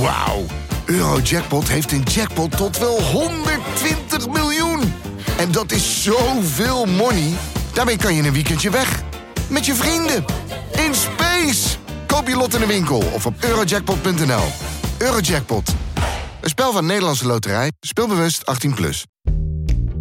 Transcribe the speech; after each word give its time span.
Wauw. 0.00 0.44
Eurojackpot 0.86 1.68
heeft 1.68 1.92
een 1.92 2.02
jackpot 2.02 2.56
tot 2.56 2.78
wel 2.78 3.02
120 3.02 4.28
miljoen. 4.28 4.80
En 5.38 5.52
dat 5.52 5.72
is 5.72 6.02
zoveel 6.02 6.86
money. 6.86 7.32
Daarmee 7.74 7.96
kan 7.96 8.14
je 8.14 8.22
een 8.22 8.32
weekendje 8.32 8.70
weg. 8.70 9.02
Met 9.50 9.66
je 9.66 9.74
vrienden. 9.74 10.24
In 10.86 10.94
space. 10.94 11.76
Koop 12.06 12.28
je 12.28 12.36
lot 12.36 12.54
in 12.54 12.60
de 12.60 12.66
winkel 12.66 13.02
of 13.14 13.26
op 13.26 13.34
eurojackpot.nl. 13.40 14.44
Eurojackpot. 14.98 15.74
Een 16.40 16.48
spel 16.48 16.72
van 16.72 16.86
Nederlandse 16.86 17.26
Loterij. 17.26 17.72
Speelbewust 17.80 18.66
18+. 18.68 18.74
Plus. 18.74 19.06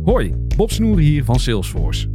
Hoi, 0.03 0.33
Bob 0.55 0.71
Snoer 0.71 0.97
hier 0.97 1.23
van 1.23 1.39
Salesforce. 1.39 2.09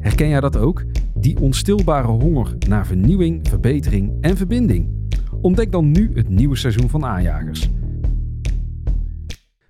Herken 0.00 0.28
jij 0.28 0.40
dat 0.40 0.56
ook? 0.56 0.84
Die 1.14 1.40
onstilbare 1.40 2.06
honger 2.06 2.54
naar 2.68 2.86
vernieuwing, 2.86 3.48
verbetering 3.48 4.12
en 4.20 4.36
verbinding. 4.36 4.96
Ontdek 5.40 5.72
dan 5.72 5.90
nu 5.90 6.10
het 6.14 6.28
nieuwe 6.28 6.56
seizoen 6.56 6.88
van 6.88 7.04
Aanjagers. 7.04 7.68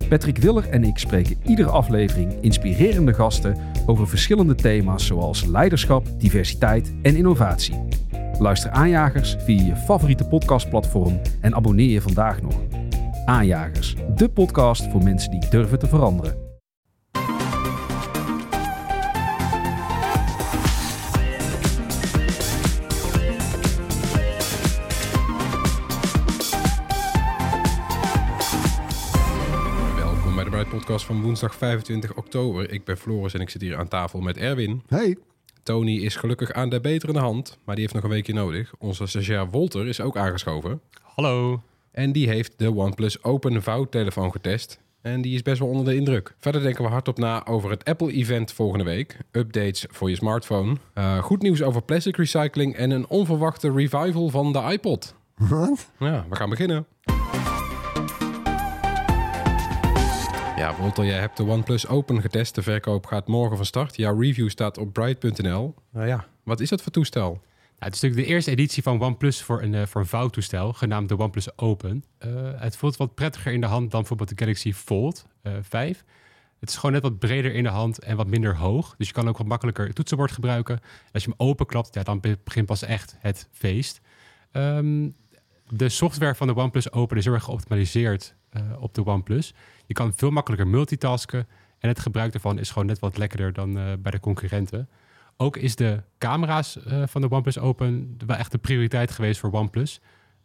Patrick 0.09 0.39
Willer 0.39 0.69
en 0.69 0.85
ik 0.85 0.99
spreken 0.99 1.37
iedere 1.45 1.69
aflevering 1.69 2.33
inspirerende 2.41 3.15
gasten 3.15 3.57
over 3.87 4.09
verschillende 4.09 4.55
thema's 4.55 5.07
zoals 5.07 5.45
leiderschap, 5.45 6.07
diversiteit 6.19 6.95
en 7.03 7.17
innovatie. 7.17 7.87
Luister 8.39 8.71
Aanjagers 8.71 9.37
via 9.39 9.63
je 9.63 9.77
favoriete 9.77 10.25
podcastplatform 10.25 11.21
en 11.41 11.55
abonneer 11.55 11.91
je 11.91 12.01
vandaag 12.01 12.43
nog. 12.43 12.61
Aanjagers, 13.25 13.95
de 14.17 14.29
podcast 14.29 14.91
voor 14.91 15.03
mensen 15.03 15.31
die 15.31 15.51
durven 15.51 15.79
te 15.79 15.87
veranderen. 15.87 16.48
Podcast 30.89 31.13
van 31.13 31.23
woensdag 31.23 31.55
25 31.55 32.15
oktober. 32.15 32.73
Ik 32.73 32.85
ben 32.85 32.97
Floris 32.97 33.35
en 33.35 33.41
ik 33.41 33.51
zit 33.51 33.61
hier 33.61 33.77
aan 33.77 33.89
tafel 33.89 34.21
met 34.21 34.37
Erwin. 34.37 34.83
Hey. 34.87 35.17
Tony 35.63 35.97
is 35.97 36.17
gelukkig 36.17 36.53
aan 36.53 36.69
de 36.69 36.81
betere 36.81 37.19
hand, 37.19 37.59
maar 37.65 37.75
die 37.75 37.85
heeft 37.85 37.95
nog 37.95 38.05
een 38.05 38.11
weekje 38.11 38.33
nodig. 38.33 38.73
Onze 38.79 39.07
stagiair 39.07 39.51
Wolter 39.51 39.87
is 39.87 40.01
ook 40.01 40.17
aangeschoven. 40.17 40.81
Hallo. 41.03 41.63
En 41.91 42.13
die 42.13 42.29
heeft 42.29 42.53
de 42.57 42.75
OnePlus 42.75 43.23
Open 43.23 43.63
vouwtelefoon 43.63 44.33
getest. 44.33 44.81
En 45.03 45.21
die 45.21 45.35
is 45.35 45.43
best 45.43 45.59
wel 45.59 45.69
onder 45.69 45.85
de 45.85 45.97
indruk. 45.97 46.35
Verder 46.39 46.63
denken 46.63 46.85
we 46.85 46.91
hardop 46.91 47.19
na 47.19 47.47
over 47.47 47.71
het 47.71 47.85
Apple-event 47.85 48.53
volgende 48.53 48.85
week. 48.85 49.17
Updates 49.31 49.87
voor 49.89 50.11
je 50.11 50.17
smartphone. 50.17 50.77
Uh, 50.95 51.19
goed 51.19 51.43
nieuws 51.43 51.63
over 51.63 51.83
plastic 51.83 52.17
recycling 52.17 52.77
en 52.77 52.91
een 52.91 53.09
onverwachte 53.09 53.73
revival 53.73 54.29
van 54.29 54.53
de 54.53 54.61
iPod. 54.61 55.15
Wat? 55.35 55.91
Ja, 55.99 56.27
we 56.29 56.37
gaan 56.37 56.51
beginnen. 56.51 56.87
Ja, 60.59 60.77
Wolter, 60.77 61.05
jij 61.05 61.19
hebt 61.19 61.37
de 61.37 61.45
OnePlus 61.45 61.87
Open 61.87 62.21
getest. 62.21 62.55
De 62.55 62.63
verkoop 62.63 63.07
gaat 63.07 63.27
morgen 63.27 63.57
van 63.57 63.67
start. 63.67 63.97
Jouw 63.97 64.21
review 64.21 64.49
staat 64.49 64.79
op 64.79 64.93
bright.nl. 64.93 65.75
Nou 65.91 66.07
ja, 66.07 66.27
wat 66.43 66.61
is 66.61 66.69
dat 66.69 66.83
voor 66.83 66.93
toestel? 66.93 67.31
Nou, 67.31 67.41
het 67.79 67.95
is 67.95 68.01
natuurlijk 68.01 68.29
de 68.29 68.35
eerste 68.35 68.51
editie 68.51 68.83
van 68.83 69.01
OnePlus 69.01 69.43
voor 69.43 69.63
een, 69.63 69.73
uh, 69.73 69.87
voor 69.87 70.01
een 70.01 70.07
vouwtoestel, 70.07 70.73
genaamd 70.73 71.09
de 71.09 71.19
OnePlus 71.19 71.59
Open. 71.59 72.05
Uh, 72.27 72.31
het 72.57 72.77
voelt 72.77 72.97
wat 72.97 73.15
prettiger 73.15 73.53
in 73.53 73.61
de 73.61 73.67
hand 73.67 73.91
dan 73.91 74.01
bijvoorbeeld 74.01 74.29
de 74.29 74.45
Galaxy 74.45 74.73
Fold 74.73 75.27
uh, 75.43 75.53
5. 75.63 76.05
Het 76.59 76.69
is 76.69 76.77
gewoon 76.77 76.93
net 76.93 77.03
wat 77.03 77.19
breder 77.19 77.55
in 77.55 77.63
de 77.63 77.69
hand 77.69 77.99
en 77.99 78.17
wat 78.17 78.27
minder 78.27 78.57
hoog. 78.57 78.95
Dus 78.97 79.07
je 79.07 79.13
kan 79.13 79.29
ook 79.29 79.39
wat 79.39 79.47
makkelijker 79.47 79.87
het 79.87 79.95
toetsenbord 79.95 80.33
gebruiken. 80.33 80.77
En 80.77 81.13
als 81.13 81.25
je 81.25 81.35
hem 81.37 81.49
openklapt, 81.49 81.95
ja, 81.95 82.03
dan 82.03 82.21
begint 82.45 82.67
pas 82.67 82.83
echt 82.83 83.17
het 83.19 83.49
feest. 83.53 84.01
Um, 84.53 85.15
de 85.69 85.89
software 85.89 86.35
van 86.35 86.47
de 86.47 86.57
OnePlus 86.57 86.93
Open 86.93 87.17
is 87.17 87.25
heel 87.25 87.35
erg 87.35 87.45
geoptimaliseerd 87.45 88.35
uh, 88.57 88.83
op 88.83 88.95
de 88.95 89.07
OnePlus. 89.07 89.55
Je 89.89 89.95
kan 89.95 90.13
veel 90.17 90.31
makkelijker 90.31 90.69
multitasken. 90.69 91.49
En 91.79 91.89
het 91.89 92.01
gebruik 92.01 92.33
daarvan 92.33 92.59
is 92.59 92.71
gewoon 92.71 92.87
net 92.87 92.99
wat 92.99 93.17
lekkerder 93.17 93.53
dan 93.53 93.79
uh, 93.79 93.93
bij 93.99 94.13
de 94.13 94.21
concurrenten. 94.21 94.89
Ook 95.37 95.57
is 95.57 95.77
de 95.77 96.03
camera's 96.19 96.79
uh, 96.87 97.03
van 97.07 97.21
de 97.21 97.31
OnePlus 97.31 97.59
Open 97.59 98.17
wel 98.27 98.37
echt 98.37 98.53
de 98.53 98.59
prioriteit 98.59 99.11
geweest 99.11 99.41
voor 99.41 99.53
OnePlus. 99.53 100.01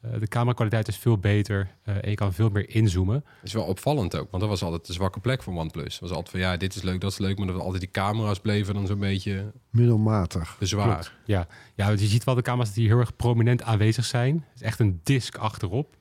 Uh, 0.06 0.20
de 0.20 0.28
camerakwaliteit 0.28 0.88
is 0.88 0.98
veel 0.98 1.18
beter 1.18 1.76
en 1.84 2.10
je 2.10 2.16
kan 2.16 2.34
veel 2.34 2.50
meer 2.50 2.70
inzoomen. 2.70 3.24
Dat 3.24 3.44
is 3.44 3.54
wel 3.54 3.64
opvallend 3.64 4.16
ook, 4.16 4.32
want 4.32 4.42
dat 4.42 4.52
was 4.52 4.64
altijd 4.64 4.86
de 4.86 4.94
zwakke 4.94 5.20
plek 5.20 5.44
van 5.44 5.58
OnePlus. 5.58 5.94
Het 5.94 6.02
was 6.02 6.10
altijd 6.12 6.30
van 6.30 6.40
ja, 6.40 6.58
dit 6.58 6.76
is 6.76 6.82
leuk, 6.82 7.02
dat 7.02 7.12
is 7.12 7.18
leuk, 7.18 7.38
maar 7.38 7.48
dat 7.48 7.60
altijd 7.60 7.82
die 7.82 7.92
camera's 7.92 8.40
bleven 8.40 8.74
dan 8.74 8.88
zo'n 8.88 9.00
beetje 9.00 9.52
middelmatig. 9.70 10.58
Zwaar. 10.60 10.88
Klopt. 10.88 11.12
Ja. 11.26 11.48
ja, 11.76 11.90
je 11.90 11.98
ziet 11.98 12.24
wel 12.24 12.36
de 12.36 12.42
camera's 12.42 12.74
die 12.74 12.88
heel 12.88 13.00
erg 13.00 13.16
prominent 13.16 13.64
aanwezig 13.64 14.06
zijn. 14.06 14.36
Het 14.36 14.62
is 14.62 14.68
echt 14.68 14.80
een 14.80 15.00
disk 15.04 15.36
achterop. 15.36 15.96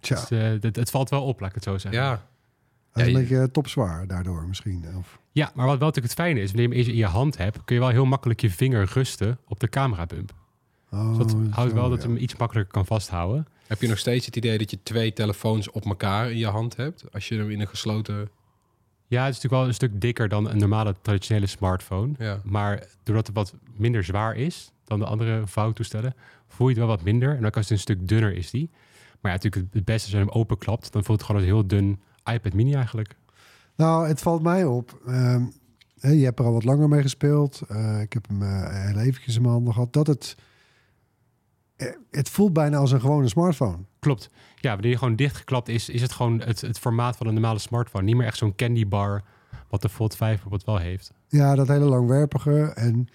Tja. 0.00 0.14
Dus, 0.14 0.30
uh, 0.30 0.62
het, 0.62 0.76
het, 0.76 0.90
valt 0.90 1.10
wel 1.10 1.24
op, 1.24 1.40
laat 1.40 1.48
ik 1.48 1.54
het 1.54 1.64
zo 1.64 1.78
zeggen. 1.78 2.02
Ja. 2.02 2.26
Dat 2.96 3.06
is 3.06 3.12
Ja, 3.12 3.18
een 3.18 3.24
je- 3.24 3.28
beetje 3.28 3.50
topzwaar 3.50 4.06
daardoor 4.06 4.44
misschien. 4.48 4.84
Of, 4.98 5.18
Ja, 5.32 5.44
maar 5.54 5.66
wat 5.66 5.78
wel 5.78 5.88
natuurlijk 5.88 6.14
het 6.14 6.24
fijne 6.24 6.40
is, 6.40 6.46
wanneer 6.52 6.62
je 6.68 6.74
hem 6.74 6.78
eens 6.84 6.88
in 6.88 6.96
je 7.00 7.06
hand 7.06 7.36
hebt, 7.36 7.64
kun 7.64 7.74
je 7.74 7.80
wel 7.80 7.90
heel 7.90 8.04
makkelijk 8.04 8.40
je 8.40 8.50
vinger 8.50 8.88
rusten 8.92 9.38
op 9.48 9.60
de 9.60 9.68
camerabump. 9.68 10.32
oh, 10.90 11.08
Dus 11.08 11.16
dat 11.18 11.36
houdt 11.50 11.70
zo, 11.70 11.76
wel 11.76 11.88
dat 11.90 12.02
ja. 12.02 12.08
hem 12.08 12.16
iets 12.16 12.36
makkelijker 12.36 12.72
kan 12.72 12.86
vasthouden. 12.86 13.46
Heb 13.66 13.80
je 13.80 13.88
nog 13.88 13.98
steeds 13.98 14.26
het 14.26 14.36
idee 14.36 14.58
dat 14.58 14.70
je 14.70 14.78
twee 14.82 15.12
telefoons 15.12 15.70
op 15.70 15.84
elkaar 15.84 16.30
in 16.30 16.36
je 16.38 16.46
hand 16.46 16.76
hebt? 16.76 17.04
Als 17.12 17.28
je 17.28 17.36
hem 17.36 17.50
in 17.50 17.60
een 17.60 17.68
gesloten... 17.68 18.28
Ja, 19.08 19.24
het 19.24 19.34
is 19.34 19.42
natuurlijk 19.42 19.52
wel 19.62 19.66
een 19.66 19.74
stuk 19.74 20.00
dikker 20.00 20.28
dan 20.28 20.50
een 20.50 20.58
normale 20.58 20.94
traditionele 21.02 21.46
smartphone. 21.46 22.12
Ja. 22.18 22.40
Maar 22.44 22.86
doordat 23.02 23.26
het 23.26 23.36
wat 23.36 23.54
minder 23.76 24.04
zwaar 24.04 24.36
is 24.36 24.72
dan 24.84 24.98
de 24.98 25.04
andere 25.04 25.42
vouwtoestellen, 25.46 26.14
voel 26.48 26.68
je 26.68 26.74
het 26.74 26.82
wel 26.84 26.94
wat 26.96 27.04
minder. 27.04 27.36
En 27.36 27.46
ook 27.46 27.56
als 27.56 27.64
het 27.64 27.72
een 27.72 27.78
stuk 27.78 28.08
dunner 28.08 28.34
is 28.34 28.50
die. 28.50 28.70
Maar 29.20 29.32
ja, 29.32 29.38
natuurlijk 29.42 29.72
het- 29.74 29.84
beste 29.84 30.02
als 30.02 30.10
je 30.20 30.26
hem 30.30 30.40
openklapt, 30.40 30.92
dan 30.92 31.04
voelt 31.04 31.18
het 31.18 31.26
gewoon 31.26 31.42
als 31.42 31.50
een 31.50 31.56
heel 31.56 31.66
dun 31.68 32.00
iPad 32.32 32.52
mini 32.52 32.74
eigenlijk. 32.74 33.16
Nou, 33.76 34.08
het 34.08 34.20
valt 34.20 34.42
mij 34.42 34.64
op. 34.64 35.00
ehm, 35.06 35.44
je 36.00 36.24
hebt 36.24 36.38
er 36.38 36.44
al 36.44 36.52
wat 36.52 36.64
langer 36.64 36.88
mee 36.88 37.02
gespeeld. 37.02 37.60
Eh, 37.68 38.00
ik 38.00 38.12
heb 38.12 38.28
hem 38.28 38.42
eh, 38.42 38.84
heel 38.86 38.98
eventjes 38.98 39.34
in 39.36 39.40
mijn 39.42 39.52
handen 39.54 39.72
gehad. 39.72 39.92
Dat 39.92 40.06
het... 40.06 40.36
eh, 41.76 41.88
Het 42.10 42.28
voelt 42.28 42.52
bijna 42.52 42.76
als 42.76 42.92
een 42.92 43.00
gewone 43.00 43.28
smartphone. 43.28 43.78
Klopt. 43.98 44.30
Ja, 44.56 44.72
wanneer 44.72 44.90
je 44.90 44.98
gewoon 44.98 45.16
dichtgeklapt 45.16 45.68
is, 45.68 45.88
is 45.88 46.02
het 46.02 46.12
gewoon 46.12 46.40
het, 46.40 46.60
het 46.60 46.78
formaat 46.78 47.16
van 47.16 47.26
een 47.26 47.32
normale 47.34 47.58
smartphone. 47.58 48.04
Niet 48.04 48.16
meer 48.16 48.26
echt 48.26 48.38
zo'n 48.38 48.54
candy 48.54 48.88
bar, 48.88 49.22
wat 49.68 49.82
de 49.82 49.88
Fold 49.88 50.16
5 50.16 50.30
bijvoorbeeld 50.32 50.64
wel 50.64 50.78
heeft. 50.78 51.12
Ja, 51.28 51.54
dat 51.54 51.68
hele 51.68 51.84
langwerpige. 51.84 52.62
En, 52.74 53.08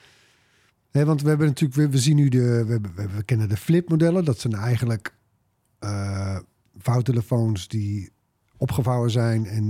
nee, 0.92 1.06
want 1.06 1.22
we 1.22 1.30
hebben 1.30 1.48
natuurlijk, 1.48 1.80
we, 1.80 1.90
we 1.90 1.98
zien 1.98 2.16
nu 2.16 2.30
de, 2.30 2.64
we, 2.68 2.80
we, 2.96 3.08
we 3.16 3.24
kennen 3.24 3.50
de 3.50 3.58
flip-modellen. 3.58 4.26
Dat 4.26 4.40
zijn 4.40 4.54
eigenlijk 4.54 5.16
eh 5.80 6.38
vouwtelefoons 6.78 7.68
die 7.68 8.12
opgevouwen 8.62 9.12
zijn. 9.12 9.46
En 9.46 9.64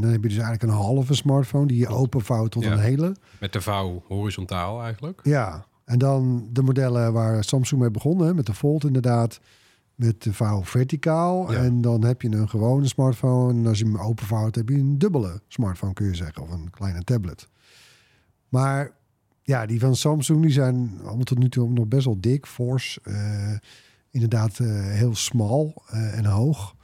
dan 0.00 0.10
heb 0.10 0.22
je 0.22 0.28
dus 0.28 0.38
eigenlijk 0.38 0.62
een 0.62 0.78
halve 0.78 1.14
smartphone 1.14 1.66
die 1.66 1.78
je 1.78 1.88
openvouwt 1.88 2.50
tot 2.50 2.64
Ja. 2.64 2.72
een 2.72 2.78
hele. 2.78 3.16
Met 3.40 3.52
de 3.52 3.60
vouw 3.60 4.02
horizontaal 4.06 4.82
eigenlijk. 4.82 5.20
Ja, 5.22 5.64
en 5.84 5.98
dan 5.98 6.48
de 6.52 6.62
modellen 6.62 7.12
waar 7.12 7.44
Samsung 7.44 7.80
mee 7.80 7.90
begonnen, 7.90 8.26
hè, 8.26 8.34
met 8.34 8.46
de 8.46 8.54
Fold 8.54 8.84
inderdaad. 8.84 9.40
Met 9.94 10.22
de 10.22 10.32
vouw 10.32 10.64
verticaal. 10.64 11.52
Ja. 11.52 11.58
En 11.58 11.80
dan 11.80 12.04
heb 12.04 12.22
je 12.22 12.30
een 12.32 12.48
gewone 12.48 12.86
smartphone. 12.86 13.52
En 13.60 13.66
als 13.66 13.78
je 13.78 13.84
hem 13.84 13.96
openvouwt, 13.98 14.54
heb 14.54 14.68
je 14.68 14.74
een 14.74 14.98
dubbele 14.98 15.40
smartphone, 15.48 15.92
kun 15.92 16.06
je 16.06 16.14
zeggen. 16.14 16.42
Of 16.42 16.50
een 16.50 16.70
kleine 16.70 17.02
tablet. 17.04 17.48
Maar 18.48 18.90
ja, 19.42 19.66
die 19.66 19.80
van 19.80 19.96
Samsung, 19.96 20.42
die 20.42 20.50
zijn 20.50 20.98
allemaal 21.04 21.24
tot 21.24 21.38
nu 21.38 21.48
toe 21.48 21.68
nog 21.70 21.86
best 21.86 22.04
wel 22.04 22.20
dik, 22.20 22.46
fors. 22.46 22.98
eh, 23.02 23.52
inderdaad 24.10 24.58
eh, 24.58 24.66
heel 24.70 25.14
smal 25.14 25.82
eh, 25.86 26.18
en 26.18 26.24
hoog. 26.24 26.74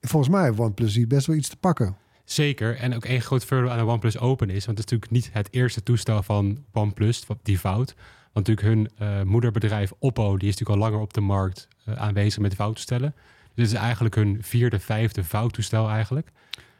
Volgens 0.00 0.32
mij 0.32 0.44
heeft 0.44 0.58
OnePlus 0.58 0.94
hier 0.94 1.06
best 1.06 1.26
wel 1.26 1.36
iets 1.36 1.48
te 1.48 1.56
pakken. 1.56 1.96
Zeker. 2.24 2.76
En 2.76 2.94
ook 2.94 3.04
één 3.04 3.20
groot 3.20 3.44
voordeel 3.44 3.70
aan 3.70 3.78
de 3.78 3.84
OnePlus 3.84 4.18
Open 4.18 4.50
is, 4.50 4.66
want 4.66 4.78
het 4.78 4.86
is 4.86 4.92
natuurlijk 4.92 5.10
niet 5.10 5.30
het 5.32 5.48
eerste 5.50 5.82
toestel 5.82 6.22
van 6.22 6.64
OnePlus, 6.72 7.26
die 7.42 7.58
fout. 7.58 7.94
Want 8.32 8.46
natuurlijk 8.46 8.66
hun 8.66 9.08
eh, 9.08 9.22
moederbedrijf 9.22 9.92
Oppo, 9.98 10.36
die 10.36 10.48
is 10.48 10.58
natuurlijk 10.58 10.82
al 10.82 10.88
langer 10.90 11.04
op 11.04 11.14
de 11.14 11.20
markt 11.20 11.68
eh, 11.84 11.94
aanwezig 11.94 12.42
met 12.42 12.54
vouwtoestellen. 12.54 13.14
Dus 13.54 13.68
dit 13.68 13.78
is 13.78 13.84
eigenlijk 13.84 14.14
hun 14.14 14.38
vierde, 14.40 14.78
vijfde 14.80 15.24
vouwtoestel 15.24 15.88
eigenlijk. 15.88 16.30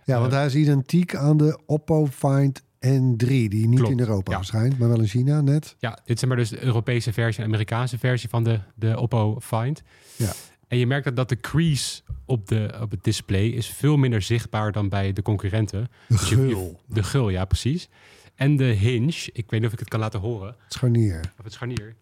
Ja, 0.04 0.14
Eh, 0.14 0.20
want 0.20 0.32
hij 0.32 0.46
is 0.46 0.54
identiek 0.54 1.14
aan 1.14 1.36
de 1.36 1.58
Oppo 1.66 2.06
Find 2.06 2.62
N3, 2.86 3.26
die 3.26 3.68
niet 3.68 3.78
Klopt, 3.78 3.92
in 3.92 4.00
Europa 4.00 4.30
ja. 4.30 4.36
verschijnt, 4.36 4.78
maar 4.78 4.88
wel 4.88 5.00
in 5.00 5.06
China 5.06 5.40
net. 5.40 5.76
Ja, 5.78 5.98
dit 6.04 6.22
is 6.22 6.28
maar 6.28 6.36
dus 6.36 6.48
de 6.48 6.64
Europese 6.64 7.12
versie 7.12 7.42
en 7.42 7.48
Amerikaanse 7.48 7.98
versie 7.98 8.28
van 8.28 8.44
de, 8.44 8.60
de 8.74 8.98
Oppo 9.00 9.40
Find. 9.40 9.82
Ja. 10.16 10.32
En 10.70 10.78
je 10.78 10.86
merkt 10.86 11.04
dat, 11.04 11.16
dat 11.16 11.28
de 11.28 11.36
crease 11.40 12.02
op, 12.24 12.48
de, 12.48 12.78
op 12.80 12.90
het 12.90 13.04
display 13.04 13.46
is 13.46 13.66
veel 13.66 13.96
minder 13.96 14.22
zichtbaar 14.22 14.72
dan 14.72 14.88
bij 14.88 15.12
de 15.12 15.22
concurrenten. 15.22 15.82
De 15.82 16.14
Dus 16.14 16.28
je- 16.28 16.34
gul, 16.36 16.80
de 16.86 17.02
gul, 17.02 17.28
ja, 17.28 17.44
precies. 17.44 17.88
En 18.34 18.56
de 18.56 18.64
hinge, 18.64 19.28
ik 19.32 19.50
weet 19.50 19.60
niet 19.60 19.64
of 19.66 19.72
ik 19.72 19.78
het 19.78 19.88
kan 19.88 20.00
laten 20.00 20.20
horen, 20.20 20.48
het 20.64 20.72
scharnier. 20.72 21.20
of 21.38 21.44
het 21.44 21.52
scharnier, 21.52 21.94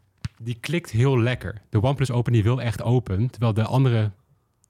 die 0.42 0.56
klikt 0.60 0.90
heel 0.90 1.18
lekker. 1.20 1.60
De 1.70 1.82
OnePlus 1.82 2.10
Open 2.10 2.32
die 2.32 2.42
wil 2.42 2.62
echt 2.62 2.82
open, 2.82 3.30
terwijl 3.30 3.52
de 3.54 3.62
andere 3.64 4.10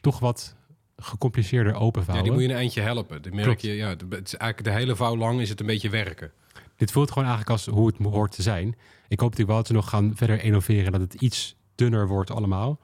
toch 0.00 0.18
wat 0.18 0.56
gecompliceerder 0.96 1.72
Ja, 1.72 1.78
openvouwen. 1.78 2.24
die 2.24 2.32
moet 2.34 2.42
je 2.42 2.48
een 2.48 2.56
eindje 2.60 2.80
helpen. 2.80 3.22
Dan 3.22 3.32
merk 3.32 3.44
Klopt. 3.44 3.60
je, 3.62 3.72
ja, 3.74 3.88
het 3.88 4.02
is 4.26 4.34
eigenlijk 4.36 4.64
de 4.64 4.70
hele 4.70 4.96
vouw 4.96 5.16
lang 5.16 5.40
is 5.40 5.48
het 5.48 5.60
een 5.60 5.66
beetje 5.66 5.90
werken. 5.90 6.30
Dit 6.76 6.90
voelt 6.92 7.08
gewoon 7.08 7.28
eigenlijk 7.28 7.52
als 7.58 7.66
hoe 7.66 7.86
het 7.86 7.96
hoort 7.98 8.32
te 8.32 8.42
zijn. 8.42 8.68
Ik 9.08 9.20
hoop 9.20 9.30
natuurlijk 9.30 9.48
wel 9.48 9.56
dat 9.56 9.66
ze 9.66 9.72
nog 9.72 9.88
gaan 9.88 10.12
verder 10.14 10.42
innoveren, 10.42 10.92
dat 10.92 11.00
het 11.00 11.14
iets 11.14 11.56
dunner 11.74 12.08
wordt 12.08 12.30
allemaal. 12.30 12.78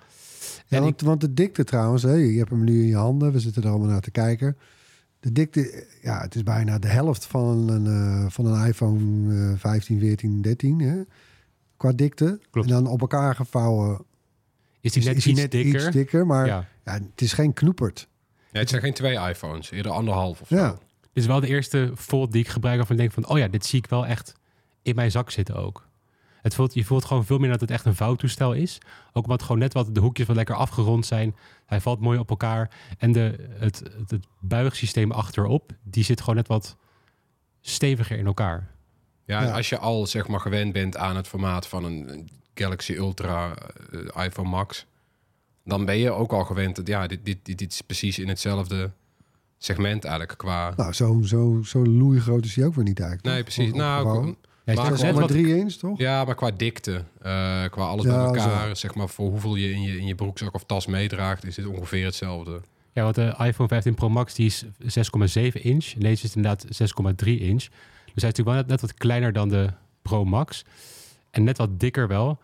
Ja, 0.69 0.77
En 0.77 0.83
want, 0.83 1.01
want 1.01 1.21
de 1.21 1.35
dikte 1.35 1.65
trouwens, 1.65 2.03
hè, 2.03 2.13
je 2.15 2.39
hebt 2.39 2.51
hem 2.51 2.65
nu 2.65 2.81
in 2.83 2.89
je 2.89 2.97
handen. 2.97 3.33
We 3.33 3.41
zitten 3.41 3.63
er 3.63 3.69
allemaal 3.69 3.89
naar 3.89 4.01
te 4.01 4.11
kijken. 4.11 4.57
De 5.21 5.33
dikte, 5.33 5.87
ja, 6.03 6.21
het 6.21 6.35
is 6.35 6.43
bijna 6.43 6.79
de 6.79 6.89
helft 6.89 7.25
van 7.25 7.69
een, 7.69 7.87
eh, 7.87 8.31
van 8.31 8.47
een 8.47 8.67
iPhone 8.67 9.53
eh, 9.53 9.59
15, 9.59 9.99
14, 9.99 10.43
13. 10.43 10.81
Hè, 10.81 11.01
qua 11.77 11.93
dikte. 11.93 12.41
Klopt. 12.51 12.69
En 12.69 12.75
dan 12.75 12.87
op 12.87 13.01
elkaar 13.01 13.35
gevouwen 13.35 14.05
Is 14.81 14.93
die 14.93 15.03
is, 15.03 15.09
net 15.09 15.17
is 15.17 15.25
hij 15.25 15.33
iets 15.33 15.43
net 15.43 15.51
dikker? 15.51 15.81
iets 15.81 15.91
dikker. 15.91 16.27
Maar 16.27 16.47
ja. 16.47 16.69
Ja. 16.85 16.93
het 16.93 17.21
is 17.21 17.33
geen 17.33 17.53
knoepert. 17.53 18.09
Ja, 18.53 18.59
het 18.61 18.69
zijn 18.69 18.83
geen 18.83 18.95
twee 18.95 19.29
iPhones, 19.29 19.71
eerder 19.71 19.93
anderhalf 19.93 20.41
of 20.41 20.49
zo. 20.49 20.57
Ja. 20.57 20.71
Dit 21.01 21.23
is 21.23 21.27
wel 21.27 21.41
de 21.41 21.47
eerste 21.47 21.93
Fold 21.97 22.33
die 22.33 22.41
ik 22.43 22.49
gebruik 22.49 22.77
waarvan 22.77 22.97
ik 22.97 23.01
denk 23.03 23.13
van... 23.13 23.29
oh 23.29 23.39
ja, 23.39 23.49
dit 23.49 23.67
zie 23.67 23.79
ik 23.79 23.87
wel 23.87 24.07
echt 24.07 24.33
in 24.83 24.95
mijn 24.95 25.11
zak 25.11 25.31
zitten 25.31 25.55
ook. 25.55 25.89
Het 26.45 26.55
voelt, 26.55 26.75
je 26.75 26.85
voelt 26.85 27.05
gewoon 27.05 27.25
veel 27.25 27.39
meer 27.39 27.51
dat 27.51 27.61
het 27.61 27.71
echt 27.71 27.85
een 27.85 27.95
vouwtoestel 27.95 28.53
is. 28.53 28.79
Ook 29.13 29.25
omdat 29.25 29.43
gewoon 29.43 29.59
net 29.59 29.73
wat 29.73 29.95
de 29.95 30.01
hoekjes 30.01 30.27
wat 30.27 30.37
lekker 30.37 30.55
afgerond 30.55 31.07
zijn. 31.07 31.37
Hij 31.67 31.81
valt 31.81 32.01
mooi 32.01 32.19
op 32.19 32.31
elkaar. 32.31 32.71
En 32.99 33.13
de, 33.13 33.49
het, 33.59 33.83
het, 33.99 34.11
het 34.11 34.27
buigsysteem 34.41 35.11
achterop, 35.11 35.73
die 35.83 36.05
zit 36.05 36.21
gewoon 36.21 36.35
net 36.35 36.49
wat 36.49 36.77
steviger 37.61 38.19
in 38.19 38.27
elkaar. 38.27 38.71
Ja, 39.25 39.43
en 39.43 39.53
als 39.53 39.69
je 39.69 39.79
al 39.79 40.07
zeg 40.07 40.29
maar 40.29 40.41
gewend 40.41 40.73
bent 40.73 40.97
aan 40.97 41.17
het 41.17 41.29
formaat 41.29 41.67
van 41.67 41.85
een 41.85 42.29
Galaxy 42.55 42.93
Ultra, 42.93 43.55
eh, 43.91 44.25
iPhone 44.25 44.49
Max, 44.49 44.87
dan 45.65 45.85
ben 45.85 45.99
je 45.99 46.11
ook 46.11 46.33
al 46.33 46.45
gewend. 46.45 46.77
dat, 46.77 46.87
Ja, 46.87 47.07
dit, 47.07 47.25
dit, 47.25 47.39
dit, 47.43 47.59
dit 47.59 47.73
is 47.73 47.81
precies 47.81 48.19
in 48.19 48.29
hetzelfde 48.29 48.91
segment 49.59 50.05
eigenlijk 50.05 50.39
qua. 50.39 50.73
Nou, 50.77 50.93
zo, 50.93 51.23
zo, 51.23 51.63
zo 51.65 51.85
loei 51.85 52.21
groot 52.21 52.45
is 52.45 52.57
hij 52.57 52.65
ook 52.65 52.75
weer 52.75 52.85
niet 52.85 53.01
eigenlijk. 53.01 53.35
Nee, 53.35 53.43
precies. 53.43 53.73
Nou, 53.73 54.37
Hij 54.65 54.75
Maar 54.75 55.03
net 55.03 55.15
wat 55.15 55.29
3 55.29 55.57
inch, 55.57 55.73
toch? 55.73 55.99
ja, 55.99 56.25
maar 56.25 56.35
qua 56.35 56.51
dikte, 56.51 57.05
eh, 57.23 57.65
qua 57.71 57.85
alles 57.87 58.05
Ja, 58.05 58.11
bij 58.17 58.25
elkaar, 58.41 58.69
zo. 58.69 58.75
zeg 58.75 58.95
maar 58.95 59.09
voor 59.09 59.31
hoeveel 59.31 59.55
je 59.55 59.71
in 59.73 59.83
je 59.83 59.99
in 59.99 60.07
je 60.07 60.15
broekzak 60.15 60.55
of 60.55 60.65
tas 60.65 60.87
meedraagt, 60.87 61.45
is 61.47 61.55
dit 61.55 61.67
ongeveer 61.67 62.05
hetzelfde. 62.05 62.61
Ja, 62.93 63.03
want 63.03 63.15
de 63.15 63.35
iPhone 63.39 63.69
15 63.69 63.95
Pro 63.95 64.09
Max 64.09 64.35
die 64.35 64.47
is 64.47 64.65
6,7 64.87 65.63
inch. 65.63 65.93
En 65.95 66.01
deze 66.01 66.25
is 66.25 66.37
inderdaad 66.37 66.67
6,3 66.69 67.41
inch. 67.41 67.63
Dus 68.15 68.23
hij 68.23 68.31
is 68.31 68.37
natuurlijk 68.39 68.47
wel 68.49 68.55
net, 68.57 68.67
net 68.67 68.81
wat 68.81 68.95
kleiner 68.95 69.33
dan 69.33 69.49
de 69.49 69.69
Pro 70.03 70.25
Max. 70.25 70.65
En 71.31 71.45
net 71.45 71.59
wat 71.59 71.81
dikker 71.81 72.09
wel. 72.09 72.39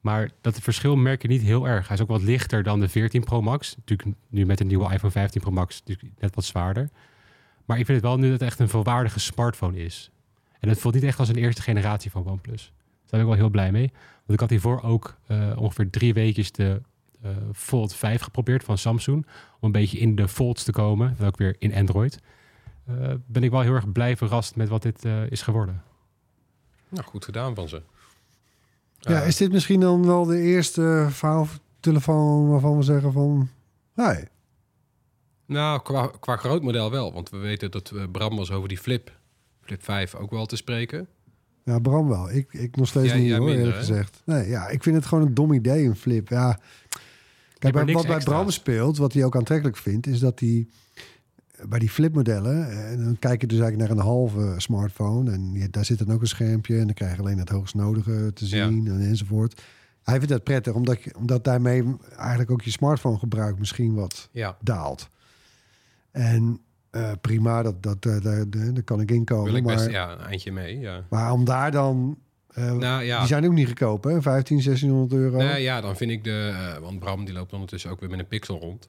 Maar 0.00 0.30
dat 0.40 0.58
verschil 0.58 0.96
merk 0.96 1.22
je 1.22 1.28
niet 1.28 1.42
heel 1.42 1.68
erg. 1.68 1.86
Hij 1.88 1.96
is 1.96 2.02
ook 2.02 2.08
wat 2.08 2.22
lichter 2.22 2.62
dan 2.62 2.80
de 2.80 2.88
14 2.88 3.24
Pro 3.24 3.42
Max. 3.42 3.76
Natuurlijk 3.76 4.16
nu 4.28 4.46
met 4.46 4.58
de 4.58 4.64
nieuwe 4.64 4.92
iPhone 4.92 5.12
15 5.12 5.40
Pro 5.40 5.50
Max 5.50 5.82
natuurlijk 5.84 6.20
net 6.20 6.34
wat 6.34 6.44
zwaarder. 6.44 6.88
Maar 7.64 7.78
ik 7.78 7.86
vind 7.86 7.98
het 8.00 8.06
wel 8.06 8.16
nu 8.16 8.22
dat 8.30 8.40
het 8.40 8.48
echt 8.48 8.58
een 8.58 8.68
volwaardige 8.68 9.20
smartphone 9.20 9.84
is. 9.84 10.10
En 10.64 10.70
het 10.70 10.78
voelt 10.78 10.94
niet 10.94 11.02
echt 11.02 11.18
als 11.18 11.28
een 11.28 11.36
eerste 11.36 11.62
generatie 11.62 12.10
van 12.10 12.26
OnePlus. 12.26 12.72
Daar 12.74 13.10
ben 13.10 13.20
ik 13.20 13.26
wel 13.26 13.34
heel 13.34 13.50
blij 13.50 13.72
mee. 13.72 13.92
Want 13.92 14.32
ik 14.32 14.40
had 14.40 14.50
hiervoor 14.50 14.82
ook 14.82 15.16
eh, 15.26 15.52
ongeveer 15.56 15.90
drie 15.90 16.14
weekjes 16.14 16.52
de 16.52 16.80
eh, 17.22 17.30
Fold 17.52 17.94
5 17.94 18.22
geprobeerd 18.22 18.64
van 18.64 18.78
Samsung. 18.78 19.26
Om 19.26 19.60
een 19.60 19.72
beetje 19.72 19.98
in 19.98 20.14
de 20.14 20.28
folds 20.28 20.62
te 20.62 20.72
komen. 20.72 21.16
En 21.18 21.26
ook 21.26 21.36
weer 21.36 21.56
in 21.58 21.74
Android. 21.74 22.18
Eh, 22.86 23.12
ben 23.26 23.42
ik 23.42 23.50
wel 23.50 23.60
heel 23.60 23.74
erg 23.74 23.92
blij 23.92 24.16
verrast 24.16 24.56
met 24.56 24.68
wat 24.68 24.82
dit 24.82 25.04
eh, 25.04 25.30
is 25.30 25.42
geworden. 25.42 25.82
Nou, 26.88 27.04
goed 27.04 27.24
gedaan 27.24 27.54
van 27.54 27.68
ze. 27.68 27.82
Ja, 28.98 29.20
is 29.20 29.36
dit 29.36 29.52
misschien 29.52 29.80
dan 29.80 30.06
wel 30.06 30.24
de 30.24 30.38
eerste 30.38 31.08
telefoon 31.80 32.48
waarvan 32.48 32.76
we 32.76 32.82
zeggen 32.82 33.12
van... 33.12 33.48
Hey, 33.94 34.28
Nou, 35.46 35.82
qua, 35.82 36.10
qua 36.20 36.36
groot 36.36 36.62
model 36.62 36.90
wel. 36.90 37.12
Want 37.12 37.30
we 37.30 37.36
weten 37.36 37.70
dat 37.70 37.92
Bram 38.12 38.36
was 38.36 38.50
over 38.50 38.68
die 38.68 38.78
flip, 38.78 39.18
flip 39.64 39.82
5 39.84 40.14
ook 40.14 40.30
wel 40.30 40.46
te 40.46 40.56
spreken. 40.56 41.06
ja, 41.64 41.78
Bram 41.78 42.08
wel. 42.08 42.30
Ik, 42.32 42.52
ik 42.52 42.76
nog 42.76 42.88
steeds 42.88 43.08
Jij- 43.08 43.18
niet 43.18 43.28
jij 43.28 43.38
hoor, 43.38 43.48
minder, 43.48 43.72
gezegd. 43.72 44.22
Nee, 44.24 44.48
ja, 44.48 44.68
ik 44.68 44.82
vind 44.82 44.96
het 44.96 45.06
gewoon 45.06 45.26
een 45.26 45.34
dom 45.34 45.52
idee, 45.52 45.86
een 45.86 45.96
flip. 45.96 46.28
Ja. 46.28 46.58
Kijk, 47.58 47.74
bij, 47.74 47.94
wat 47.94 48.06
bij. 48.06 48.18
Bram 48.18 48.50
speelt, 48.50 48.96
wat 48.96 49.12
hij 49.12 49.24
ook 49.24 49.36
aantrekkelijk 49.36 49.76
vindt... 49.76 50.06
is 50.06 50.18
dat 50.18 50.40
hij 50.40 50.66
bij 51.68 51.78
die 51.78 51.90
flipmodellen... 51.90 52.68
eh, 52.70 52.90
en 52.92 53.04
dan 53.04 53.18
kijk 53.18 53.40
je 53.40 53.46
dus 53.46 53.58
eigenlijk 53.58 53.88
naar 53.90 53.98
een 53.98 54.04
halve 54.10 54.54
smartphone... 54.56 55.30
en 55.32 55.52
je, 55.52 55.70
daar 55.70 55.84
zit 55.84 55.98
dan 55.98 56.12
ook 56.12 56.20
een 56.20 56.26
schermpje... 56.26 56.78
en 56.78 56.84
dan 56.84 56.94
krijg 56.94 57.14
je 57.14 57.20
alleen 57.20 57.38
het 57.38 57.48
hoogst 57.48 57.74
nodige 57.74 58.30
te 58.34 58.44
Ja. 58.48 58.66
zien 58.68 58.86
en 58.86 59.00
enzovoort. 59.00 59.62
Hij 60.02 60.14
vindt 60.14 60.28
dat 60.32 60.42
prettig, 60.44 60.72
omdat, 60.74 61.02
je, 61.02 61.14
omdat 61.16 61.44
daarmee 61.44 61.96
eigenlijk 62.16 62.50
ook 62.50 62.62
je 62.62 62.70
smartphone 62.70 63.18
gebruik 63.18 63.58
misschien 63.58 63.94
wat 63.94 64.28
Ja, 64.32 64.56
daalt. 64.62 65.08
En 66.10 66.60
eh, 66.94 67.12
prima, 67.20 67.62
dat, 67.62 67.82
dat, 67.82 68.06
eh, 68.06 68.16
daar, 68.20 68.82
kan 68.84 69.00
ik 69.00 69.10
inkomen. 69.10 69.44
wil 69.44 69.54
ik 69.54 69.64
maar, 69.64 69.74
best 69.74 69.90
ja, 69.90 70.12
een 70.12 70.18
eindje 70.20 70.52
mee. 70.52 70.78
Ja. 70.78 71.04
maar 71.10 71.32
om 71.32 71.44
daar 71.44 71.70
dan... 71.70 72.18
eh, 72.48 72.72
Nou 72.72 73.02
ja, 73.02 73.18
Die 73.18 73.26
zijn 73.26 73.46
ook 73.46 73.52
niet 73.52 73.66
goedkoop, 73.66 74.04
hè? 74.04 74.22
15, 74.22 74.56
1600 74.62 75.12
euro. 75.20 75.36
Nou 75.38 75.58
ja, 75.58 75.80
dan 75.80 75.96
vind 75.96 76.10
ik 76.10 76.24
de... 76.24 76.54
want 76.80 76.98
Bram 76.98 77.24
die 77.24 77.34
loopt 77.34 77.52
ondertussen 77.52 77.90
ook 77.90 78.00
weer 78.00 78.10
met 78.10 78.18
een 78.18 78.28
pixel 78.28 78.58
rond. 78.58 78.88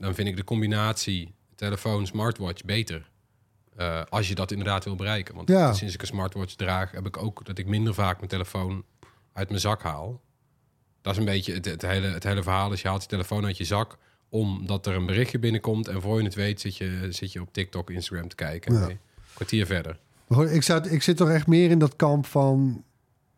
Dan 0.00 0.14
vind 0.14 0.28
ik 0.28 0.36
de 0.36 0.44
combinatie 0.44 1.34
telefoon, 1.54 2.06
smartwatch 2.06 2.64
beter. 2.64 3.10
Als 4.08 4.28
je 4.28 4.34
dat 4.34 4.50
inderdaad 4.50 4.84
wil 4.84 4.96
bereiken. 4.96 5.34
Want 5.34 5.48
Ja. 5.48 5.72
sinds 5.72 5.94
ik 5.94 6.00
een 6.00 6.06
smartwatch 6.06 6.54
draag, 6.54 6.90
heb 6.90 7.06
ik 7.06 7.22
ook 7.22 7.44
dat 7.46 7.58
ik 7.58 7.66
minder 7.66 7.94
vaak 7.94 8.16
mijn 8.16 8.28
telefoon 8.28 8.84
uit 9.32 9.48
mijn 9.48 9.60
zak 9.60 9.82
haal. 9.82 10.20
Dat 11.02 11.12
is 11.12 11.18
een 11.18 11.24
beetje 11.24 11.54
het, 11.54 11.64
het, 11.64 11.82
hele, 11.82 12.06
het 12.06 12.24
hele 12.24 12.42
verhaal. 12.42 12.68
Dus 12.68 12.82
je 12.82 12.88
haalt 12.88 13.02
je 13.02 13.08
telefoon 13.08 13.44
uit 13.44 13.56
je 13.56 13.64
zak 13.64 13.98
omdat 14.30 14.86
er 14.86 14.94
een 14.94 15.06
berichtje 15.06 15.38
binnenkomt. 15.38 15.88
En 15.88 16.00
voor 16.00 16.18
je 16.18 16.24
het 16.24 16.34
weet 16.34 16.60
zit 16.60 16.76
je, 16.76 17.06
zit 17.10 17.32
je 17.32 17.40
op 17.40 17.52
TikTok, 17.52 17.90
Instagram 17.90 18.28
te 18.28 18.34
kijken. 18.34 18.74
Ja. 18.74 18.86
Nee, 18.86 18.98
kwartier 19.34 19.66
verder. 19.66 19.98
Ik, 20.50 20.62
zou, 20.62 20.88
ik 20.88 21.02
zit 21.02 21.16
toch 21.16 21.28
echt 21.28 21.46
meer 21.46 21.70
in 21.70 21.78
dat 21.78 21.96
kamp 21.96 22.26
van... 22.26 22.84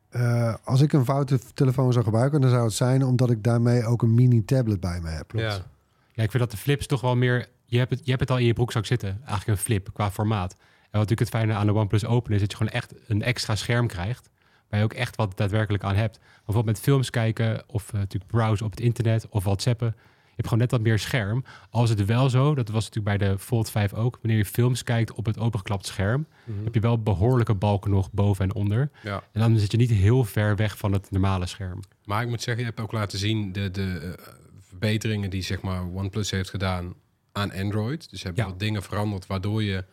eh, 0.09 0.55
als 0.65 0.81
ik 0.81 0.93
een 0.93 1.05
foute 1.05 1.39
telefoon 1.55 1.93
zou 1.93 2.05
gebruiken... 2.05 2.41
dan 2.41 2.50
zou 2.50 2.65
het 2.65 2.73
zijn 2.73 3.05
omdat 3.05 3.31
ik 3.31 3.43
daarmee 3.44 3.85
ook 3.85 4.03
een 4.03 4.15
mini-tablet 4.15 4.81
bij 4.81 5.00
me 5.00 5.09
heb. 5.09 5.33
Ja. 5.35 5.71
Ja, 6.12 6.23
ik 6.23 6.31
vind 6.31 6.43
dat 6.43 6.50
de 6.50 6.56
flips 6.56 6.87
toch 6.87 7.00
wel 7.00 7.17
meer... 7.17 7.49
Je 7.65 7.79
hebt, 7.79 7.91
het, 7.91 8.00
je 8.05 8.09
hebt 8.09 8.21
het 8.21 8.31
al 8.31 8.38
in 8.38 8.45
je 8.45 8.53
broekzak 8.53 8.87
zitten. 8.87 9.09
Eigenlijk 9.09 9.47
een 9.47 9.65
flip 9.65 9.91
qua 9.93 10.11
formaat. 10.11 10.53
En 10.53 10.59
wat 10.99 11.09
natuurlijk 11.09 11.21
het 11.21 11.29
fijne 11.29 11.53
aan 11.53 11.67
de 11.67 11.75
OnePlus 11.75 12.05
Open 12.05 12.33
is... 12.33 12.41
dat 12.41 12.50
je 12.50 12.56
gewoon 12.56 12.73
echt 12.73 12.95
een 13.06 13.23
extra 13.23 13.56
scherm 13.56 13.87
krijgt. 13.87 14.31
Waar 14.69 14.79
je 14.79 14.87
ook 14.87 14.93
echt 14.93 15.17
wat 15.17 15.37
daadwerkelijk 15.37 15.83
aan 15.83 15.95
hebt. 15.95 16.19
Bijvoorbeeld 16.45 16.77
met 16.77 16.85
films 16.85 17.11
kijken 17.11 17.62
of 17.67 17.88
eh, 17.88 17.99
natuurlijk 17.99 18.31
browsen 18.31 18.67
op 18.67 18.71
het 18.71 18.81
internet 18.81 19.27
of 19.29 19.45
whatsappen. 19.45 19.97
Je 20.34 20.38
hebt 20.38 20.49
gewoon 20.49 20.58
net 20.58 20.70
wat 20.70 20.81
meer 20.81 20.99
scherm. 20.99 21.44
Als 21.70 21.88
het 21.90 22.05
wel 22.05 22.31
zo, 22.31 22.55
dat 22.55 22.69
was 22.69 22.88
natuurlijk 22.90 23.19
bij 23.19 23.29
de 23.29 23.38
Fold 23.38 23.70
5 23.70 23.94
ook... 23.94 24.19
wanneer 24.23 24.37
je 24.38 24.44
films 24.44 24.82
kijkt 24.82 25.12
op 25.12 25.26
het 25.26 25.38
opengeklapt 25.38 25.87
scherm... 25.87 26.26
heb 26.64 26.75
je 26.75 26.81
wel 26.81 27.02
behoorlijke 27.02 27.55
balken 27.55 27.90
nog 27.90 28.11
boven 28.12 28.44
en 28.44 28.55
onder. 28.55 28.90
ja. 29.02 29.23
En 29.32 29.40
dan 29.40 29.58
zit 29.58 29.70
je 29.70 29.76
niet 29.76 29.90
heel 29.90 30.25
ver 30.25 30.56
weg 30.56 30.79
van 30.79 30.93
het 30.93 31.11
normale 31.11 31.46
scherm. 31.46 31.81
Maar 32.05 32.23
ik 32.23 32.29
moet 32.29 32.43
zeggen, 32.43 32.62
je 32.64 32.69
hebt 32.69 32.81
ook 32.82 32.93
laten 32.93 33.19
zien 33.19 33.52
de, 33.52 33.70
de 33.70 33.99
eh, 34.19 34.32
verbeteringen 34.69 35.31
die 35.31 35.43
zeg 35.43 35.61
maar 35.61 35.82
OnePlus 35.94 36.31
heeft 36.31 36.50
gedaan 36.50 36.94
aan 37.33 37.52
Android. 37.52 38.11
Dus 38.11 38.21
ze 38.21 38.26
hebben 38.26 38.45
Ja. 38.45 38.50
wat 38.50 38.61
dingen 38.61 38.83
veranderd 38.83 39.26
waardoor 39.26 39.62
je 39.62 39.85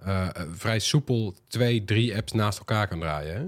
eh, 0.00 0.22
eh, 0.26 0.30
vrij 0.52 0.78
soepel 0.78 1.34
twee, 1.48 1.84
drie 1.84 2.16
apps 2.16 2.32
naast 2.32 2.58
elkaar 2.58 2.88
kan 2.88 3.00
draaien. 3.00 3.34
Hè? 3.36 3.44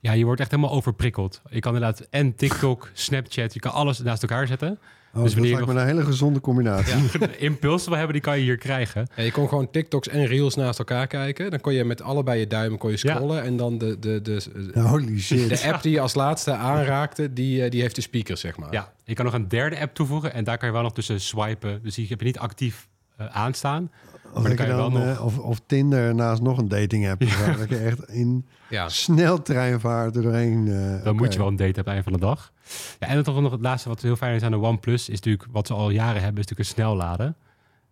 Ja, 0.00 0.12
je 0.12 0.24
wordt 0.24 0.40
echt 0.40 0.50
helemaal 0.50 0.72
overprikkeld. 0.72 1.42
Je 1.50 1.60
kan 1.60 1.74
inderdaad 1.74 2.00
en 2.10 2.34
TikTok, 2.34 2.90
Snapchat, 2.92 3.54
je 3.54 3.60
kan 3.60 3.72
alles 3.72 3.98
naast 3.98 4.22
elkaar 4.22 4.46
zetten. 4.46 4.78
Oh, 5.14 5.22
Dus 5.22 5.34
dat 5.34 5.44
lijkt 5.44 5.66
me 5.66 5.72
een 5.72 5.86
hele 5.86 6.04
gezonde 6.04 6.40
combinatie. 6.40 7.18
De 7.18 7.36
impuls 7.38 7.84
wil 7.86 7.94
hebben, 7.96 8.12
die 8.12 8.22
kan 8.22 8.36
je 8.38 8.42
hier 8.42 8.56
krijgen. 8.56 9.06
Ja, 9.16 9.22
je 9.22 9.32
kon 9.32 9.48
gewoon 9.48 9.70
TikToks 9.70 10.08
en 10.08 10.26
Reels 10.26 10.54
naast 10.54 10.78
elkaar 10.78 11.06
kijken. 11.06 11.50
Dan 11.50 11.60
kon 11.60 11.72
je 11.74 11.84
met 11.84 12.02
allebei 12.02 12.38
je 12.40 12.46
duim 12.46 12.78
kon 12.78 12.90
je 12.90 12.98
Ja. 13.02 13.14
scrollen. 13.14 13.42
En 13.42 13.56
dan 13.56 13.78
de, 13.78 13.98
de, 13.98 14.20
de, 14.20 14.80
Holy 14.80 15.20
shit. 15.20 15.48
de 15.48 15.72
app 15.72 15.82
die 15.82 15.92
je 15.92 16.00
als 16.00 16.14
laatste 16.14 16.52
aanraakte, 16.52 17.32
die, 17.32 17.64
eh, 17.64 17.70
die 17.70 17.80
heeft 17.80 17.94
de 17.94 18.00
speakers, 18.00 18.40
zeg 18.40 18.56
maar. 18.56 18.72
Ja, 18.72 18.92
je 19.04 19.14
kan 19.14 19.24
nog 19.24 19.34
een 19.34 19.48
derde 19.48 19.80
app 19.80 19.94
toevoegen 19.94 20.32
en 20.32 20.44
daar 20.44 20.58
kan 20.58 20.68
je 20.68 20.74
wel 20.74 20.82
nog 20.82 20.92
tussen 20.92 21.20
swipen. 21.20 21.80
Dus 21.82 21.94
die 21.94 22.06
heb 22.08 22.18
je 22.20 22.26
niet 22.26 22.38
actief 22.38 22.88
eh, 23.16 23.26
aanstaan. 23.26 23.90
Of, 24.34 24.42
dan 24.42 24.54
kan 24.54 24.66
je 24.66 24.70
je 24.72 24.78
wel 24.78 24.90
dan, 24.90 25.06
nog- 25.06 25.16
eh, 25.16 25.24
of, 25.24 25.38
of 25.38 25.60
Tinder 25.66 26.14
naast 26.14 26.42
nog 26.42 26.58
een 26.58 26.68
dating 26.68 27.08
app. 27.10 27.20
dat 27.58 27.68
je 27.68 27.76
echt 27.78 28.08
in 28.08 28.46
Ja. 28.68 28.88
sneltreinvaart 28.88 30.16
er 30.16 30.22
doorheen... 30.22 30.68
eh, 30.68 31.04
Dan 31.04 31.16
moet 31.16 31.32
je 31.32 31.38
wel 31.38 31.48
een 31.48 31.56
date 31.56 31.72
hebben 31.74 31.92
aan 31.92 31.98
het 31.98 32.06
einde 32.06 32.10
van 32.10 32.12
de 32.12 32.34
dag. 32.34 32.52
Ja, 32.98 33.06
en 33.06 33.14
dan 33.14 33.22
toch 33.22 33.40
nog 33.40 33.52
het 33.52 33.60
laatste 33.60 33.88
wat 33.88 34.02
heel 34.02 34.16
fijn 34.16 34.34
is 34.34 34.42
aan 34.42 34.50
de 34.50 34.58
OnePlus... 34.58 35.08
is 35.08 35.14
natuurlijk 35.14 35.48
wat 35.50 35.66
ze 35.66 35.74
al 35.74 35.90
jaren 35.90 36.22
hebben, 36.22 36.42
is 36.42 36.48
natuurlijk 36.48 36.68
een 36.68 36.74
snelladen. 36.84 37.36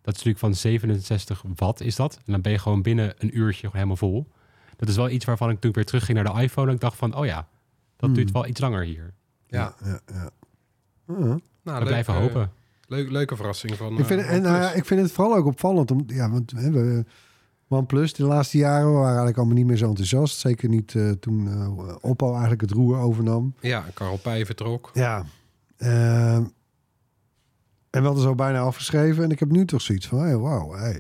Dat 0.03 0.17
is 0.17 0.23
natuurlijk 0.25 0.39
van 0.39 0.55
67 0.55 1.43
watt 1.57 1.81
is 1.81 1.97
dat. 1.97 2.17
En 2.27 2.33
dan 2.33 2.41
ben 2.41 2.53
je 2.53 2.59
gewoon 2.59 2.83
binnen 2.83 3.15
een 3.19 3.39
uurtje 3.39 3.61
gewoon 3.61 3.75
helemaal 3.75 3.97
vol. 3.97 4.29
Dat 4.77 4.89
is 4.89 4.97
wel 4.97 5.09
iets 5.11 5.25
waarvan 5.25 5.51
ik 5.51 5.61
toen 5.61 5.73
weer 5.73 5.85
terugging 5.85 6.23
naar 6.23 6.35
de 6.35 6.43
iPhone... 6.43 6.69
en 6.69 6.75
ik 6.75 6.81
dacht 6.81 6.97
van, 6.97 7.15
oh 7.17 7.27
ja, 7.27 7.49
dat 7.97 8.09
Hmm. 8.09 8.15
duurt 8.15 8.31
wel 8.31 8.47
iets 8.47 8.61
langer 8.61 8.85
hier. 8.85 9.15
Ja. 9.47 9.75
Ja, 9.85 10.01
ja. 10.07 10.31
Nou, 11.07 11.41
We 11.63 11.71
leuk, 11.73 11.85
blijven 11.85 12.15
eh, 12.15 12.21
hopen. 12.21 12.51
leuk, 12.87 13.11
leuke 13.11 13.37
verrassing 13.37 13.77
van 13.77 13.99
Ik 13.99 14.05
vind, 14.05 14.21
eh, 14.21 14.33
en 14.33 14.47
OnePlus. 14.47 14.75
ik 14.75 14.85
vind 14.85 15.01
het 15.01 15.13
vooral 15.13 15.37
ook 15.37 15.47
opvallend. 15.47 15.91
Om, 15.91 16.05
ja, 16.07 16.31
want 16.31 16.51
hè, 16.57 16.71
we, 16.71 17.05
OnePlus, 17.69 18.13
de 18.15 18.25
laatste 18.25 18.59
jaren 18.59 18.87
we 18.87 18.93
waren 18.93 19.07
eigenlijk 19.07 19.37
allemaal 19.37 19.57
niet 19.57 19.67
meer 19.67 19.77
zo 19.77 19.89
enthousiast. 19.89 20.39
Zeker 20.39 20.69
niet 20.69 20.95
eh, 20.95 21.11
toen 21.11 21.49
eh, 21.49 21.95
Oppo 22.01 22.31
eigenlijk 22.31 22.61
het 22.61 22.71
roer 22.71 22.99
overnam. 22.99 23.55
Ja, 23.61 23.85
Karel 23.95 24.17
Pij 24.19 24.47
vertrok. 24.47 24.91
Ja. 24.95 25.25
ehm, 25.77 26.45
en 27.91 28.01
we 28.01 28.07
hadden 28.07 28.23
zo 28.23 28.35
bijna 28.35 28.59
afgeschreven. 28.61 29.25
En 29.25 29.31
ik 29.31 29.39
heb 29.39 29.51
nu 29.51 29.65
toch 29.65 29.81
zoiets 29.83 30.07
van, 30.07 30.19
hey, 30.19 30.37
wauw, 30.37 30.73
hey, 30.73 30.93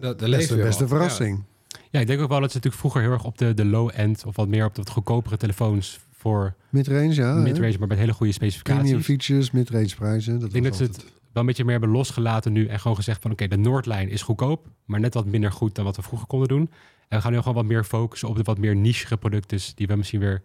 De, 0.00 0.06
de 0.08 0.14
best, 0.14 0.28
leeft 0.30 0.48
weer 0.54 0.64
best 0.64 0.80
een 0.80 0.88
wat. 0.88 0.96
verrassing. 0.98 1.42
Ja, 1.90 2.00
ik 2.00 2.06
denk 2.06 2.20
ook 2.20 2.28
wel 2.28 2.40
dat 2.40 2.50
ze 2.50 2.56
natuurlijk 2.56 2.82
vroeger 2.82 3.02
heel 3.02 3.12
erg 3.12 3.24
op 3.24 3.38
de, 3.38 3.54
de 3.54 3.64
low-end... 3.64 4.24
of 4.26 4.36
wat 4.36 4.48
meer 4.48 4.64
op 4.64 4.74
de 4.74 4.82
wat 4.82 4.90
goedkopere 4.90 5.36
telefoons 5.36 6.00
voor 6.12 6.54
Midrange, 6.68 7.14
ja. 7.14 7.34
midrange, 7.34 7.78
maar 7.78 7.88
met 7.88 7.98
hele 7.98 8.12
goede 8.12 8.32
Premium 8.32 8.52
specificaties. 8.52 9.04
features, 9.04 9.50
midrange 9.50 9.94
prijzen. 9.98 10.38
Dat 10.38 10.48
Ik 10.48 10.62
denk 10.62 10.68
was 10.68 10.78
dat 10.78 10.94
ze 10.94 11.00
het 11.02 11.12
wel 11.34 11.42
een 11.42 11.48
beetje 11.48 11.64
meer 11.64 11.78
hebben 11.78 11.90
losgelaten 11.90 12.52
nu 12.52 12.66
en 12.66 12.80
gewoon 12.80 12.96
gezegd 12.96 13.22
van 13.22 13.30
oké, 13.30 13.48
de 13.48 13.56
Noordlijn 13.56 14.08
is 14.08 14.22
goedkoop, 14.22 14.66
maar 14.84 15.00
net 15.00 15.14
wat 15.14 15.26
minder 15.26 15.52
goed 15.52 15.74
dan 15.74 15.84
wat 15.84 15.96
we 15.96 16.02
vroeger 16.02 16.28
konden 16.28 16.48
doen. 16.48 16.70
En 17.08 17.16
we 17.16 17.20
gaan 17.20 17.32
nu 17.32 17.38
gewoon 17.38 17.54
wat 17.54 17.64
meer 17.64 17.84
focussen 17.84 18.28
op 18.28 18.36
de 18.36 18.42
wat 18.42 18.58
meer 18.58 18.76
niche 18.76 19.16
producten 19.16 19.60
die 19.74 19.86
we 19.86 19.96
misschien 19.96 20.20
weer 20.20 20.42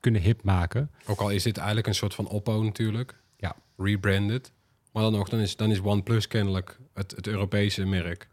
kunnen 0.00 0.20
hip 0.20 0.42
maken. 0.42 0.90
Ook 1.06 1.20
al 1.20 1.30
is 1.30 1.42
dit 1.42 1.56
eigenlijk 1.56 1.86
een 1.86 1.94
soort 1.94 2.14
van 2.14 2.28
Oppo 2.28 2.62
natuurlijk. 2.62 3.16
Ja. 3.36 3.56
Rebranded. 3.76 4.52
Maar 4.92 5.02
dan 5.02 5.12
nog, 5.12 5.28
dan 5.28 5.40
is, 5.40 5.56
dan 5.56 5.70
is 5.70 5.80
OnePlus 5.80 6.28
kennelijk 6.28 6.78
het, 6.94 7.10
het 7.10 7.26
Europese 7.26 7.84
merk. 7.84 8.28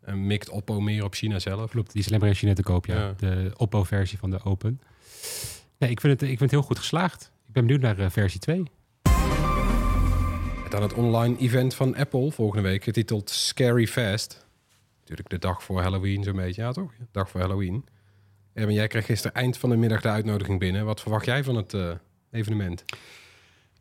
En 0.00 0.26
mikt 0.26 0.48
Oppo 0.48 0.80
meer 0.80 1.04
op 1.04 1.14
China 1.14 1.38
zelf. 1.38 1.70
Klopt, 1.70 1.92
die 1.92 2.00
is 2.00 2.06
alleen 2.06 2.20
maar 2.20 2.28
in 2.28 2.34
China 2.34 2.52
te 2.52 2.62
koop, 2.62 2.86
ja. 2.86 2.94
Ja. 2.94 3.14
De 3.16 3.52
Oppo-versie 3.56 4.18
van 4.18 4.30
de 4.30 4.44
Open. 4.44 4.80
Nee, 5.78 5.90
ik 5.90 6.00
vind, 6.00 6.12
het, 6.12 6.22
ik 6.22 6.38
vind 6.38 6.40
het 6.40 6.50
heel 6.50 6.62
goed 6.62 6.78
geslaagd. 6.78 7.32
Ik 7.46 7.52
ben 7.52 7.66
benieuwd 7.66 7.82
naar 7.82 7.98
eh, 7.98 8.10
versie 8.10 8.40
2. 8.40 8.62
Dan 10.70 10.82
het 10.82 10.92
online 10.92 11.38
event 11.38 11.74
van 11.74 11.96
Apple 11.96 12.32
volgende 12.32 12.68
week, 12.68 12.84
getiteld 12.84 13.30
Scary 13.30 13.86
Fast. 13.86 14.46
Natuurlijk 15.00 15.30
de 15.30 15.38
dag 15.38 15.62
voor 15.62 15.80
Halloween 15.80 16.22
zo'n 16.22 16.36
beetje. 16.36 16.62
Ja 16.62 16.72
toch? 16.72 16.92
Dag 17.10 17.30
voor 17.30 17.40
Halloween. 17.40 17.84
En 18.52 18.72
jij 18.72 18.86
kreeg 18.86 19.04
gisteren 19.04 19.36
eind 19.36 19.58
van 19.58 19.70
de 19.70 19.76
middag 19.76 20.00
de 20.00 20.08
uitnodiging 20.08 20.58
binnen. 20.58 20.84
Wat 20.84 21.00
verwacht 21.00 21.24
jij 21.24 21.44
van 21.44 21.56
het 21.56 21.74
eh, 21.74 21.90
evenement? 22.30 22.84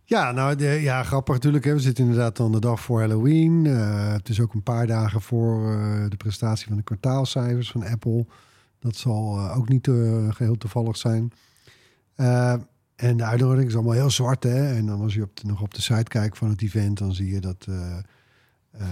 Ja, 0.05 0.31
nou 0.31 0.55
de, 0.55 0.65
ja, 0.65 1.03
grappig 1.03 1.33
natuurlijk. 1.33 1.65
Hè. 1.65 1.73
We 1.73 1.79
zitten 1.79 2.03
inderdaad 2.03 2.37
dan 2.37 2.51
de 2.51 2.59
dag 2.59 2.79
voor 2.79 2.99
Halloween. 2.99 3.65
Eh, 3.65 4.13
het 4.13 4.29
is 4.29 4.39
ook 4.39 4.53
een 4.53 4.63
paar 4.63 4.87
dagen 4.87 5.21
voor 5.21 5.71
eh, 5.71 6.09
de 6.09 6.17
prestatie 6.17 6.67
van 6.67 6.77
de 6.77 6.83
kwartaalcijfers 6.83 7.71
van 7.71 7.83
Apple. 7.83 8.25
Dat 8.79 8.95
zal 8.95 9.51
ook 9.51 9.69
niet 9.69 9.87
eh, 9.87 10.33
geheel 10.33 10.57
toevallig 10.57 10.97
zijn. 10.97 11.31
En 13.03 13.17
de 13.17 13.23
uitnodiging 13.23 13.67
is 13.69 13.73
allemaal 13.75 13.93
heel 13.93 14.09
zwart. 14.09 14.43
Hè? 14.43 14.75
En 14.75 14.85
dan 14.85 15.01
als 15.01 15.13
je 15.13 15.21
op 15.23 15.35
de- 15.37 15.47
nog 15.47 15.61
op 15.61 15.73
de 15.73 15.81
site 15.81 16.03
kijkt 16.03 16.37
van 16.37 16.49
het 16.49 16.61
event, 16.61 16.97
dan 16.97 17.13
zie 17.13 17.31
je 17.33 17.39
dat, 17.39 17.65
eh, 17.69 17.97
eh, 17.97 18.01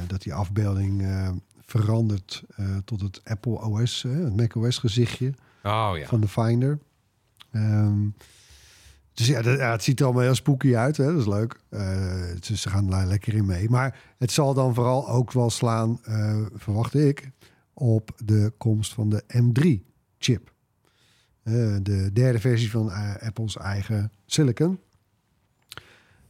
dat 0.07 0.21
die 0.21 0.33
afbeelding 0.33 1.01
eh, 1.01 1.29
verandert 1.65 2.43
tot 2.85 3.01
het 3.01 3.21
Apple 3.23 3.61
OS, 3.61 4.03
het 4.07 4.35
Mac 4.35 4.55
OS 4.55 4.77
gezichtje 4.77 5.33
Oh 5.63 5.91
ja. 5.95 6.05
van 6.07 6.21
de 6.21 6.27
Finder. 6.27 6.79
Ehm, 7.51 8.07
dus 9.13 9.27
ja, 9.27 9.41
dat- 9.41 9.57
ja, 9.57 9.71
het 9.71 9.83
ziet 9.83 9.99
er 9.99 10.05
allemaal 10.05 10.23
heel 10.23 10.35
spooky 10.35 10.75
uit. 10.75 10.97
Hè? 10.97 11.05
Dat 11.05 11.19
is 11.19 11.27
leuk. 11.27 11.59
Dus 12.39 12.61
ze 12.61 12.69
gaan 12.69 12.87
daar 12.89 13.05
lekker 13.07 13.33
in 13.33 13.45
mee. 13.45 13.69
Maar 13.69 13.99
het 14.17 14.31
zal 14.31 14.53
dan 14.53 14.73
vooral 14.73 15.09
ook 15.09 15.31
wel 15.31 15.49
slaan, 15.49 15.99
verwacht 16.55 16.93
ik, 16.95 17.31
op 17.73 18.11
de 18.25 18.53
komst 18.57 18.93
van 18.93 19.09
de 19.09 19.23
M3-chip. 19.27 20.51
De 21.83 22.09
derde 22.13 22.39
versie 22.39 22.69
van 22.71 22.91
eh, 22.91 23.15
Apple's 23.27 23.57
eigen 23.57 24.11
silicon. 24.25 24.79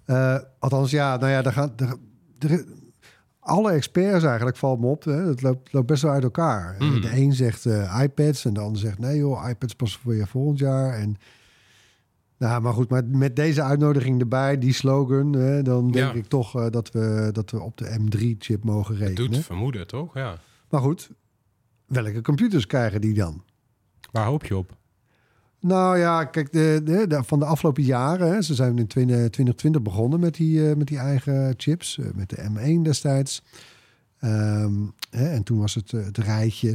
Eh, 0.06 0.38
althans, 0.60 0.92
ja, 0.92 1.18
nou 1.18 1.32
ja, 1.32 1.42
daar 1.42 1.54
gaan... 1.54 1.74
daar- 1.76 2.64
alle 3.40 3.72
experts 3.72 4.24
eigenlijk 4.24 4.58
valt 4.58 4.80
me 4.80 4.86
op. 4.88 5.04
Hè? 5.04 5.12
Het 5.28 5.42
loopt, 5.42 5.74
loopt 5.74 5.88
best 5.88 6.02
wel 6.02 6.12
uit 6.12 6.24
elkaar. 6.24 6.76
Mm. 6.80 7.02
De 7.02 7.16
een 7.18 7.34
zegt 7.34 7.66
eh, 7.66 8.00
iPads 8.04 8.46
en 8.46 8.54
de 8.54 8.60
ander 8.60 8.82
zegt 8.82 9.00
nee 9.00 9.18
joh, 9.18 9.50
iPads 9.50 9.74
pas 9.74 9.98
voor 9.98 10.16
je 10.16 10.28
volgend 10.28 10.60
jaar. 10.60 10.94
En 10.94 11.16
nou, 12.38 12.62
maar 12.62 12.74
goed, 12.74 12.90
maar 12.90 13.06
met 13.06 13.36
deze 13.36 13.62
uitnodiging 13.64 14.20
erbij, 14.20 14.58
die 14.58 14.74
slogan, 14.74 15.34
hè, 15.34 15.62
dan 15.62 15.92
denk 15.92 16.12
Ja. 16.14 16.20
ik 16.20 16.26
toch 16.26 16.56
eh, 16.56 16.70
dat, 16.70 16.92
we, 16.92 17.30
dat 17.32 17.52
we 17.52 17.60
op 17.62 17.78
de 17.78 17.98
M3-chip 18.00 18.64
mogen 18.64 18.96
rekenen. 18.96 19.32
doet 19.32 19.46
vermoeden, 19.46 19.88
toch? 19.88 20.14
Ja. 20.14 20.38
Maar 20.70 20.82
goed, 20.82 21.10
welke 21.86 22.22
computers 22.22 22.66
krijgen 22.66 23.02
die 23.02 23.14
dan? 23.14 23.44
Waar 24.12 24.26
hoop 24.26 24.46
je 24.46 24.58
op? 24.58 24.78
Nou 25.62 25.98
ja, 25.98 26.26
kijk, 26.26 26.52
de, 26.52 26.82
de, 26.84 27.08
de- 27.08 27.24
van 27.24 27.40
de 27.40 27.46
afgelopen 27.46 27.84
jaren, 27.84 28.28
hè, 28.34 28.42
ze 28.42 28.54
zijn 28.56 28.78
in 28.78 28.88
20 28.88 29.16
2020 29.16 29.82
begonnen 29.82 30.20
met 30.20 30.34
die, 30.36 30.70
eh, 30.70 30.76
met 30.76 30.88
die 30.88 30.98
eigen 30.98 31.54
chips, 31.58 31.98
eh, 32.00 32.06
met 32.16 32.30
de 32.30 32.50
M1 32.50 32.82
destijds. 32.84 33.44
Ehm, 34.20 34.74
hè, 35.10 35.30
en 35.30 35.44
toen 35.44 35.60
was 35.60 35.76
het, 35.76 35.94
eh, 35.94 36.06
het 36.06 36.18
rijtje, 36.18 36.68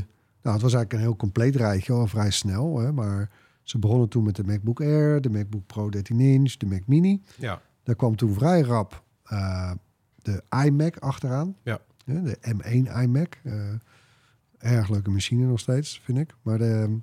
nou 0.42 0.54
het 0.54 0.62
was 0.62 0.74
eigenlijk 0.74 0.92
een 0.92 0.98
heel 0.98 1.16
compleet 1.16 1.56
rijtje, 1.56 1.92
al 1.92 2.06
vrij 2.06 2.30
snel. 2.30 2.78
Hè, 2.78 2.92
maar 2.92 3.30
ze 3.62 3.78
begonnen 3.78 4.08
toen 4.08 4.24
met 4.24 4.36
de 4.36 4.44
MacBook 4.44 4.80
Air, 4.80 5.20
de 5.20 5.30
MacBook 5.30 5.66
Pro 5.66 5.88
13 5.90 6.20
inch, 6.20 6.56
de 6.56 6.66
Mac 6.66 6.82
Mini. 6.86 7.22
Ja. 7.36 7.60
Daar 7.82 7.94
kwam 7.96 8.16
toen 8.16 8.34
vrij 8.34 8.60
rap 8.60 9.02
eh, 9.24 9.70
de 10.22 10.42
iMac 10.64 10.96
achteraan. 10.98 11.56
Ja. 11.62 11.78
Hè, 12.04 12.22
de 12.22 12.36
M1 12.54 13.02
iMac. 13.02 13.38
eh, 13.42 13.52
erg 14.58 14.88
leuke 14.88 15.10
machine 15.10 15.46
nog 15.46 15.60
steeds, 15.60 16.00
vind 16.04 16.18
ik. 16.18 16.34
Maar 16.42 16.58
de, 16.58 16.98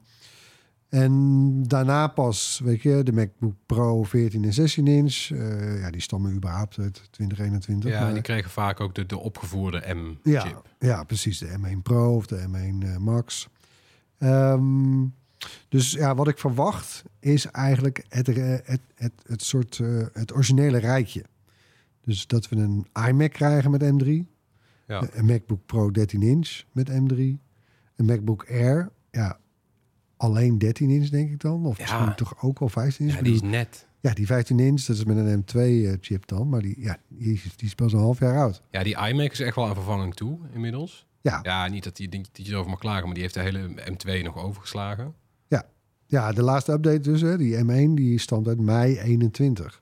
en 0.93 1.63
daarna 1.63 2.07
pas, 2.07 2.61
weet 2.63 2.81
je, 2.81 3.03
de 3.03 3.11
MacBook 3.13 3.53
Pro 3.65 4.03
14 4.03 4.43
en 4.43 4.53
16 4.53 4.87
inch. 4.87 5.29
eh, 5.31 5.79
ja, 5.79 5.89
die 5.91 6.01
stammen 6.01 6.33
überhaupt 6.33 6.79
uit 6.79 7.07
2021. 7.11 7.91
Ja, 7.91 7.99
maar- 7.99 8.07
en 8.07 8.13
die 8.13 8.23
kregen 8.23 8.49
vaak 8.51 8.79
ook 8.79 8.95
de, 8.95 9.05
de 9.05 9.17
opgevoerde 9.17 9.93
M-chip. 9.93 10.21
ja, 10.33 10.61
ja, 10.79 11.03
precies. 11.03 11.37
De 11.39 11.55
M1 11.59 11.81
Pro 11.83 12.15
of 12.15 12.25
de 12.25 12.45
M1 12.47 12.83
eh, 12.87 12.97
Max. 12.97 13.47
Ehm, 14.17 15.05
dus 15.69 15.91
ja, 15.91 16.15
wat 16.15 16.27
ik 16.27 16.37
verwacht 16.37 17.03
is 17.19 17.45
eigenlijk 17.45 18.05
het, 18.09 18.27
het, 18.27 18.79
het, 18.95 19.11
het 19.25 19.41
soort 19.43 19.79
eh, 19.79 20.05
het 20.13 20.33
originele 20.33 20.77
rijtje. 20.77 21.23
Dus 22.03 22.27
dat 22.27 22.49
we 22.49 22.55
een 22.55 22.85
iMac 23.07 23.31
krijgen 23.31 23.71
met 23.71 23.81
M3, 23.83 24.07
Ja. 24.87 25.07
een 25.13 25.25
MacBook 25.25 25.65
Pro 25.65 25.91
13 25.91 26.21
inch 26.21 26.61
met 26.71 26.89
M3, 26.89 27.17
een 27.95 28.05
MacBook 28.05 28.45
Air, 28.49 28.91
ja, 29.11 29.37
alleen 30.23 30.57
13 30.57 30.89
inch 30.89 31.09
denk 31.09 31.29
ik 31.31 31.39
dan, 31.39 31.65
of 31.65 31.77
Ja. 31.77 31.83
misschien 31.83 32.15
toch 32.15 32.43
ook 32.43 32.59
wel 32.59 32.69
15 32.69 33.05
inch. 33.05 33.17
Ja, 33.17 33.23
die 33.23 33.33
is 33.33 33.41
net. 33.41 33.87
ja, 33.99 34.13
die 34.13 34.25
15 34.25 34.59
inch, 34.59 34.81
dat 34.83 34.95
is 34.95 35.03
met 35.03 35.17
een 35.17 35.41
M2 35.43 35.97
chip 36.01 36.27
dan, 36.27 36.49
maar 36.49 36.61
die, 36.61 36.75
ja, 36.81 36.97
die, 37.07 37.33
is- 37.33 37.43
die 37.55 37.67
is 37.67 37.75
pas 37.75 37.93
een 37.93 37.99
half 37.99 38.19
jaar 38.19 38.37
oud. 38.37 38.61
Ja, 38.71 38.83
die 38.83 38.97
iMac 39.07 39.31
is 39.31 39.39
echt 39.39 39.55
wel 39.55 39.67
aan 39.67 39.73
vervanging 39.75 40.13
toe 40.15 40.37
inmiddels. 40.53 41.05
Ja, 41.21 41.39
Ja, 41.43 41.67
niet 41.67 41.83
dat, 41.83 41.95
die, 41.95 42.09
dat 42.09 42.29
je 42.33 42.51
erover 42.51 42.69
mag 42.69 42.79
klagen, 42.79 43.03
maar 43.03 43.13
die 43.13 43.21
heeft 43.21 43.33
de 43.33 43.39
hele 43.41 43.69
M2 43.91 44.23
nog 44.23 44.37
overgeslagen. 44.37 45.13
Ja, 46.07 46.31
de 46.31 46.43
laatste 46.43 46.71
update 46.71 46.99
dus, 46.99 47.21
hè, 47.21 47.37
die 47.37 47.57
M1, 47.63 47.93
die 47.93 48.19
stamt 48.19 48.47
uit 48.47 48.59
mei 48.59 48.99
21. 48.99 49.81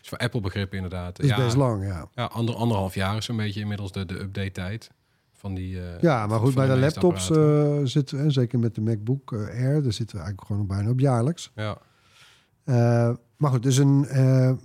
Dus 0.00 0.08
voor 0.08 0.18
Apple 0.18 0.40
begrip 0.40 0.74
inderdaad. 0.74 1.16
Dat 1.16 1.24
is 1.26 1.30
ja, 1.30 1.36
best 1.44 1.56
lang, 1.56 1.84
ja. 1.84 2.08
Ja, 2.14 2.24
ander, 2.24 2.54
anderhalf 2.54 2.94
jaar 2.94 3.16
is 3.16 3.24
zo'n 3.24 3.36
beetje 3.36 3.60
inmiddels 3.60 3.92
de, 3.92 4.04
de 4.06 4.20
update 4.20 4.50
tijd 4.52 4.90
van 5.38 5.54
die... 5.54 5.80
eh, 5.80 6.00
Ja, 6.00 6.26
maar 6.26 6.38
goed, 6.38 6.54
bij 6.54 6.66
de 6.66 6.76
laptops 6.76 7.30
eh, 7.30 7.78
zitten 7.84 8.24
we, 8.24 8.30
zeker 8.30 8.58
met 8.58 8.74
de 8.74 8.80
MacBook 8.80 9.32
eh, 9.32 9.38
Air, 9.38 9.82
daar 9.82 9.92
zitten 9.92 10.16
we 10.16 10.22
eigenlijk 10.22 10.46
gewoon 10.46 10.66
bijna 10.66 10.90
op 10.90 11.00
jaarlijks. 11.00 11.50
ja. 11.54 11.78
Maar 13.36 13.50
goed, 13.50 13.62
dus 13.62 13.76
een 13.76 14.06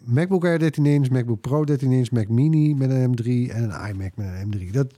MacBook 0.06 0.46
Air 0.46 0.60
13 0.60 0.86
inch, 0.86 1.10
MacBook 1.10 1.42
Pro 1.42 1.64
13 1.66 1.92
inch, 1.92 2.12
Mac 2.12 2.28
Mini 2.28 2.74
met 2.76 2.90
een 2.90 3.12
M3 3.12 3.52
en 3.56 3.64
een 3.64 3.90
iMac 3.90 4.16
met 4.16 4.28
een 4.28 4.54
M3. 4.54 4.72
Dat, 4.72 4.94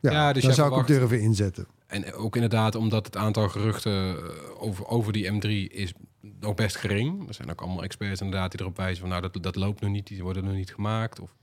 ja, 0.00 0.10
Ja, 0.10 0.32
dus 0.32 0.42
daar 0.42 0.52
zou 0.52 0.80
ik 0.80 0.86
durven 0.86 1.20
inzetten. 1.20 1.66
En 1.86 2.12
ook 2.12 2.34
inderdaad 2.34 2.74
omdat 2.74 3.06
het 3.06 3.16
aantal 3.16 3.48
geruchten 3.48 4.16
over, 4.60 4.86
over 4.86 5.12
die 5.12 5.32
M3 5.32 5.72
is 5.72 5.92
nog 6.40 6.54
best 6.54 6.76
gering. 6.76 7.28
Er 7.28 7.34
zijn 7.34 7.50
ook 7.50 7.60
allemaal 7.60 7.82
experts 7.82 8.20
inderdaad 8.20 8.50
die 8.50 8.60
erop 8.60 8.76
wijzen 8.76 9.00
van... 9.00 9.08
nou, 9.08 9.22
dat, 9.22 9.42
dat 9.42 9.56
loopt 9.56 9.80
nog 9.80 9.90
niet, 9.90 10.06
die 10.06 10.22
worden 10.22 10.44
nog 10.44 10.54
niet 10.54 10.74
gemaakt. 10.74 11.20
Of, 11.20 11.34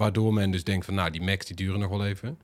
waardoor 0.00 0.34
men 0.34 0.50
dus 0.50 0.64
denkt 0.64 0.84
van, 0.84 0.94
nou, 0.94 1.10
die 1.10 1.22
Macs 1.22 1.46
die 1.46 1.56
duren 1.56 1.80
nog 1.80 1.90
wel 1.90 2.06
even. 2.06 2.38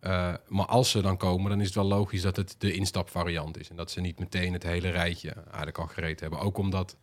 Eh, 0.00 0.34
maar 0.48 0.66
als 0.66 0.90
ze 0.90 1.02
dan 1.02 1.16
komen, 1.16 1.50
dan 1.50 1.60
is 1.60 1.66
het 1.66 1.74
wel 1.74 1.84
logisch 1.84 2.22
dat 2.22 2.36
het 2.36 2.54
de 2.58 2.72
instapvariant 2.72 3.58
is. 3.58 3.70
En 3.70 3.76
dat 3.76 3.90
ze 3.90 4.00
niet 4.00 4.18
meteen 4.18 4.52
het 4.52 4.62
hele 4.62 4.88
rijtje 4.88 5.30
eigenlijk 5.30 5.78
al 5.78 5.86
gereed 5.86 6.20
hebben. 6.20 6.38
Ook 6.38 6.58
omdat 6.58 6.96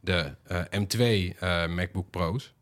de 0.00 0.34
eh, 0.44 0.60
M2 0.60 0.98
eh, 1.38 1.66
MacBook 1.66 2.10
Pro's... 2.10 2.54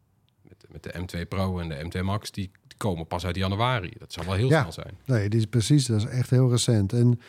Met, 0.43 0.67
met 0.69 0.83
de 0.83 1.25
M2 1.25 1.29
Pro 1.29 1.59
en 1.59 1.69
de 1.69 1.99
M2 1.99 2.05
Max, 2.05 2.31
die, 2.31 2.51
komen 2.77 3.07
pas 3.07 3.27
uit 3.27 3.37
januari. 3.37 3.93
Dat 3.99 4.13
zal 4.13 4.25
wel 4.25 4.35
heel 4.35 4.49
Ja. 4.49 4.61
snel 4.61 4.73
zijn. 4.73 4.99
Nee, 5.05 5.29
dit 5.29 5.41
is 5.41 5.47
precies, 5.47 5.87
dat 5.87 6.01
is 6.01 6.07
echt 6.07 6.31
heel 6.31 6.51
recent. 6.51 6.93
En 6.93 7.21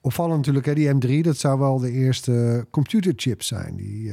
opvallend 0.00 0.36
natuurlijk, 0.36 0.66
hè, 0.66 0.74
die 0.74 0.94
M3, 0.94 1.20
dat 1.24 1.36
zou 1.36 1.58
wel 1.58 1.78
de 1.78 1.90
eerste 1.90 2.66
computerchip 2.70 3.42
zijn 3.42 3.76
die 3.76 4.12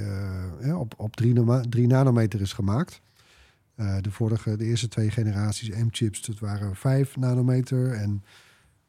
op, 0.76 0.94
op 0.98 1.16
3 1.16 1.88
nanometer 1.88 2.42
is 2.42 2.54
gemaakt. 2.54 3.02
Eh, 3.76 3.96
de 4.02 4.12
vorige, 4.12 4.56
de 4.58 4.66
eerste 4.66 4.88
twee 4.88 5.10
generaties 5.12 5.70
M-chips, 5.70 6.22
dat 6.22 6.40
waren 6.40 6.76
5 6.76 7.18
nanometer. 7.18 7.92
En 7.92 8.24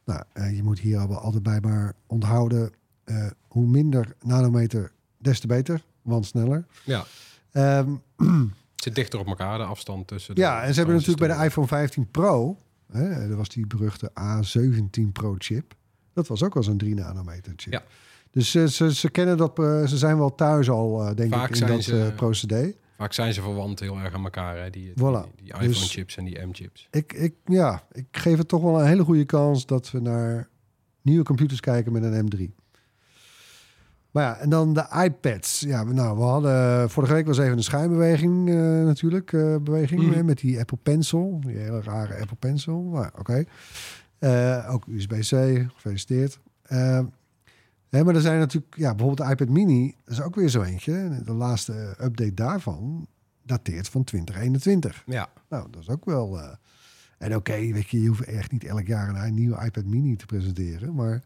nou, 0.05 0.23
eh, 0.33 0.57
je 0.57 0.63
moet 0.63 0.79
hier 0.79 0.99
al- 0.99 1.15
altijd 1.19 1.43
bij 1.43 1.61
maar 1.61 1.93
onthouden, 2.07 2.71
eh, 3.05 3.27
hoe 3.49 3.67
minder 3.67 4.15
nanometer, 4.23 4.93
des 5.19 5.41
te 5.41 5.47
beter, 5.47 5.83
want 6.03 6.27
sneller. 6.27 6.67
Ja, 6.85 7.05
Ehm, 7.53 7.91
het 8.17 8.29
zit 8.85 8.95
dichter 8.95 9.19
op 9.19 9.27
elkaar, 9.27 9.59
de 9.59 9.65
afstand 9.65 10.07
tussen. 10.07 10.35
de 10.35 10.41
ja, 10.41 10.63
en 10.63 10.69
ze 10.73 10.79
hebben 10.79 10.95
natuurlijk 10.97 11.27
bij 11.27 11.37
de 11.39 11.45
iPhone 11.45 11.67
15 11.67 12.11
Pro, 12.11 12.59
hè, 12.93 13.09
er 13.09 13.37
was 13.37 13.49
die 13.49 13.67
beruchte 13.67 14.11
A17 14.21 15.13
Pro 15.13 15.35
chip. 15.39 15.75
Dat 16.13 16.27
was 16.27 16.43
ook 16.43 16.55
wel 16.55 16.63
zo'n 16.63 16.77
3 16.79 16.95
nanometer 16.95 17.53
chip. 17.57 17.73
Ja. 17.73 17.83
Dus 18.31 18.51
ze, 18.51 18.95
ze 18.95 19.11
kennen 19.11 19.37
dat, 19.37 19.53
ze 19.89 19.97
zijn 19.97 20.17
wel 20.19 20.35
thuis 20.35 20.71
al, 20.71 21.15
denk 21.15 21.33
Vaak 21.35 21.49
ik, 21.51 21.57
in 21.61 21.67
dat 21.67 21.83
ze- 21.83 22.13
procedé. 22.17 22.75
Vaak 22.97 23.13
zijn 23.13 23.33
ze 23.35 23.43
verwant 23.43 23.81
heel 23.81 23.97
erg 23.99 24.15
aan 24.15 24.25
elkaar, 24.25 24.57
hè? 24.57 24.71
die, 24.71 24.83
die, 24.85 25.05
Voilà. 25.05 25.35
die, 25.43 25.53
Dus- 25.59 25.61
iPhone-chips 25.69 26.17
en 26.17 26.25
die 26.25 26.39
M-chips. 26.47 26.89
Ik, 26.91 27.13
ik, 27.13 27.35
ja, 27.45 27.83
ik 27.93 28.07
geef 28.11 28.39
het 28.39 28.49
toch 28.49 28.63
wel 28.63 28.81
een 28.81 28.87
hele 28.87 29.05
goede 29.05 29.25
kans 29.25 29.67
dat 29.67 29.91
we 29.91 30.01
naar 30.01 30.49
nieuwe 31.03 31.25
computers 31.25 31.61
kijken 31.61 31.93
met 31.93 32.03
een 32.03 32.31
M3. 32.33 32.65
Maar 34.11 34.25
ja, 34.25 34.37
en 34.37 34.49
dan 34.49 34.73
de 34.75 34.87
iPads. 35.05 35.61
Ja, 35.61 35.83
nou, 35.85 36.17
we 36.19 36.23
hadden 36.23 36.91
vorige 36.91 37.13
week 37.13 37.27
was 37.27 37.39
even 37.39 37.57
een 37.57 37.63
schijnbeweging 37.63 38.49
eh, 38.49 38.55
natuurlijk, 38.85 39.33
eh, 39.33 39.57
beweging 39.63 40.03
Mhm. 40.03 40.13
eh, 40.13 40.23
met 40.25 40.39
die 40.39 40.59
Apple 40.59 40.79
Pencil, 40.83 41.41
die 41.47 41.57
hele 41.57 41.81
rare 41.83 42.21
Apple 42.21 42.37
Pencil. 42.37 42.83
Maar 42.83 43.13
oké, 43.19 43.45
Eh, 44.19 44.69
ook 44.71 44.85
USB-C, 44.87 45.67
gefeliciteerd. 45.75 46.39
Maar 48.05 48.15
er 48.15 48.21
zijn 48.21 48.39
natuurlijk, 48.39 48.77
ja, 48.77 48.95
bijvoorbeeld 48.95 49.29
de 49.29 49.35
iPad 49.35 49.49
Mini, 49.55 49.95
dat 50.05 50.13
is 50.15 50.23
ook 50.23 50.35
weer 50.35 50.49
zo 50.49 50.63
eentje. 50.63 51.21
De 51.25 51.33
laatste 51.33 51.97
update 52.01 52.35
daarvan 52.35 53.07
dateert 53.43 53.89
van 53.89 54.05
2021. 54.05 55.03
Ja, 55.07 55.29
Nou, 55.49 55.71
dat 55.71 55.81
is 55.83 55.89
ook 55.89 56.05
wel. 56.05 56.41
eh, 56.41 56.49
en 57.19 57.37
oké, 57.37 57.53
weet 57.73 57.89
je, 57.89 58.03
je 58.03 58.09
hoeft 58.09 58.25
echt 58.25 58.53
niet 58.53 58.65
elk 58.65 58.87
jaar 58.87 59.25
een 59.25 59.35
nieuwe 59.35 59.65
iPad 59.65 59.85
Mini 59.85 60.17
te 60.17 60.27
presenteren, 60.27 60.95
maar 60.95 61.23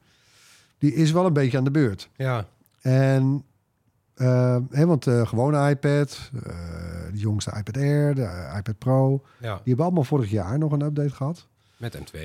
die 0.78 0.94
is 0.94 1.12
wel 1.12 1.26
een 1.26 1.32
beetje 1.32 1.58
aan 1.58 1.64
de 1.64 1.70
beurt. 1.70 2.08
ja. 2.16 2.46
En 2.80 3.44
eh, 4.14 4.56
hè, 4.70 4.86
want 4.86 5.04
de 5.04 5.26
gewone 5.26 5.70
iPad, 5.70 6.30
eh, 6.34 6.42
de 7.12 7.18
jongste 7.18 7.52
iPad 7.56 7.76
Air, 7.76 8.14
de 8.14 8.52
iPad 8.56 8.78
Pro, 8.78 9.22
ja. 9.38 9.54
die 9.54 9.62
hebben 9.64 9.84
allemaal 9.84 10.04
vorig 10.04 10.30
jaar 10.30 10.58
nog 10.58 10.72
een 10.72 10.82
update 10.82 11.14
gehad. 11.14 11.46
Met 11.76 11.98
M2. 11.98 12.18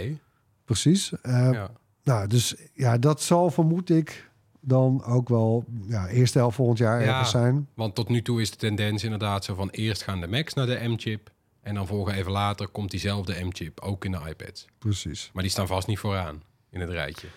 Precies. 0.65 1.13
Ja. 1.23 1.69
Nou, 2.03 2.27
dus 2.27 2.55
ja, 2.73 2.97
dat 2.97 3.21
zal 3.21 3.51
vermoed 3.51 3.89
ik 3.89 4.29
dan 4.67 5.03
ook 5.03 5.29
wel 5.29 5.65
ja, 5.87 6.07
eerste 6.07 6.37
helft 6.37 6.55
volgend 6.55 6.77
jaar 6.77 7.01
Ja. 7.01 7.07
ergens 7.07 7.29
zijn. 7.29 7.67
Want 7.73 7.95
tot 7.95 8.09
nu 8.09 8.21
toe 8.21 8.41
is 8.41 8.51
de 8.51 8.57
tendens 8.57 9.03
inderdaad 9.03 9.43
zo 9.45 9.55
van 9.55 9.69
eerst 9.69 10.03
gaan 10.03 10.21
de 10.21 10.27
Macs 10.27 10.53
naar 10.53 10.65
de 10.65 10.87
M-chip. 10.87 11.33
En 11.61 11.75
dan 11.75 11.87
volgen 11.87 12.13
even 12.13 12.31
later 12.31 12.67
komt 12.67 12.91
diezelfde 12.91 13.43
M-chip 13.45 13.79
ook 13.79 14.05
in 14.05 14.11
de 14.11 14.19
iPads. 14.27 14.65
Precies. 14.77 15.29
Maar 15.33 15.43
die 15.43 15.51
staan 15.51 15.67
vast 15.67 15.87
niet 15.87 15.99
vooraan 15.99 16.41
in 16.69 16.79
het 16.79 16.89
rijtje. 16.89 17.27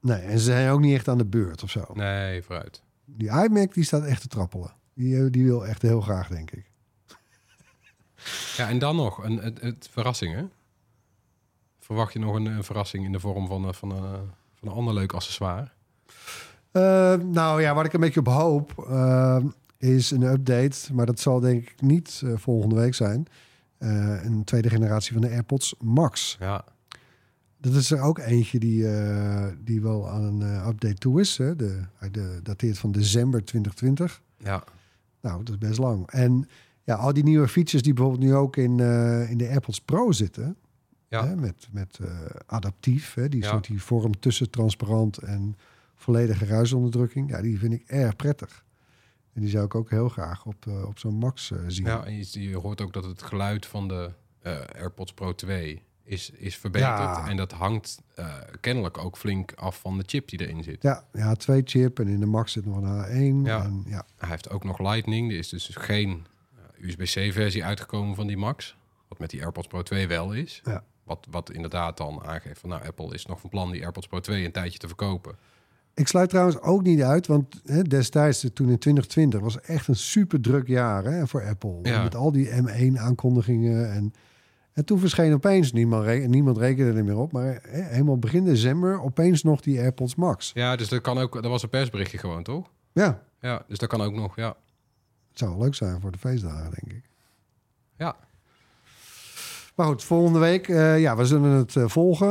Nee, 0.00 0.18
en 0.18 0.38
ze 0.38 0.44
zijn 0.44 0.70
ook 0.70 0.80
niet 0.80 0.94
echt 0.94 1.08
aan 1.08 1.18
de 1.18 1.24
beurt 1.24 1.62
of 1.62 1.70
zo. 1.70 1.84
Nee, 1.94 2.42
vooruit. 2.42 2.82
Die 3.04 3.28
iMac 3.28 3.74
die 3.74 3.84
staat 3.84 4.04
echt 4.04 4.20
te 4.20 4.28
trappelen. 4.28 4.72
Die, 4.94 5.16
eh, 5.24 5.30
die 5.30 5.44
wil 5.44 5.66
echt 5.66 5.82
heel 5.82 6.00
graag, 6.00 6.28
denk 6.28 6.50
ik. 6.50 6.70
Ja, 8.56 8.68
en 8.68 8.78
dan 8.78 8.96
nog 8.96 9.24
een, 9.24 9.36
het, 9.36 9.60
het 9.60 9.88
verrassing, 9.90 10.34
hè? 10.34 10.44
Verwacht 11.78 12.12
je 12.12 12.18
nog 12.18 12.34
een, 12.34 12.46
een 12.46 12.64
verrassing 12.64 13.04
in 13.04 13.12
de 13.12 13.20
vorm 13.20 13.46
van, 13.46 13.66
eh, 13.66 13.72
van, 13.72 13.92
eh, 13.92 14.12
van 14.54 14.68
een 14.68 14.74
ander 14.74 14.94
leuk 14.94 15.12
accessoire? 15.12 15.68
Eh, 16.72 17.14
nou 17.14 17.60
ja, 17.62 17.74
wat 17.74 17.84
ik 17.84 17.92
een 17.92 18.00
beetje 18.00 18.20
op 18.20 18.26
hoop 18.26 18.84
eh, 18.88 19.38
is 19.78 20.10
een 20.10 20.22
update. 20.22 20.94
Maar 20.94 21.06
dat 21.06 21.20
zal 21.20 21.40
denk 21.40 21.62
ik 21.62 21.80
niet 21.80 22.22
eh, 22.24 22.32
volgende 22.36 22.74
week 22.74 22.94
zijn. 22.94 23.26
Een 23.78 24.44
tweede 24.44 24.68
generatie 24.70 25.12
van 25.12 25.20
de 25.20 25.28
AirPods 25.28 25.74
Max. 25.80 26.36
Ja, 26.40 26.64
Dat 27.60 27.72
is 27.74 27.90
er 27.90 28.00
ook 28.00 28.18
eentje 28.18 28.58
die, 28.58 28.86
die 29.64 29.80
wel 29.82 30.08
aan 30.08 30.22
een 30.22 30.66
update 30.68 30.94
toe 30.94 31.20
is. 31.20 31.36
Hè? 31.38 31.56
De, 31.56 31.80
dateert 32.42 32.78
van 32.78 32.92
december 32.92 33.44
2020. 33.44 34.22
ja, 34.38 34.64
Nou, 35.20 35.42
dat 35.44 35.48
is 35.54 35.58
best 35.68 35.78
lang. 35.78 36.10
En 36.10 36.48
ja, 36.82 36.94
al 36.94 37.12
die 37.12 37.24
nieuwe 37.24 37.48
features 37.48 37.82
die 37.82 37.92
bijvoorbeeld 37.94 38.24
nu 38.24 38.34
ook 38.34 38.56
in, 38.56 38.80
in 39.28 39.38
de 39.38 39.48
AirPods 39.48 39.80
Pro 39.80 40.12
zitten. 40.12 40.56
ja. 41.08 41.26
Hè? 41.26 41.36
Met, 41.36 41.68
met 41.72 41.98
adaptief. 42.46 43.14
Hè? 43.14 43.28
Die 43.28 43.42
Ja. 43.42 43.48
soort 43.48 43.66
die 43.66 43.82
vorm 43.82 44.20
tussen 44.20 44.50
transparant 44.50 45.18
en 45.18 45.56
volledige 45.98 46.44
ruisonderdrukking. 46.44 47.30
Ja, 47.30 47.42
die 47.42 47.58
vind 47.58 47.72
ik 47.72 47.82
erg 47.86 48.16
prettig. 48.16 48.64
En 49.32 49.40
die 49.40 49.50
zou 49.50 49.64
ik 49.64 49.74
ook 49.74 49.90
heel 49.90 50.08
graag 50.08 50.46
op, 50.46 50.66
eh, 50.66 50.84
op 50.84 50.98
zo'n 50.98 51.14
Max 51.14 51.50
eh, 51.50 51.58
zien. 51.66 51.86
ja 51.86 52.04
en 52.04 52.16
je, 52.16 52.42
je 52.48 52.56
hoort 52.56 52.80
ook 52.80 52.92
dat 52.92 53.04
het 53.04 53.22
geluid 53.22 53.66
van 53.66 53.88
de 53.88 54.10
eh, 54.42 54.60
AirPods 54.60 55.12
Pro 55.12 55.34
2 55.34 55.82
is, 56.02 56.30
is 56.30 56.56
verbeterd. 56.56 56.98
Ja. 56.98 57.28
En 57.28 57.36
dat 57.36 57.52
hangt 57.52 58.02
kennelijk 58.60 58.98
ook 58.98 59.16
flink 59.16 59.52
af 59.52 59.80
van 59.80 59.98
de 59.98 60.04
chip 60.06 60.28
die 60.28 60.40
erin 60.40 60.62
zit. 60.62 60.82
Ja, 60.82 61.04
ja, 61.12 61.34
twee 61.34 61.62
chip 61.64 61.98
en 61.98 62.08
in 62.08 62.20
de 62.20 62.26
Max 62.26 62.52
zit 62.52 62.66
nog 62.66 62.76
een 62.76 63.42
H1. 63.42 63.46
Ja. 63.46 63.64
En, 63.64 63.84
ja, 63.86 64.04
Hij 64.16 64.28
heeft 64.28 64.50
ook 64.50 64.64
nog 64.64 64.78
Lightning. 64.78 65.30
Er 65.30 65.38
is 65.38 65.48
dus 65.48 65.70
geen 65.72 66.26
USB-C 66.80 67.32
versie 67.32 67.64
uitgekomen 67.64 68.14
van 68.14 68.26
die 68.26 68.36
Max. 68.36 68.76
Wat 69.08 69.18
met 69.18 69.30
die 69.30 69.42
AirPods 69.42 69.66
Pro 69.66 69.82
2 69.82 70.08
wel 70.08 70.32
is. 70.32 70.60
Ja. 70.64 70.84
Wat, 71.04 71.26
wat 71.30 71.50
inderdaad 71.50 71.96
dan 71.96 72.22
aangeeft 72.22 72.60
van 72.60 72.68
nou, 72.68 72.86
Apple 72.86 73.14
is 73.14 73.26
nog 73.26 73.40
van 73.40 73.50
plan 73.50 73.70
die 73.70 73.82
AirPods 73.82 74.06
Pro 74.06 74.20
2 74.20 74.44
een 74.44 74.52
tijdje 74.52 74.78
te 74.78 74.86
verkopen. 74.86 75.36
Ik 75.98 76.08
sluit 76.08 76.28
trouwens 76.28 76.60
ook 76.60 76.82
niet 76.82 77.02
uit, 77.02 77.26
want 77.26 77.60
hè, 77.64 77.82
destijds, 77.82 78.44
eh, 78.44 78.50
toen 78.50 78.68
in 78.68 78.78
2020, 78.78 79.40
was 79.40 79.60
echt 79.60 79.88
een 79.88 79.96
super 79.96 80.40
druk 80.40 80.66
jaar 80.68 81.04
hè, 81.04 81.26
voor 81.26 81.44
Apple. 81.48 81.78
Ja. 81.82 82.02
Met 82.02 82.14
al 82.14 82.32
die 82.32 82.48
M1-aankondigingen. 82.50 83.90
En, 83.92 84.12
en 84.72 84.84
toen 84.84 84.98
verscheen 84.98 85.32
opeens, 85.32 85.72
niemand, 85.72 86.04
re- 86.04 86.26
niemand 86.26 86.58
rekende 86.58 86.98
er 86.98 87.04
meer 87.04 87.16
op, 87.18 87.32
maar 87.32 87.58
hè, 87.62 87.82
helemaal 87.82 88.18
begin 88.18 88.44
december 88.44 89.00
opeens 89.02 89.42
nog 89.42 89.60
die 89.60 89.78
AirPods 89.80 90.14
Max. 90.14 90.50
Ja, 90.54 90.76
dus 90.76 90.88
dat 90.88 91.00
kan 91.00 91.18
ook. 91.18 91.32
Dat 91.34 91.50
was 91.50 91.62
een 91.62 91.68
persberichtje 91.68 92.18
gewoon, 92.18 92.42
toch? 92.42 92.70
Ja, 92.92 93.22
Ja, 93.40 93.62
dus 93.68 93.78
dat 93.78 93.88
kan 93.88 94.00
ook 94.00 94.14
nog. 94.14 94.36
Ja, 94.36 94.48
het 95.28 95.38
zou 95.38 95.50
wel 95.50 95.60
leuk 95.60 95.74
zijn 95.74 96.00
voor 96.00 96.10
de 96.12 96.18
feestdagen, 96.18 96.70
denk 96.80 96.92
ik. 96.98 97.02
ja. 97.96 98.16
Maar 99.74 99.86
goed, 99.86 100.04
volgende 100.04 100.38
week, 100.38 100.68
eh, 100.68 101.00
ja, 101.00 101.16
we 101.16 101.24
zullen 101.24 101.50
het 101.50 101.76
eh, 101.76 101.84
volgen. 101.88 102.28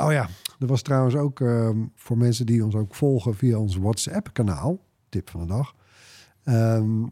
Oh 0.00 0.12
ja, 0.12 0.28
er 0.58 0.66
was 0.66 0.82
trouwens 0.82 1.14
ook 1.14 1.40
eh, 1.40 1.70
voor 1.94 2.18
mensen 2.18 2.46
die 2.46 2.64
ons 2.64 2.74
ook 2.74 2.94
volgen 2.94 3.34
via 3.34 3.58
ons 3.58 3.76
WhatsApp-kanaal, 3.76 4.78
tip 5.08 5.30
van 5.30 5.40
de 5.40 5.46
dag. 5.46 5.74
Ehm, 6.44 7.02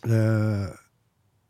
eh, 0.00 0.70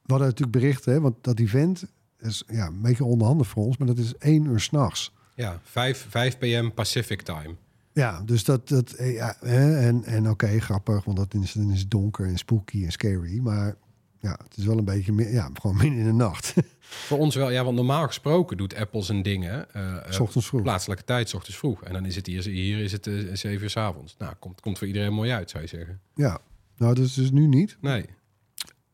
we 0.03 0.16
hadden 0.16 0.29
natuurlijk 0.29 0.59
berichten, 0.59 0.92
hè, 0.92 1.01
want 1.01 1.14
dat 1.20 1.38
event 1.38 1.85
is 2.18 2.44
ja, 2.46 2.66
een 2.66 2.81
beetje 2.81 3.05
onderhandig 3.05 3.46
voor 3.46 3.64
ons, 3.64 3.77
maar 3.77 3.87
dat 3.87 3.99
is 3.99 4.16
één 4.16 4.44
uur 4.44 4.61
s'nachts. 4.61 5.12
Ja, 5.35 5.61
5, 5.62 6.07
5 6.09 6.38
pm 6.38 6.75
Pacific 6.75 7.23
time. 7.23 7.55
Ja, 7.92 8.23
dus 8.25 8.44
dat, 8.44 8.68
dat 8.68 8.92
eh, 8.92 9.14
ja, 9.14 9.37
hè, 9.40 9.79
en, 9.79 10.05
en 10.05 10.31
oké, 10.31 10.61
grappig, 10.61 11.05
want 11.05 11.16
dat 11.16 11.35
is, 11.35 11.53
dan 11.53 11.73
is 11.73 11.88
donker 11.88 12.27
en 12.27 12.38
spooky 12.38 12.85
en 12.85 12.92
scary, 12.92 13.38
maar 13.38 13.77
ja, 14.20 14.38
het 14.44 14.56
is 14.56 14.64
wel 14.64 14.78
een 14.78 14.85
beetje, 14.85 15.12
meer, 15.12 15.33
ja, 15.33 15.50
gewoon 15.61 15.76
midden 15.76 15.98
in 15.98 16.04
de 16.04 16.12
nacht. 16.12 16.54
Voor 17.09 17.18
ons 17.18 17.35
wel, 17.35 17.50
ja, 17.50 17.64
want 17.64 17.76
normaal 17.76 18.06
gesproken 18.06 18.56
doet 18.56 18.74
Apple 18.74 19.02
zijn 19.02 19.22
dingen. 19.22 19.72
eh, 19.74 19.96
eh, 20.14 20.20
ochtends 20.20 20.46
vroeg. 20.46 20.62
Plaatselijke 20.62 21.04
tijd, 21.04 21.28
's 21.28 21.35
ochtends 21.35 21.59
vroeg. 21.59 21.83
En 21.85 21.92
dan 21.92 22.06
is 22.06 22.16
het 22.16 22.26
hier, 22.26 22.42
hier 22.42 22.78
is 22.78 22.92
het 22.92 23.06
eh 23.06 23.14
7 23.33 23.62
uur 23.62 23.70
s 23.70 23.76
avonds. 23.76 24.14
Nou, 24.18 24.35
komt, 24.38 24.61
komt 24.61 24.78
voor 24.78 24.87
iedereen 24.87 25.12
mooi 25.12 25.30
uit, 25.30 25.50
zou 25.50 25.62
je 25.62 25.68
zeggen. 25.68 26.00
Ja, 26.14 26.38
nou, 26.76 26.94
dat 26.94 27.04
is 27.04 27.14
dus 27.14 27.30
nu 27.30 27.46
niet. 27.46 27.76
Nee. 27.80 28.04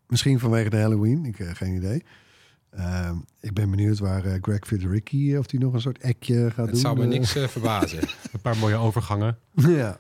Misschien 0.06 0.38
vanwege 0.38 0.70
de 0.70 0.76
Halloween, 0.76 1.24
ik 1.24 1.36
heb 1.36 1.54
geen 1.56 1.74
idee. 1.74 2.02
Ehm, 2.70 3.16
ik 3.40 3.54
ben 3.54 3.70
benieuwd 3.70 3.98
waar 3.98 4.24
eh, 4.24 4.38
Greg 4.40 4.66
Federici, 4.66 5.32
eh, 5.32 5.38
of 5.38 5.46
die 5.46 5.60
nog 5.60 5.72
een 5.72 5.80
soort 5.80 5.98
ekje 5.98 6.50
gaat 6.50 6.56
Het 6.56 6.70
doen. 6.70 6.80
zou 6.80 6.96
me 6.96 7.02
eh. 7.02 7.08
niks 7.08 7.36
eh, 7.36 7.48
verbazen. 7.48 7.98
Een 8.32 8.40
paar 8.42 8.56
mooie 8.56 8.76
overgangen. 8.76 9.38
ja. 9.54 9.98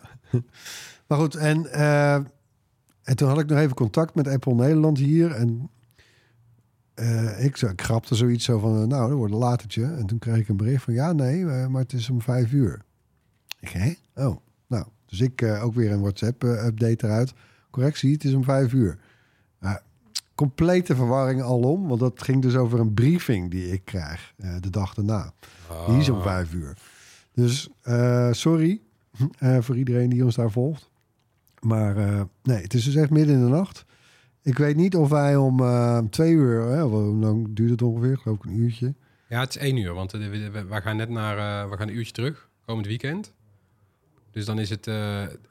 Maar 1.06 1.18
goed, 1.18 1.34
en, 1.34 1.72
eh, 1.72 2.18
en 3.06 3.16
toen 3.16 3.28
had 3.28 3.38
ik 3.38 3.46
nog 3.46 3.58
even 3.58 3.74
contact 3.74 4.14
met 4.14 4.28
Apple 4.28 4.54
Nederland 4.54 4.98
hier. 4.98 5.30
En 5.30 5.70
eh, 6.94 7.44
ik, 7.44 7.60
ik 7.60 7.82
grapte 7.82 8.14
zoiets 8.14 8.44
zo 8.44 8.58
van, 8.58 8.82
eh, 8.82 8.86
nou, 8.86 9.08
dat 9.08 9.18
wordt 9.18 9.32
een 9.32 9.38
latertje. 9.38 9.84
En 9.84 10.06
toen 10.06 10.18
kreeg 10.18 10.36
ik 10.36 10.48
een 10.48 10.56
bericht 10.56 10.82
van, 10.82 10.94
ja, 10.94 11.12
nee, 11.12 11.46
eh, 11.46 11.66
maar 11.66 11.82
het 11.82 11.92
is 11.92 12.10
om 12.10 12.22
vijf 12.22 12.52
uur. 12.52 12.82
Ik, 13.60 13.68
hè? 13.68 13.92
Oh, 14.26 14.36
nou. 14.66 14.84
Dus 15.06 15.20
ik 15.20 15.42
ook 15.42 15.74
weer 15.74 15.92
een 15.92 16.00
WhatsApp-update 16.00 17.06
eruit. 17.06 17.32
Correctie, 17.70 18.12
het 18.12 18.24
is 18.24 18.34
om 18.34 18.44
vijf 18.44 18.72
uur. 18.72 18.98
Complete 20.34 20.96
verwarring 20.96 21.42
alom, 21.42 21.88
want 21.88 22.00
dat 22.00 22.22
ging 22.22 22.42
dus 22.42 22.56
over 22.56 22.80
een 22.80 22.94
briefing 22.94 23.50
die 23.50 23.72
ik 23.72 23.84
krijg 23.84 24.34
de 24.60 24.70
dag 24.70 24.94
daarna. 24.94 25.32
Die 25.86 25.98
is 25.98 26.08
om 26.08 26.16
Ah. 26.16 26.22
vijf 26.22 26.52
uur. 26.52 26.76
Dus 27.34 27.68
sorry 28.30 28.80
voor 29.64 29.76
iedereen 29.76 30.08
die 30.08 30.24
ons 30.24 30.34
daar 30.34 30.50
volgt. 30.50 30.90
Maar 31.66 31.96
eh, 31.96 32.20
nee, 32.42 32.62
het 32.62 32.74
is 32.74 32.84
dus 32.84 32.94
echt 32.94 33.10
midden 33.10 33.34
in 33.34 33.42
de 33.44 33.48
nacht. 33.50 33.84
Ik 34.42 34.58
weet 34.58 34.76
niet 34.76 34.96
of 34.96 35.08
wij 35.08 35.36
om 35.36 35.60
eh, 35.60 35.98
twee 36.10 36.32
uur, 36.32 36.60
hè, 36.62 36.82
hoe 36.82 37.14
lang 37.14 37.46
duurt 37.50 37.70
het 37.70 37.82
ongeveer? 37.82 38.18
Geloof 38.18 38.38
ik 38.38 38.44
een 38.44 38.56
uurtje. 38.58 38.94
Ja, 39.28 39.40
het 39.40 39.48
is 39.48 39.56
één 39.56 39.76
uur, 39.76 39.92
want 39.94 40.12
eh, 40.14 40.20
we, 40.52 40.64
gaan 40.80 40.96
net 40.96 41.08
naar, 41.08 41.68
we 41.70 41.76
gaan 41.76 41.88
een 41.88 41.96
uurtje 41.96 42.12
terug, 42.12 42.48
komend 42.66 42.86
weekend. 42.86 43.32
Dus 44.30 44.44
dan 44.44 44.58
is 44.58 44.70
het, 44.70 44.82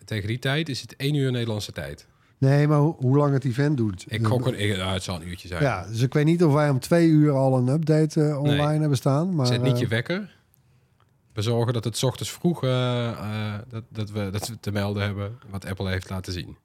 tegen 0.05 0.27
die 0.27 0.39
tijd 0.39 0.69
is 0.69 0.81
het 0.81 0.95
één 0.95 1.13
uur 1.15 1.31
Nederlandse 1.31 1.71
tijd. 1.71 2.07
Nee, 2.37 2.67
maar 2.67 2.77
ho- 2.77 2.95
hoe 2.99 3.17
lang 3.17 3.33
het 3.33 3.43
event 3.45 3.77
doet. 3.77 4.05
Ik 4.07 4.25
gok 4.25 4.45
een, 4.47 4.59
ik- 4.59 4.77
nou, 4.77 4.93
het 4.93 5.03
zal 5.03 5.15
een 5.21 5.27
uurtje 5.27 5.47
zijn. 5.47 5.61
Ja, 5.63 5.87
dus 5.87 6.01
ik 6.01 6.13
weet 6.13 6.25
niet 6.25 6.43
of 6.43 6.53
wij 6.53 6.69
om 6.69 6.79
twee 6.79 7.07
uur 7.09 7.31
al 7.31 7.57
een 7.57 7.67
update 7.67 8.37
online 8.39 8.67
Nee. 8.67 8.79
hebben 8.79 8.97
staan. 8.97 9.35
Maar, 9.35 9.45
Zet 9.45 9.61
niet 9.61 9.79
je 9.79 9.87
wekker. 9.87 10.34
We 11.35 11.41
zorgen 11.41 11.73
dat 11.73 11.83
het 11.83 12.03
ochtends 12.03 12.31
vroeg 12.31 12.63
eh, 12.63 13.09
eh, 13.09 13.59
dat, 13.67 13.83
dat, 13.89 14.09
we, 14.09 14.29
dat 14.29 14.47
we 14.47 14.59
te 14.59 14.71
melden 14.71 15.03
hebben 15.03 15.39
wat 15.49 15.65
Apple 15.65 15.89
heeft 15.89 16.09
laten 16.09 16.33
zien. 16.33 16.57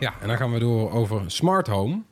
Ja, 0.00 0.20
en 0.20 0.28
dan 0.28 0.36
gaan 0.36 0.52
we 0.52 0.58
door 0.58 0.90
over 0.90 1.30
smart 1.30 1.66
home. 1.66 2.02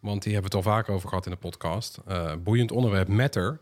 Want 0.00 0.22
die 0.22 0.32
hebben 0.32 0.50
we 0.50 0.56
het 0.56 0.66
al 0.66 0.72
vaker 0.72 0.94
over 0.94 1.08
gehad 1.08 1.24
in 1.24 1.30
de 1.30 1.38
podcast. 1.38 1.98
Eh, 2.06 2.32
boeiend 2.42 2.72
onderwerp 2.72 3.08
Matter. 3.08 3.60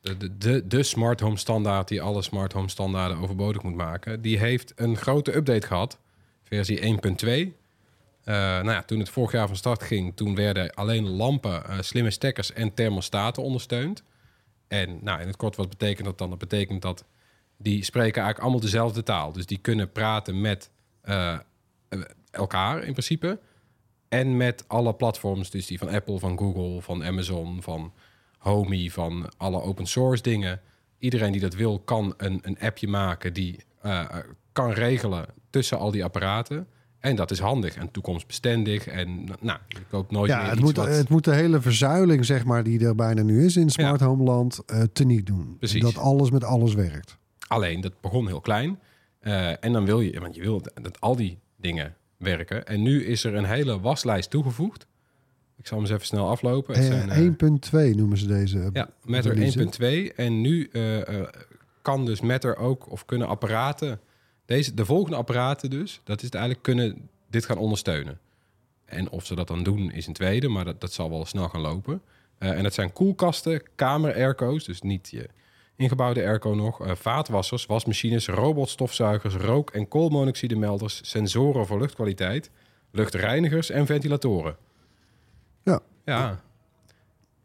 De, 0.00 0.38
de, 0.38 0.66
de, 0.66 0.82
smart 0.82 1.20
home 1.20 1.36
standaard 1.36 1.88
die 1.88 2.02
alle 2.02 2.22
smart 2.22 2.52
home 2.52 2.68
standaarden 2.68 3.18
overbodig 3.18 3.62
moet 3.62 3.74
maken. 3.74 4.22
Die 4.22 4.38
heeft 4.38 4.72
een 4.76 4.96
grote 4.96 5.36
update 5.36 5.66
gehad. 5.66 5.98
Versie 6.42 6.80
1.2. 6.80 6.86
Eh, 7.24 8.34
nou 8.34 8.70
ja, 8.70 8.82
toen 8.82 8.98
het 8.98 9.08
vorig 9.08 9.32
jaar 9.32 9.46
van 9.46 9.56
start 9.56 9.82
ging, 9.82 10.16
toen 10.16 10.34
werden 10.34 10.74
alleen 10.74 11.08
lampen, 11.08 11.84
slimme 11.84 12.10
stekkers 12.10 12.52
en 12.52 12.74
thermostaten 12.74 13.42
ondersteund. 13.42 14.02
En 14.72 14.98
nou, 15.02 15.20
in 15.20 15.26
het 15.26 15.36
kort, 15.36 15.56
wat 15.56 15.68
betekent 15.68 16.06
dat 16.06 16.18
dan? 16.18 16.30
Dat 16.30 16.38
betekent 16.38 16.82
dat 16.82 17.04
die 17.56 17.84
spreken 17.84 18.22
eigenlijk 18.22 18.38
allemaal 18.38 18.60
dezelfde 18.60 19.02
taal. 19.02 19.32
Dus 19.32 19.46
die 19.46 19.58
kunnen 19.58 19.92
praten 19.92 20.40
met 20.40 20.70
eh, 21.00 21.38
elkaar 22.30 22.84
in 22.84 22.92
principe. 22.92 23.38
En 24.08 24.36
met 24.36 24.64
alle 24.68 24.94
platforms, 24.94 25.50
dus 25.50 25.66
die 25.66 25.78
van 25.78 25.88
Apple, 25.88 26.18
van 26.18 26.38
Google, 26.38 26.82
van 26.82 27.04
Amazon, 27.04 27.62
van 27.62 27.92
Homey, 28.38 28.90
van 28.90 29.32
alle 29.36 29.60
open 29.60 29.86
source 29.86 30.22
dingen. 30.22 30.60
Iedereen 30.98 31.32
die 31.32 31.40
dat 31.40 31.54
wil, 31.54 31.78
kan 31.78 32.14
een, 32.16 32.38
een 32.42 32.58
appje 32.60 32.88
maken 32.88 33.32
die 33.32 33.64
eh, 33.80 34.16
kan 34.52 34.70
regelen 34.70 35.26
tussen 35.50 35.78
al 35.78 35.90
die 35.90 36.04
apparaten. 36.04 36.68
En 37.02 37.16
dat 37.16 37.30
is 37.30 37.38
handig 37.38 37.76
en 37.76 37.90
toekomstbestendig. 37.90 38.86
En 38.86 39.24
nou, 39.40 39.58
je 39.68 39.78
koopt 39.90 40.10
nooit 40.10 40.30
Ja, 40.30 40.36
meer 40.36 40.46
het 40.46 40.54
iets 40.54 40.64
moet, 40.64 40.76
wat... 40.76 40.86
het 40.86 41.08
moet 41.08 41.24
de 41.24 41.34
hele 41.34 41.60
verzuiling, 41.60 42.24
zeg 42.24 42.44
maar, 42.44 42.62
die 42.62 42.84
er 42.86 42.94
bijna 42.94 43.22
nu 43.22 43.44
is 43.44 43.56
in 43.56 43.70
smart 43.70 44.00
home 44.00 44.22
land, 44.24 44.62
eh 44.66 44.82
teniet 44.92 45.26
doen. 45.26 45.56
Precies. 45.58 45.82
Dat 45.82 45.96
alles 45.98 46.30
met 46.30 46.44
alles 46.44 46.74
werkt. 46.74 47.16
Alleen, 47.48 47.80
dat 47.80 48.00
begon 48.00 48.26
heel 48.26 48.40
klein. 48.40 48.78
Eh, 49.20 49.64
en 49.64 49.72
dan 49.72 49.84
wil 49.84 50.00
je, 50.00 50.20
want 50.20 50.34
je 50.34 50.40
wil 50.40 50.62
dat 50.82 51.00
al 51.00 51.16
die 51.16 51.38
dingen 51.56 51.94
werken. 52.16 52.66
En 52.66 52.82
nu 52.82 53.04
is 53.04 53.24
er 53.24 53.34
een 53.34 53.44
hele 53.44 53.80
waslijst 53.80 54.30
toegevoegd. 54.30 54.86
Ik 55.56 55.66
zal 55.66 55.76
hem 55.76 55.86
eens 55.86 55.94
even 55.94 56.06
snel 56.06 56.28
aflopen. 56.28 56.74
Het 56.74 56.84
zijn, 56.84 57.10
eh, 57.10 57.16
Eh, 57.16 57.24
1.2 57.24 57.94
noemen 57.96 58.18
ze 58.18 58.26
deze. 58.26 58.70
Ja, 58.72 58.88
Matter 59.04 59.34
release. 59.34 59.58
1.2. 59.58 60.12
En 60.16 60.40
nu 60.40 60.70
kan 61.82 62.04
dus 62.04 62.20
Matter 62.20 62.56
ook, 62.56 62.90
of 62.90 63.04
kunnen 63.04 63.28
apparaten, 63.28 64.00
deze, 64.52 64.74
de 64.74 64.84
volgende 64.84 65.16
apparaten 65.16 65.70
dus, 65.70 66.00
dat 66.04 66.16
is 66.18 66.24
het 66.24 66.34
eigenlijk, 66.34 66.64
kunnen 66.64 67.08
dit 67.30 67.44
gaan 67.44 67.58
ondersteunen. 67.58 68.18
En 68.84 69.10
of 69.10 69.26
ze 69.26 69.34
dat 69.34 69.48
dan 69.48 69.62
doen 69.62 69.90
is 69.90 70.06
een 70.06 70.12
tweede, 70.12 70.48
maar 70.48 70.64
dat, 70.64 70.80
dat 70.80 70.92
zal 70.92 71.10
wel 71.10 71.24
snel 71.24 71.48
gaan 71.48 71.60
lopen. 71.60 72.02
Eh, 72.38 72.50
en 72.50 72.62
dat 72.62 72.74
zijn 72.74 72.92
koelkasten, 72.92 73.62
kamer-airco's, 73.74 74.64
dus 74.64 74.80
niet 74.80 75.10
je 75.10 75.28
ingebouwde 75.76 76.20
airco 76.20 76.54
nog, 76.54 76.86
eh, 76.86 76.94
vaatwassers, 76.94 77.66
wasmachines, 77.66 78.26
robotstofzuigers, 78.26 79.34
rook- 79.34 79.70
en 79.70 79.88
koolmonoxidemelders, 79.88 81.00
sensoren 81.02 81.66
voor 81.66 81.78
luchtkwaliteit, 81.78 82.50
luchtreinigers 82.90 83.70
en 83.70 83.86
ventilatoren. 83.86 84.56
Ja. 85.62 85.80
Ja, 86.04 86.40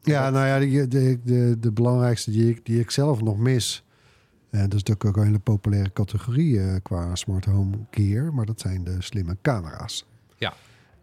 Ja, 0.02 0.30
nou 0.30 0.46
ja, 0.46 0.60
de, 0.60 0.88
de, 0.88 1.20
de, 1.24 1.60
de 1.60 1.72
belangrijkste 1.72 2.32
die 2.32 2.50
ik, 2.50 2.66
die 2.66 2.80
ik 2.80 2.92
zelf 2.92 3.22
nog 3.22 3.38
mis. 3.38 3.84
En 4.50 4.60
dat 4.70 4.74
is 4.74 4.84
natuurlijk 4.84 5.06
ook 5.06 5.18
een 5.18 5.26
hele 5.26 5.40
populaire 5.40 5.94
categorie 5.94 6.60
eh, 6.60 6.76
qua 6.84 7.16
smart 7.16 7.46
home 7.46 7.78
gear. 7.92 8.34
Maar 8.34 8.46
dat 8.46 8.60
zijn 8.60 8.84
de 8.84 9.02
slimme 9.02 9.38
camera's. 9.42 10.06
Ja. 10.38 10.54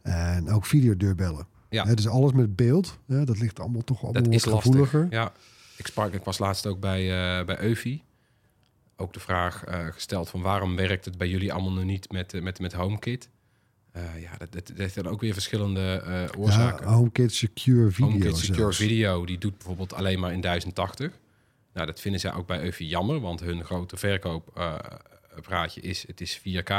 En 0.03 0.51
ook 0.51 0.67
videodeurbellen. 0.67 1.47
Ja. 1.69 1.85
Hè, 1.87 1.95
dus 1.95 2.09
alles 2.09 2.33
met 2.33 2.57
beeld. 2.57 2.99
Hè, 3.07 3.25
dat 3.25 3.39
ligt 3.39 3.61
allemaal 3.61 3.83
toch 3.83 4.03
allemaal 4.03 4.23
Dat 4.23 4.33
is 4.33 4.45
wat 4.45 4.55
lastig. 4.55 4.73
gevoeliger. 4.73 5.07
Ja, 5.11 5.33
ik, 5.77 5.87
sprak, 5.87 6.13
ik 6.13 6.25
was 6.25 6.39
laatst 6.39 6.67
ook 6.67 6.81
bij, 6.81 7.01
eh 7.39 7.47
bij 7.47 7.61
Eufy. 7.61 8.03
Ook 8.97 9.13
de 9.13 9.21
vraag 9.21 9.65
eh, 9.65 9.87
gesteld 9.87 10.31
van 10.31 10.41
waarom 10.43 10.77
werkt 10.77 11.05
het 11.05 11.19
bij 11.19 11.29
jullie 11.29 11.53
allemaal 11.53 11.73
nog 11.73 11.85
niet 11.85 12.13
met, 12.13 12.35
eh, 12.35 12.43
met, 12.43 12.61
met 12.61 12.73
HomeKit? 12.73 13.29
Eh, 13.95 14.03
ja, 14.21 14.31
dat, 14.39 14.53
dat, 14.53 14.67
dat 14.67 14.77
heeft 14.77 14.95
dan 14.95 15.07
ook 15.07 15.21
weer 15.21 15.33
verschillende 15.33 16.03
eh, 16.07 16.41
oorzaken. 16.41 16.87
Ja, 16.87 16.95
HomeKit 16.95 17.33
Secure 17.33 17.91
Video 17.91 18.11
HomeKit 18.11 18.37
Secure 18.37 18.59
zelfs. 18.59 18.77
Video, 18.77 19.27
die 19.27 19.39
doet 19.39 19.57
bijvoorbeeld 19.57 19.93
alleen 19.93 20.21
maar 20.21 20.33
in 20.33 20.41
1080. 20.41 21.19
Nou, 21.75 21.87
dat 21.87 22.01
vinden 22.01 22.21
zij 22.21 22.33
ook 22.33 22.47
bij 22.47 22.63
Eufy 22.63 22.85
jammer, 22.85 23.21
want 23.21 23.41
hun 23.41 23.65
grote 23.65 23.97
verkooppraatje 23.97 25.81
is, 25.81 26.07
het 26.07 26.21
is 26.21 26.39
4K. 26.39 26.71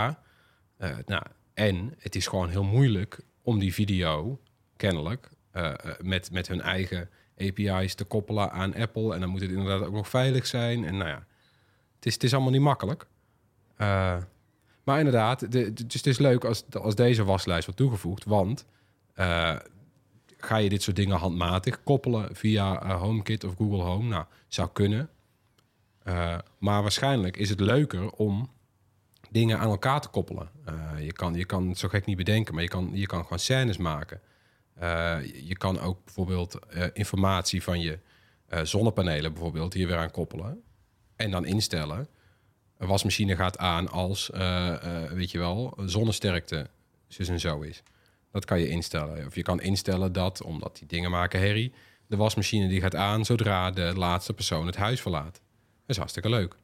Eh, 0.77 0.97
nou, 1.05 1.23
en 1.53 1.93
het 1.99 2.15
is 2.15 2.27
gewoon 2.27 2.49
heel 2.49 2.63
moeilijk 2.63 3.19
om 3.41 3.59
die 3.59 3.73
video, 3.73 4.39
kennelijk, 4.77 5.29
eh, 5.51 5.71
eh, 5.71 5.99
met, 6.01 6.31
met 6.31 6.47
hun 6.47 6.61
eigen 6.61 7.09
API's 7.37 7.95
te 7.95 8.03
koppelen 8.03 8.51
aan 8.51 8.75
Apple. 8.75 9.13
En 9.13 9.19
dan 9.19 9.29
moet 9.29 9.41
het 9.41 9.51
inderdaad 9.51 9.87
ook 9.87 9.93
nog 9.93 10.09
veilig 10.09 10.45
zijn. 10.45 10.85
En 10.85 10.97
nou 10.97 11.09
ja, 11.09 11.25
het 11.95 12.05
is, 12.05 12.13
het 12.13 12.23
is 12.23 12.33
allemaal 12.33 12.51
niet 12.51 12.61
makkelijk. 12.61 13.07
Eh, 13.75 14.17
maar 14.83 14.97
inderdaad, 14.97 15.51
de, 15.51 15.73
dus 15.73 15.93
het 15.93 16.07
is 16.07 16.17
leuk 16.17 16.45
als, 16.45 16.63
als 16.71 16.95
deze 16.95 17.23
waslijst 17.23 17.65
wordt 17.65 17.79
toegevoegd, 17.79 18.23
want 18.23 18.65
eh, 19.13 19.55
ga 20.45 20.57
je 20.57 20.69
dit 20.69 20.83
soort 20.83 20.95
dingen 20.95 21.17
handmatig 21.17 21.83
koppelen 21.83 22.35
via 22.35 22.81
eh, 22.81 23.01
HomeKit 23.01 23.43
of 23.43 23.55
Google 23.55 23.83
Home? 23.83 24.09
Nou, 24.09 24.25
zou 24.47 24.69
kunnen. 24.73 25.09
Eh, 26.03 26.37
maar 26.57 26.81
waarschijnlijk 26.81 27.37
is 27.37 27.49
het 27.49 27.59
leuker 27.59 28.11
om 28.11 28.49
dingen 29.29 29.59
aan 29.59 29.69
elkaar 29.69 30.01
te 30.01 30.07
koppelen. 30.07 30.49
Eh, 30.65 31.05
je, 31.05 31.13
kan, 31.13 31.33
je 31.33 31.45
kan 31.45 31.67
het 31.67 31.77
zo 31.77 31.87
gek 31.87 32.05
niet 32.05 32.17
bedenken, 32.17 32.53
maar 32.53 32.63
je 32.63 32.69
kan, 32.69 32.89
je 32.93 33.05
kan 33.05 33.23
gewoon 33.23 33.39
scènes 33.39 33.77
maken. 33.77 34.21
Je 35.43 35.55
kan 35.57 35.79
ook 35.79 36.03
bijvoorbeeld 36.03 36.59
informatie 36.93 37.63
van 37.63 37.79
je 37.79 37.99
zonnepanelen 38.63 39.33
bijvoorbeeld 39.33 39.73
hier 39.73 39.87
weer 39.87 39.97
aan 39.97 40.11
koppelen. 40.11 40.63
En 41.15 41.31
dan 41.31 41.45
instellen. 41.45 42.07
Een 42.77 42.87
wasmachine 42.87 43.35
gaat 43.35 43.57
aan 43.57 43.89
als, 43.89 44.29
weet 45.09 45.31
je 45.31 45.37
wel, 45.37 45.77
zonnesterkte 45.85 46.69
zus 47.07 47.27
en 47.27 47.39
zo 47.39 47.61
is. 47.61 47.83
Dat 48.35 48.45
kan 48.45 48.59
je 48.59 48.67
instellen. 48.67 49.25
Of 49.25 49.35
je 49.35 49.41
kan 49.41 49.61
instellen 49.61 50.13
dat, 50.13 50.41
omdat 50.43 50.77
die 50.77 50.87
dingen 50.87 51.11
maken 51.11 51.39
herrie, 51.39 51.73
de 52.07 52.15
wasmachine 52.15 52.67
die 52.67 52.81
gaat 52.81 52.95
aan 52.95 53.25
zodra 53.25 53.71
de 53.71 53.93
laatste 53.95 54.33
persoon 54.33 54.65
het 54.65 54.75
huis 54.75 55.01
verlaat. 55.01 55.33
Dat 55.33 55.41
is 55.87 55.97
hartstikke 55.97 56.29
leuk. 56.29 56.55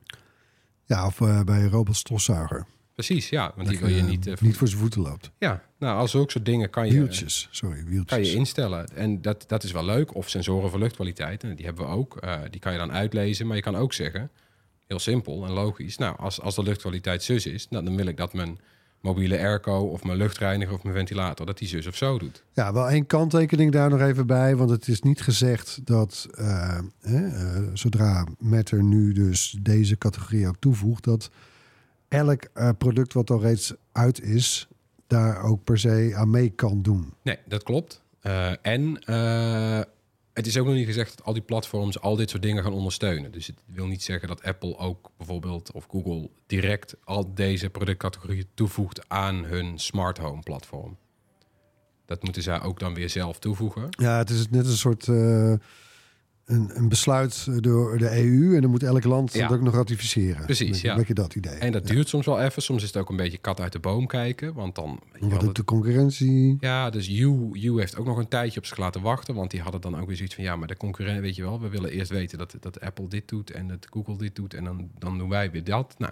Ja, 0.85 1.05
of 1.05 1.21
eh, 1.21 1.43
bij 1.43 1.59
een 1.59 1.69
robotstofzuiger. 1.69 2.65
Precies, 2.93 3.29
ja. 3.29 3.51
Want 3.55 3.67
die 3.69 3.79
wil 3.79 3.87
je 3.89 3.95
je 3.95 4.01
niet... 4.01 4.27
eh, 4.27 4.33
niet 4.39 4.57
voor 4.57 4.67
zijn 4.67 4.79
voeten 4.79 5.01
loopt. 5.01 5.31
Ja, 5.37 5.63
nou, 5.79 5.97
als 5.99 6.11
zulke 6.11 6.31
soort 6.31 6.45
dingen 6.45 6.69
kan 6.69 6.87
je, 6.87 6.93
Wieltjes, 6.93 7.47
sorry, 7.51 7.83
wieltjes. 7.83 8.19
kan 8.19 8.23
je 8.23 8.35
instellen. 8.35 8.87
En 8.95 9.21
dat, 9.21 9.43
dat 9.47 9.63
is 9.63 9.71
wel 9.71 9.85
leuk. 9.85 10.15
Of 10.15 10.29
sensoren 10.29 10.69
voor 10.69 10.79
luchtkwaliteit. 10.79 11.43
En 11.43 11.55
die 11.55 11.65
hebben 11.65 11.85
we 11.85 11.91
ook. 11.91 12.17
Eh, 12.17 12.39
die 12.49 12.59
kan 12.59 12.71
je 12.71 12.77
dan 12.77 12.91
uitlezen. 12.91 13.47
Maar 13.47 13.55
je 13.55 13.61
kan 13.61 13.75
ook 13.75 13.93
zeggen, 13.93 14.29
heel 14.87 14.99
simpel 14.99 15.45
en 15.45 15.51
logisch. 15.51 15.97
Nou, 15.97 16.17
als, 16.17 16.41
als 16.41 16.55
de 16.55 16.63
luchtkwaliteit 16.63 17.23
zus 17.23 17.45
is, 17.45 17.69
nou, 17.69 17.85
dan 17.85 17.95
wil 17.95 18.05
ik 18.07 18.17
dat 18.17 18.33
mijn 18.33 18.59
mobiele 19.01 19.37
airco 19.37 19.79
of 19.79 20.03
mijn 20.03 20.17
luchtreiniger 20.17 20.75
of 20.75 20.83
mijn 20.83 20.95
ventilator, 20.95 21.45
dat 21.45 21.57
die 21.57 21.67
zus 21.67 21.87
of 21.87 21.95
zo 21.95 22.17
doet. 22.17 22.43
Ja, 22.53 22.73
wel 22.73 22.89
één 22.89 23.05
kanttekening 23.05 23.71
daar 23.71 23.89
nog 23.89 24.01
even 24.01 24.27
bij. 24.27 24.55
Want 24.55 24.69
het 24.69 24.87
is 24.87 25.01
niet 25.01 25.21
gezegd 25.21 25.79
dat 25.83 26.27
eh, 26.33 26.79
hè, 26.99 27.27
eh, 27.27 27.61
zodra 27.73 28.27
Matter 28.39 28.83
nu 28.83 29.13
dus 29.13 29.57
deze 29.61 29.97
categorie 29.97 30.47
ook 30.47 30.59
toevoegt, 30.59 31.03
dat 31.03 31.29
elk 32.07 32.43
eh, 32.53 32.69
product 32.77 33.13
wat 33.13 33.29
al 33.29 33.41
reeds 33.41 33.73
uit 33.91 34.21
is, 34.21 34.67
daar 35.07 35.43
ook 35.43 35.63
per 35.63 35.79
se 35.79 36.11
aan 36.15 36.29
mee 36.29 36.49
kan 36.49 36.81
doen. 36.81 37.13
Nee, 37.21 37.37
dat 37.45 37.63
klopt. 37.63 38.01
Eh, 38.21 38.51
en 38.61 38.99
eh, 38.99 39.81
het 40.41 40.49
is 40.49 40.57
ook 40.57 40.65
nog 40.65 40.75
niet 40.75 40.85
gezegd 40.85 41.17
dat 41.17 41.25
al 41.25 41.33
die 41.33 41.41
platforms 41.41 41.99
al 41.99 42.15
dit 42.15 42.29
soort 42.29 42.41
dingen 42.41 42.63
gaan 42.63 42.73
ondersteunen. 42.73 43.31
Dus 43.31 43.47
het 43.47 43.55
wil 43.65 43.85
niet 43.85 44.03
zeggen 44.03 44.27
dat 44.27 44.43
Apple 44.43 44.77
ook 44.77 45.11
bijvoorbeeld 45.17 45.71
of 45.71 45.85
Google 45.89 46.29
direct 46.47 46.95
al 47.03 47.33
deze 47.33 47.69
productcategorieën 47.69 48.47
toevoegt 48.53 49.09
aan 49.09 49.43
hun 49.43 49.79
smart 49.79 50.17
home 50.17 50.41
platform. 50.41 50.97
Dat 52.05 52.23
moeten 52.23 52.41
zij 52.41 52.61
ook 52.61 52.79
dan 52.79 52.93
weer 52.93 53.09
zelf 53.09 53.39
toevoegen. 53.39 53.87
Ja, 53.89 54.17
het 54.17 54.29
is 54.29 54.49
net 54.49 54.65
een 54.65 54.77
soort 54.77 55.07
eh, 55.07 55.53
een, 56.51 56.71
een 56.73 56.89
besluit 56.89 57.63
door 57.63 57.97
de 57.97 58.23
EU 58.23 58.55
en 58.55 58.61
dan 58.61 58.71
moet 58.71 58.83
elk 58.83 59.03
land 59.03 59.33
Ja. 59.33 59.47
dat 59.47 59.57
ook 59.57 59.63
nog 59.63 59.75
ratificeren. 59.75 60.45
Precies, 60.45 60.83
Een 60.83 60.89
ja. 60.89 60.95
beetje 60.95 61.13
dat 61.13 61.35
idee. 61.35 61.53
En 61.53 61.71
dat 61.71 61.87
duurt 61.87 62.09
soms 62.09 62.25
wel 62.25 62.41
even. 62.41 62.61
Soms 62.61 62.81
is 62.81 62.87
het 62.87 62.97
ook 62.97 63.09
een 63.09 63.15
beetje 63.15 63.37
kat 63.37 63.59
uit 63.59 63.71
de 63.71 63.79
boom 63.79 64.07
kijken. 64.07 64.53
Want 64.53 64.75
dan. 64.75 64.99
Wat 65.19 65.55
de 65.55 65.63
concurrentie? 65.63 66.57
Ja, 66.59 66.89
dus 66.89 67.09
U, 67.09 67.49
U 67.53 67.79
heeft 67.79 67.97
ook 67.97 68.05
nog 68.05 68.17
een 68.17 68.27
tijdje 68.27 68.59
op 68.59 68.65
zich 68.65 68.77
laten 68.77 69.01
wachten. 69.01 69.35
Want 69.35 69.51
die 69.51 69.61
hadden 69.61 69.81
dan 69.81 69.99
ook 69.99 70.07
weer 70.07 70.15
zoiets 70.15 70.35
van... 70.35 70.43
ja, 70.43 70.55
maar 70.55 70.67
de 70.67 70.77
concurrent, 70.77 71.21
weet 71.21 71.35
je 71.35 71.41
wel... 71.41 71.61
we 71.61 71.69
willen 71.69 71.91
eerst 71.91 72.11
weten 72.11 72.37
dat, 72.37 72.55
dat 72.59 72.79
Apple 72.79 73.07
dit 73.07 73.27
doet... 73.27 73.51
en 73.51 73.67
dat 73.67 73.87
Google 73.89 74.17
dit 74.17 74.35
doet... 74.35 74.53
en 74.53 74.63
dan, 74.63 74.89
dan 74.99 75.17
doen 75.17 75.29
wij 75.29 75.51
weer 75.51 75.63
dat. 75.63 75.95
Nou, 75.97 76.11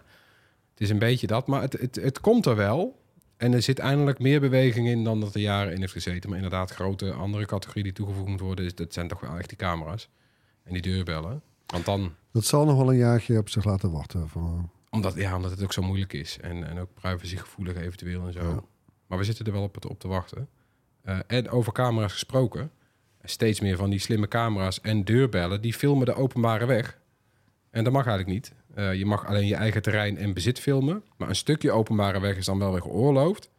het 0.71 0.81
is 0.81 0.89
een 0.89 0.99
beetje 0.99 1.27
dat. 1.27 1.47
Maar 1.47 1.61
het, 1.61 1.73
het, 1.73 1.95
het 1.95 2.21
komt 2.21 2.45
er 2.45 2.55
wel. 2.55 2.97
En 3.37 3.53
er 3.53 3.61
zit 3.61 3.79
eindelijk 3.79 4.19
meer 4.19 4.39
beweging 4.39 4.87
in... 4.87 5.03
dan 5.03 5.19
dat 5.19 5.35
er 5.35 5.41
jaren 5.41 5.73
in 5.73 5.79
heeft 5.79 5.91
gezeten. 5.91 6.29
Maar 6.29 6.39
inderdaad, 6.39 6.71
grote 6.71 7.11
andere 7.11 7.45
categorie 7.45 7.83
die 7.83 7.93
toegevoegd 7.93 8.29
moet 8.29 8.39
worden... 8.39 8.65
Is, 8.65 8.75
dat 8.75 8.93
zijn 8.93 9.07
toch 9.07 9.19
wel 9.19 9.37
echt 9.37 9.49
die 9.49 9.57
camera's. 9.57 10.09
En 10.69 10.73
die 10.81 10.81
deurbellen. 10.93 11.41
Want 11.65 11.85
dan... 11.85 12.15
Dat 12.31 12.45
zal 12.45 12.65
nog 12.65 12.77
wel 12.77 12.89
een 12.89 12.97
jaartje 12.97 13.37
op 13.37 13.49
zich 13.49 13.63
laten 13.63 13.91
wachten. 13.91 14.29
Van, 14.29 14.69
Omdat, 14.89 15.15
ja, 15.15 15.35
omdat 15.35 15.51
het 15.51 15.63
ook 15.63 15.73
zo 15.73 15.81
moeilijk 15.81 16.13
is. 16.13 16.37
En, 16.41 16.67
en 16.67 16.79
ook 16.79 16.93
privacygevoelig 16.93 17.75
eventueel 17.75 18.25
en 18.27 18.33
zo. 18.33 18.41
Ja. 18.49 18.63
Maar 19.07 19.17
we 19.17 19.23
zitten 19.23 19.45
er 19.45 19.51
wel 19.51 19.63
op, 19.63 19.75
het- 19.75 19.87
op 19.87 19.99
te 19.99 20.07
wachten. 20.07 20.47
Eh, 21.01 21.19
en 21.27 21.49
over 21.49 21.73
camera's 21.73 22.11
gesproken. 22.11 22.71
Steeds 23.23 23.59
meer 23.59 23.77
van 23.77 23.89
die 23.89 23.99
slimme 23.99 24.27
camera's 24.27 24.81
en 24.81 25.03
deurbellen... 25.05 25.61
die 25.61 25.73
filmen 25.73 26.05
de 26.05 26.13
openbare 26.15 26.65
weg. 26.65 26.99
En 27.69 27.83
dat 27.83 27.93
mag 27.93 28.05
eigenlijk 28.07 28.35
niet. 28.35 28.53
Eh, 28.75 28.93
je 28.93 29.05
mag 29.05 29.25
alleen 29.25 29.47
je 29.47 29.55
eigen 29.55 29.81
terrein 29.81 30.17
en 30.17 30.33
bezit 30.33 30.59
filmen. 30.59 31.03
Maar 31.17 31.29
een 31.29 31.35
stukje 31.35 31.71
openbare 31.71 32.19
weg 32.19 32.37
is 32.37 32.45
dan 32.45 32.59
wel 32.59 32.71
weer 32.71 32.81
geoorloofd. 32.81 33.49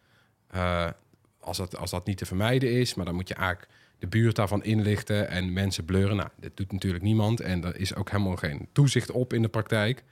Eh, 0.46 0.86
als, 1.40 1.56
dat, 1.56 1.76
als 1.76 1.90
dat 1.90 2.06
niet 2.06 2.18
te 2.18 2.26
vermijden 2.26 2.72
is. 2.72 2.94
Maar 2.94 3.04
dan 3.04 3.14
moet 3.14 3.28
je 3.28 3.34
eigenlijk 3.34 3.68
de 4.00 4.06
buurt 4.06 4.36
daarvan 4.36 4.64
inlichten 4.64 5.28
en 5.28 5.52
mensen 5.52 5.84
blurren. 5.84 6.16
Nou, 6.16 6.28
dat 6.36 6.56
doet 6.56 6.72
natuurlijk 6.72 7.04
niemand. 7.04 7.40
En 7.40 7.64
er 7.64 7.76
is 7.76 7.94
ook 7.94 8.10
helemaal 8.10 8.36
geen 8.36 8.68
toezicht 8.72 9.10
op 9.10 9.32
in 9.32 9.42
de 9.42 9.48
praktijk. 9.48 10.04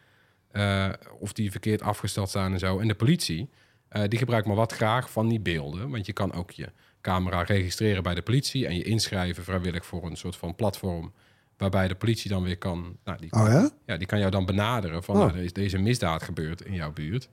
Eh, 0.51 0.89
of 1.19 1.33
die 1.33 1.51
verkeerd 1.51 1.83
afgesteld 1.83 2.29
staan 2.29 2.53
en 2.53 2.59
zo. 2.59 2.79
En 2.79 2.89
de 2.89 2.95
politie, 2.95 3.49
eh, 3.89 4.03
die 4.09 4.19
gebruikt 4.19 4.47
maar 4.47 4.57
wat 4.57 4.73
graag 4.73 5.11
van 5.11 5.29
die 5.29 5.41
beelden. 5.41 5.91
Want 5.91 6.07
je 6.07 6.13
kan 6.13 6.33
ook 6.33 6.51
je 6.51 6.73
camera 7.01 7.43
registreren 7.43 8.03
bij 8.03 8.15
de 8.15 8.23
politie... 8.23 8.67
en 8.67 8.75
je 8.75 8.83
inschrijven 8.83 9.45
vrijwillig 9.45 9.87
voor 9.87 10.07
een 10.07 10.17
soort 10.17 10.37
van 10.37 10.55
platform... 10.55 11.13
Waarbij 11.57 11.89
de 11.89 11.95
politie 11.95 12.31
dan 12.31 12.43
weer 12.43 12.59
kan... 12.59 12.97
Nou, 13.05 13.19
die, 13.19 13.33
Oh 13.33 13.47
ja? 13.47 13.71
ja, 13.87 13.97
die 13.97 14.07
kan 14.07 14.19
jou 14.19 14.31
dan 14.31 14.47
benaderen 14.47 15.03
van... 15.03 15.15
Oh. 15.15 15.21
Nou, 15.21 15.37
er 15.37 15.45
is 15.45 15.53
deze 15.53 15.79
misdaad 15.79 16.23
gebeurd 16.23 16.61
in 16.61 16.75
jouw 16.75 16.93
buurt. 16.93 17.29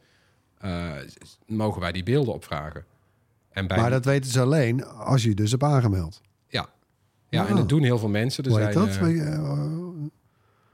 Eh, 0.57 0.91
mogen 1.45 1.81
wij 1.81 1.91
die 1.91 2.03
beelden 2.03 2.33
opvragen? 2.33 2.85
En 3.49 3.67
bij 3.67 3.77
Maar 3.77 3.89
dat 3.89 4.05
weten 4.05 4.31
ze 4.31 4.41
alleen 4.41 4.85
als 4.85 5.23
je 5.23 5.29
je 5.29 5.35
dus 5.35 5.51
hebt 5.51 5.63
aangemeld. 5.63 6.21
Ja, 7.35 7.45
en 7.45 7.51
Ah. 7.51 7.57
dat 7.57 7.69
doen 7.69 7.83
heel 7.83 7.97
veel 7.99 8.09
mensen. 8.09 8.43
Er 8.43 8.49
Hoe 8.49 8.59
zijn, 8.59 8.73
dat? 8.73 8.87
eh, 8.87 9.33
eh, 9.33 9.61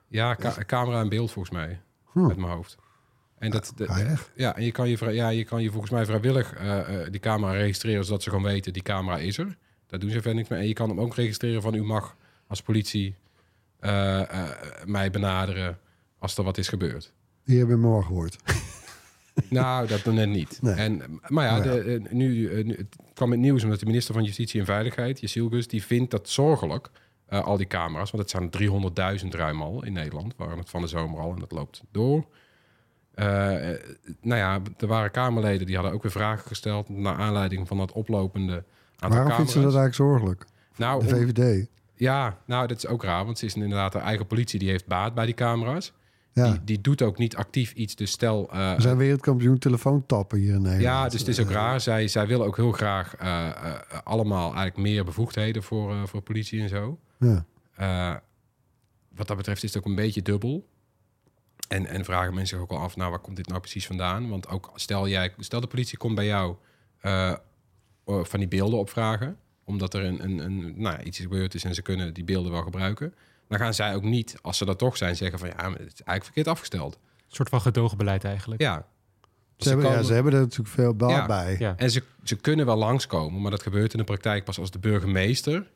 ja, 0.08 0.36
ca- 0.36 0.64
camera 0.66 1.00
en 1.02 1.10
beeld 1.10 1.32
volgens 1.32 1.56
mij. 1.56 1.82
Met 2.14 2.38
mijn 2.38 2.52
hoofd. 2.52 2.78
En 3.38 3.52
dat, 3.52 3.74
de- 3.76 3.86
ga 3.88 3.98
je 3.98 4.04
echt? 4.04 4.32
ja, 4.36 4.56
en 4.56 4.64
je 4.64 4.72
kan 4.72 4.90
je, 4.90 5.12
ja, 5.14 5.30
je 5.30 5.44
kan 5.44 5.62
je 5.62 5.72
volgens 5.72 5.92
mij 5.92 6.06
vrijwillig 6.06 6.54
eh, 6.54 6.80
die 7.10 7.20
camera 7.20 7.52
registreren... 7.52 8.06
zodat 8.06 8.24
ze 8.24 8.30
gewoon 8.30 8.46
weten, 8.46 8.74
die 8.74 8.82
camera 8.82 9.18
is 9.18 9.38
er. 9.38 9.58
Daar 9.88 10.00
doen 10.00 10.10
ze 10.10 10.16
verder 10.16 10.36
niks 10.36 10.50
mee. 10.50 10.60
En 10.60 10.68
je 10.68 10.74
kan 10.74 10.90
hem 10.90 11.00
ook 11.00 11.16
registreren 11.16 11.62
van... 11.62 11.74
u 11.74 11.84
mag 11.84 12.16
als 12.48 12.62
politie 12.62 13.16
mij 14.86 15.10
benaderen 15.12 15.80
als 16.20 16.38
er 16.38 16.44
wat 16.44 16.58
is 16.58 16.68
gebeurd. 16.68 17.14
Hier 17.44 17.58
hebben 17.58 17.76
we 17.76 17.82
morgen 17.88 18.06
gehoord. 18.08 18.36
Nou, 19.50 19.88
dat 19.88 20.06
nog 20.06 20.16
net 20.16 20.30
niet. 20.30 20.60
Nee. 20.62 20.74
En, 20.74 21.02
maar 21.28 21.46
ja, 21.46 21.56
ja. 21.56 21.62
De, 21.62 21.82
eh, 21.82 22.12
nu, 22.12 22.48
eh, 22.50 22.66
nu- 22.66 22.76
het 22.78 22.96
kwam 23.14 23.32
het 23.32 23.40
nieuws 23.40 23.64
omdat 23.64 23.80
de 23.80 23.86
minister 23.86 24.14
van 24.14 24.24
Justitie 24.24 24.60
en 24.60 24.66
Veiligheid, 24.66 25.20
Jezilgus, 25.20 25.68
die 25.68 25.84
vindt 25.84 26.12
dat 26.12 26.30
zorgelijk, 26.30 26.90
eh, 27.26 27.44
al 27.44 27.58
die 27.58 27.68
camera's, 27.68 28.12
want 28.12 28.24
het 28.24 28.32
zijn 28.32 28.50
300.000 28.50 29.34
ruim 29.34 29.62
al 29.62 29.84
in 29.84 29.94
Nederland, 29.94 30.34
waren 30.38 30.58
het 30.58 30.70
van 30.70 30.82
de 30.82 30.88
zomer 30.88 31.20
al 31.20 31.34
en 31.34 31.40
dat 31.40 31.52
loopt 31.52 31.84
door. 31.92 32.26
Eh, 33.14 33.26
nou 34.22 34.40
ja, 34.40 34.60
er 34.78 34.88
waren 34.88 35.12
Kamerleden 35.12 35.66
die 35.66 35.76
hadden 35.76 35.94
ook 35.94 36.04
weer 36.04 36.12
vragen 36.12 36.48
gesteld 36.48 36.90
naar 36.90 37.16
aanleiding 37.16 37.68
van 37.68 37.78
dat 37.78 37.92
oplopende 37.92 38.54
aantal 38.54 38.64
Waarom 39.00 39.10
camera's. 39.18 39.36
vindt 39.36 39.52
ze 39.52 39.58
dat 39.62 39.76
eigenlijk 39.82 39.96
zorgelijk? 39.96 40.46
Nou, 40.76 41.06
De 41.08 41.16
om- 41.16 41.22
VVD. 41.34 41.68
ja, 41.96 42.38
nou, 42.46 42.68
dat 42.68 42.78
is 42.78 42.88
ook 42.88 43.04
raar, 43.04 43.26
want 43.26 43.40
ze 43.40 43.46
is 43.46 43.56
inderdaad 43.56 43.92
de 43.92 44.00
eigen 44.00 44.28
politie 44.28 44.60
die 44.60 44.70
heeft 44.70 44.88
baat 44.88 45.14
bij 45.14 45.26
die 45.26 45.34
camera's. 45.36 45.94
Ja. 46.34 46.52
Die, 46.52 46.64
die 46.64 46.82
doet 46.82 47.02
ook 47.02 47.18
niet 47.18 47.36
actief 47.36 47.74
iets, 47.74 47.96
dus 47.96 48.12
stel... 48.12 48.50
We 48.52 48.76
zijn 48.78 48.98
wereldkampioen 48.98 49.58
telefoontappen 49.58 50.40
hier 50.40 50.54
in 50.54 50.62
Nederland. 50.62 50.82
Ja, 50.82 51.10
dus 51.10 51.20
het 51.20 51.30
is 51.30 51.40
ook 51.40 51.50
raar. 51.50 51.82
Zij, 51.82 52.08
zij 52.08 52.28
willen 52.28 52.46
ook 52.46 52.56
heel 52.56 52.72
graag 52.72 53.16
eh, 53.16 53.48
eh, 53.48 53.80
allemaal 54.04 54.44
eigenlijk 54.44 54.78
meer 54.78 55.06
bevoegdheden 55.06 55.64
voor, 55.64 56.08
voor 56.08 56.22
politie 56.22 56.62
en 56.62 56.70
zo. 56.70 57.00
Ja. 57.20 57.46
Wat 59.16 59.28
dat 59.28 59.38
betreft 59.38 59.64
is 59.64 59.74
het 59.74 59.84
ook 59.84 59.90
een 59.90 59.96
beetje 59.96 60.22
dubbel. 60.22 60.68
En, 61.68 61.86
en 61.86 62.06
vragen 62.06 62.34
mensen 62.34 62.58
zich 62.58 62.66
ook 62.66 62.78
al 62.78 62.84
af, 62.84 62.96
nou, 62.96 63.10
waar 63.10 63.20
komt 63.20 63.36
dit 63.36 63.48
nou 63.48 63.60
precies 63.60 63.86
vandaan? 63.86 64.30
Want 64.30 64.48
ook 64.48 64.72
stel 64.76 65.08
jij, 65.08 65.34
stel 65.38 65.62
de 65.62 65.68
politie 65.68 65.98
komt 65.98 66.16
bij 66.16 66.26
jou 66.26 66.56
van 68.06 68.40
die 68.40 68.48
beelden 68.48 68.80
opvragen, 68.80 69.38
omdat 69.64 69.94
er 69.94 70.04
een, 70.04 70.24
een, 70.24 70.38
een 70.40 70.74
nou, 70.78 71.02
iets 71.02 71.20
gebeurd 71.20 71.54
is 71.54 71.64
en 71.64 71.76
ze 71.76 71.82
kunnen 71.82 72.14
die 72.14 72.24
beelden 72.24 72.52
wel 72.52 72.64
gebruiken. 72.64 73.14
Dan 73.52 73.60
gaan 73.60 73.74
zij 73.74 73.96
ook 73.96 74.04
niet, 74.04 74.36
als 74.42 74.58
ze 74.58 74.66
dat 74.66 74.78
toch 74.78 74.98
zijn, 74.98 75.16
zeggen 75.16 75.40
van 75.40 75.48
ja, 75.48 75.56
maar 75.56 75.70
het 75.70 75.80
is 75.80 75.86
eigenlijk 76.04 76.24
verkeerd 76.24 76.48
afgesteld. 76.48 76.94
Een 76.96 77.36
soort 77.36 77.50
van 77.50 77.62
gedogenbeleid 77.62 78.24
eigenlijk. 78.24 78.62
Ja. 78.62 78.86
Ze, 79.58 79.68
hebben, 79.68 79.86
ja, 79.86 79.92
komen- 79.92 80.08
ze 80.08 80.14
hebben 80.14 80.34
er 80.34 80.40
natuurlijk 80.40 80.70
veel 80.70 80.94
baat 80.96 81.10
Ja. 81.10 81.26
bij. 81.26 81.56
Ja. 81.60 81.74
En 81.78 81.92
ze, 81.92 82.04
ze 82.24 82.36
kunnen 82.36 82.66
wel 82.66 82.76
langskomen, 82.76 83.42
maar 83.42 83.52
dat 83.52 83.62
gebeurt 83.62 83.92
in 83.94 83.98
de 84.00 84.06
praktijk 84.06 84.44
pas 84.44 84.60
als 84.60 84.72
de 84.72 84.80
burgemeester 84.80 85.70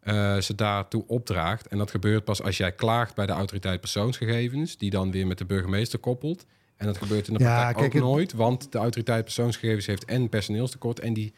eh, 0.00 0.36
ze 0.36 0.54
daartoe 0.54 1.04
opdraagt. 1.06 1.68
En 1.68 1.78
dat 1.78 1.90
gebeurt 1.90 2.24
pas 2.24 2.42
als 2.42 2.56
jij 2.56 2.72
klaagt 2.72 3.14
bij 3.14 3.26
de 3.26 3.32
autoriteit 3.32 3.80
persoonsgegevens, 3.80 4.76
die 4.76 4.90
dan 4.90 5.10
weer 5.10 5.26
met 5.26 5.38
de 5.38 5.44
burgemeester 5.44 5.98
koppelt. 5.98 6.46
En 6.76 6.86
dat 6.86 6.98
gebeurt 6.98 7.28
in 7.28 7.34
de 7.34 7.40
Ja, 7.40 7.46
praktijk 7.46 7.74
kijk, 7.76 7.86
ook 7.86 7.92
het- 7.92 8.02
nooit, 8.02 8.32
want 8.32 8.72
de 8.72 8.78
autoriteit 8.78 9.24
persoonsgegevens 9.24 9.86
heeft 9.86 10.04
en 10.04 10.28
personeelstekort 10.28 11.00
en 11.00 11.12
die 11.14 11.34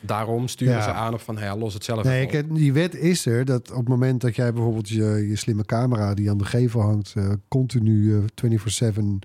daarom 0.00 0.48
sturen 0.48 0.74
Ja. 0.74 0.82
ze 0.82 0.90
aan 0.92 1.14
op 1.14 1.20
van, 1.20 1.38
hey, 1.38 1.56
los 1.56 1.74
het 1.74 1.84
zelf 1.84 2.04
Nee, 2.04 2.26
kijk, 2.26 2.54
die 2.54 2.72
wet 2.72 2.94
is 2.94 3.26
er 3.26 3.44
dat 3.44 3.70
op 3.70 3.76
het 3.76 3.88
moment 3.88 4.20
dat 4.20 4.36
jij 4.36 4.52
bijvoorbeeld 4.52 4.88
je, 4.88 5.26
je 5.28 5.36
slimme 5.36 5.64
camera 5.64 6.14
die 6.14 6.30
aan 6.30 6.38
de 6.38 6.44
gevel 6.44 6.80
hangt, 6.80 7.12
eh, 7.16 7.32
continu 7.48 8.16
eh, 8.16 8.24
24/7 8.34 9.18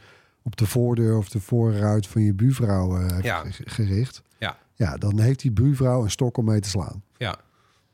op 0.44 0.56
de 0.58 0.66
voordeur 0.66 1.18
of 1.18 1.30
de 1.30 1.40
voorruit 1.40 2.08
van 2.08 2.22
je 2.22 2.34
buurvrouw 2.34 2.98
eh, 3.00 3.20
Ja. 3.22 3.44
gericht. 3.66 4.22
Ja. 4.38 4.58
ja, 4.76 4.98
dan 4.98 5.20
heeft 5.20 5.40
die 5.40 5.52
buurvrouw 5.52 6.04
een 6.04 6.12
stok 6.12 6.38
om 6.38 6.46
mee 6.46 6.60
te 6.60 6.70
slaan. 6.70 7.04
Ja. 7.18 7.36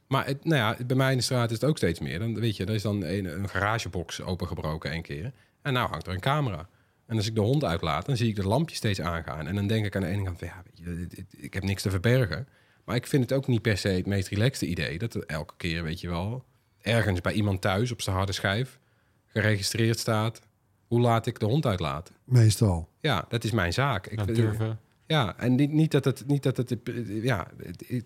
Maar 0.07 0.25
het, 0.25 0.45
nou 0.45 0.55
ja, 0.57 0.85
bij 0.85 0.95
mij 0.95 1.11
in 1.11 1.17
de 1.17 1.23
straat 1.23 1.51
is 1.51 1.59
het 1.61 1.69
ook 1.69 1.77
steeds 1.77 1.99
meer. 1.99 2.19
Dan 2.19 2.39
weet 2.39 2.57
je, 2.57 2.65
er 2.65 2.73
is 2.73 2.81
dan 2.81 3.03
een, 3.03 3.25
een 3.39 3.49
garagebox 3.49 4.21
opengebroken 4.21 4.91
één 4.91 5.01
keer. 5.01 5.31
En 5.61 5.73
nou 5.73 5.89
hangt 5.89 6.07
er 6.07 6.13
een 6.13 6.19
camera. 6.19 6.67
En 7.05 7.15
als 7.17 7.27
ik 7.27 7.35
de 7.35 7.41
hond 7.41 7.63
uitlaat, 7.63 8.05
dan 8.05 8.17
zie 8.17 8.27
ik 8.29 8.35
de 8.35 8.47
lampje 8.47 8.75
steeds 8.75 9.01
aangaan. 9.01 9.47
En 9.47 9.55
dan 9.55 9.67
denk 9.67 9.85
ik 9.85 9.95
aan 9.95 10.01
de 10.01 10.07
ene 10.07 10.23
kant 10.23 10.39
van, 10.39 10.47
ja, 10.47 10.61
weet 10.65 11.07
je, 11.09 11.25
ik 11.37 11.53
heb 11.53 11.63
niks 11.63 11.81
te 11.81 11.89
verbergen. 11.89 12.47
Maar 12.83 12.95
ik 12.95 13.07
vind 13.07 13.23
het 13.23 13.33
ook 13.33 13.47
niet 13.47 13.61
per 13.61 13.77
se 13.77 13.87
het 13.87 14.05
meest 14.05 14.27
relaxte 14.27 14.65
idee. 14.65 14.97
Dat 14.97 15.13
er 15.13 15.23
elke 15.25 15.53
keer, 15.57 15.83
weet 15.83 16.01
je 16.01 16.09
wel, 16.09 16.43
ergens 16.81 17.21
bij 17.21 17.33
iemand 17.33 17.61
thuis 17.61 17.91
op 17.91 18.01
zijn 18.01 18.15
harde 18.15 18.31
schijf 18.31 18.79
geregistreerd 19.25 19.99
staat. 19.99 20.41
Hoe 20.87 20.99
laat 20.99 21.25
ik 21.25 21.39
de 21.39 21.45
hond 21.45 21.65
uitlaten? 21.65 22.15
Meestal. 22.23 22.89
Ja, 22.99 23.25
dat 23.29 23.43
is 23.43 23.51
mijn 23.51 23.73
zaak. 23.73 24.07
Ik, 24.07 24.35
durven. 24.35 24.79
ja, 25.05 25.37
en 25.37 25.55
niet, 25.55 25.71
niet 25.71 25.91
dat 25.91 26.05
het, 26.05 26.23
niet 26.27 26.43
dat 26.43 26.57
het, 26.57 26.75
ja, 27.07 27.47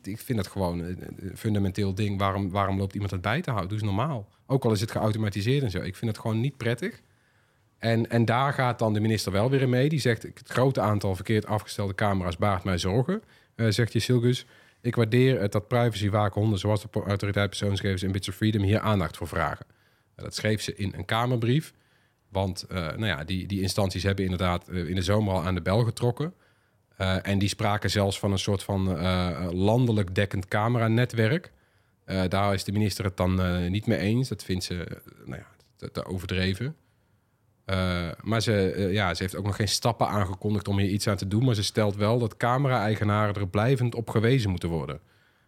ik 0.04 0.20
vind 0.20 0.38
dat 0.38 0.48
gewoon 0.48 0.80
een 0.80 0.98
fundamenteel 1.36 1.96
ding. 1.96 2.20
Waarom, 2.20 2.50
waarom 2.50 2.78
loopt 2.78 2.94
iemand 2.94 3.12
het 3.12 3.22
bij 3.22 3.42
te 3.42 3.50
houden? 3.50 3.70
Doe 3.70 3.78
eens 3.78 3.96
normaal. 3.98 4.28
Ook 4.46 4.66
al 4.66 4.72
is 4.72 4.82
het 4.82 4.92
geautomatiseerd 4.92 5.64
en 5.64 5.72
zo. 5.72 5.82
Ik 5.82 5.96
vind 5.96 6.12
het 6.12 6.20
gewoon 6.20 6.40
niet 6.40 6.58
prettig. 6.58 7.02
En, 7.78 8.10
en 8.10 8.26
daar 8.26 8.54
gaat 8.54 8.80
dan 8.80 8.94
de 8.94 9.00
minister 9.00 9.32
wel 9.32 9.50
weer 9.50 9.62
in 9.62 9.70
mee. 9.70 9.90
Die 9.90 10.00
zegt, 10.00 10.24
het 10.24 10.42
grote 10.48 10.82
aantal 10.82 11.16
verkeerd 11.16 11.46
afgestelde 11.46 11.96
camera's 11.96 12.38
baart 12.38 12.64
mij 12.64 12.78
zorgen. 12.78 13.24
Eh, 13.56 13.68
zegt 13.70 13.94
je 13.94 14.00
Silgus, 14.00 14.46
ik 14.82 14.96
waardeer 14.96 15.42
het 15.42 15.52
dat 15.52 15.68
privacywaakhonden... 15.68 16.60
zoals 16.60 16.82
de 16.82 16.88
autoriteit 17.06 17.50
persoonsgegevens 17.50 18.04
en 18.04 18.12
Bits 18.12 18.30
of 18.30 18.36
Freedom... 18.36 18.62
hier 18.62 18.80
aandacht 18.80 19.18
voor 19.18 19.28
vragen. 19.28 19.66
Nou, 20.16 20.28
dat 20.28 20.36
schreef 20.36 20.62
ze 20.62 20.76
in 20.76 20.94
een 20.98 21.06
Kamerbrief. 21.06 21.74
Want 22.30 22.64
eh, 22.64 22.78
nou 22.78 23.06
ja, 23.06 23.24
die, 23.24 23.48
die 23.48 23.62
instanties 23.62 24.04
hebben 24.04 24.24
inderdaad 24.24 24.68
eh, 24.68 24.88
in 24.88 24.96
de 24.96 25.02
zomer 25.02 25.34
al 25.34 25.44
aan 25.44 25.56
de 25.56 25.62
bel 25.62 25.84
getrokken. 25.84 26.34
Eh, 26.98 27.28
en 27.28 27.40
die 27.40 27.50
spraken 27.50 27.90
zelfs 27.90 28.20
van 28.20 28.32
een 28.32 28.40
soort 28.40 28.64
van 28.64 28.98
eh, 28.98 29.48
landelijk 29.52 30.16
dekkend 30.16 30.48
cameranetwerk. 30.48 31.52
Eh 32.08 32.24
daar 32.30 32.54
is 32.54 32.64
de 32.64 32.72
minister 32.72 33.06
het 33.06 33.18
dan 33.18 33.42
eh, 33.42 33.70
niet 33.70 33.88
mee 33.88 33.98
eens. 33.98 34.30
Dat 34.30 34.44
vindt 34.44 34.64
ze 34.64 34.84
eh, 34.84 34.98
nou 35.26 35.42
ja, 35.42 35.88
te 35.92 36.06
overdreven. 36.06 36.76
Eh, 37.68 38.08
maar 38.22 38.42
ze, 38.42 38.72
eh, 38.72 38.94
ja, 38.94 39.14
ze 39.14 39.22
heeft 39.22 39.36
ook 39.36 39.46
nog 39.46 39.56
geen 39.56 39.68
stappen 39.68 40.08
aangekondigd 40.08 40.68
om 40.68 40.78
hier 40.78 40.90
iets 40.90 41.08
aan 41.08 41.16
te 41.18 41.28
doen. 41.28 41.46
Maar 41.46 41.56
ze 41.56 41.64
stelt 41.64 41.96
wel 41.96 42.20
dat 42.20 42.38
camera-eigenaren 42.38 43.36
er 43.36 43.48
blijvend 43.48 43.96
op 43.96 44.10
gewezen 44.10 44.50
moeten 44.50 44.70
worden. 44.70 45.00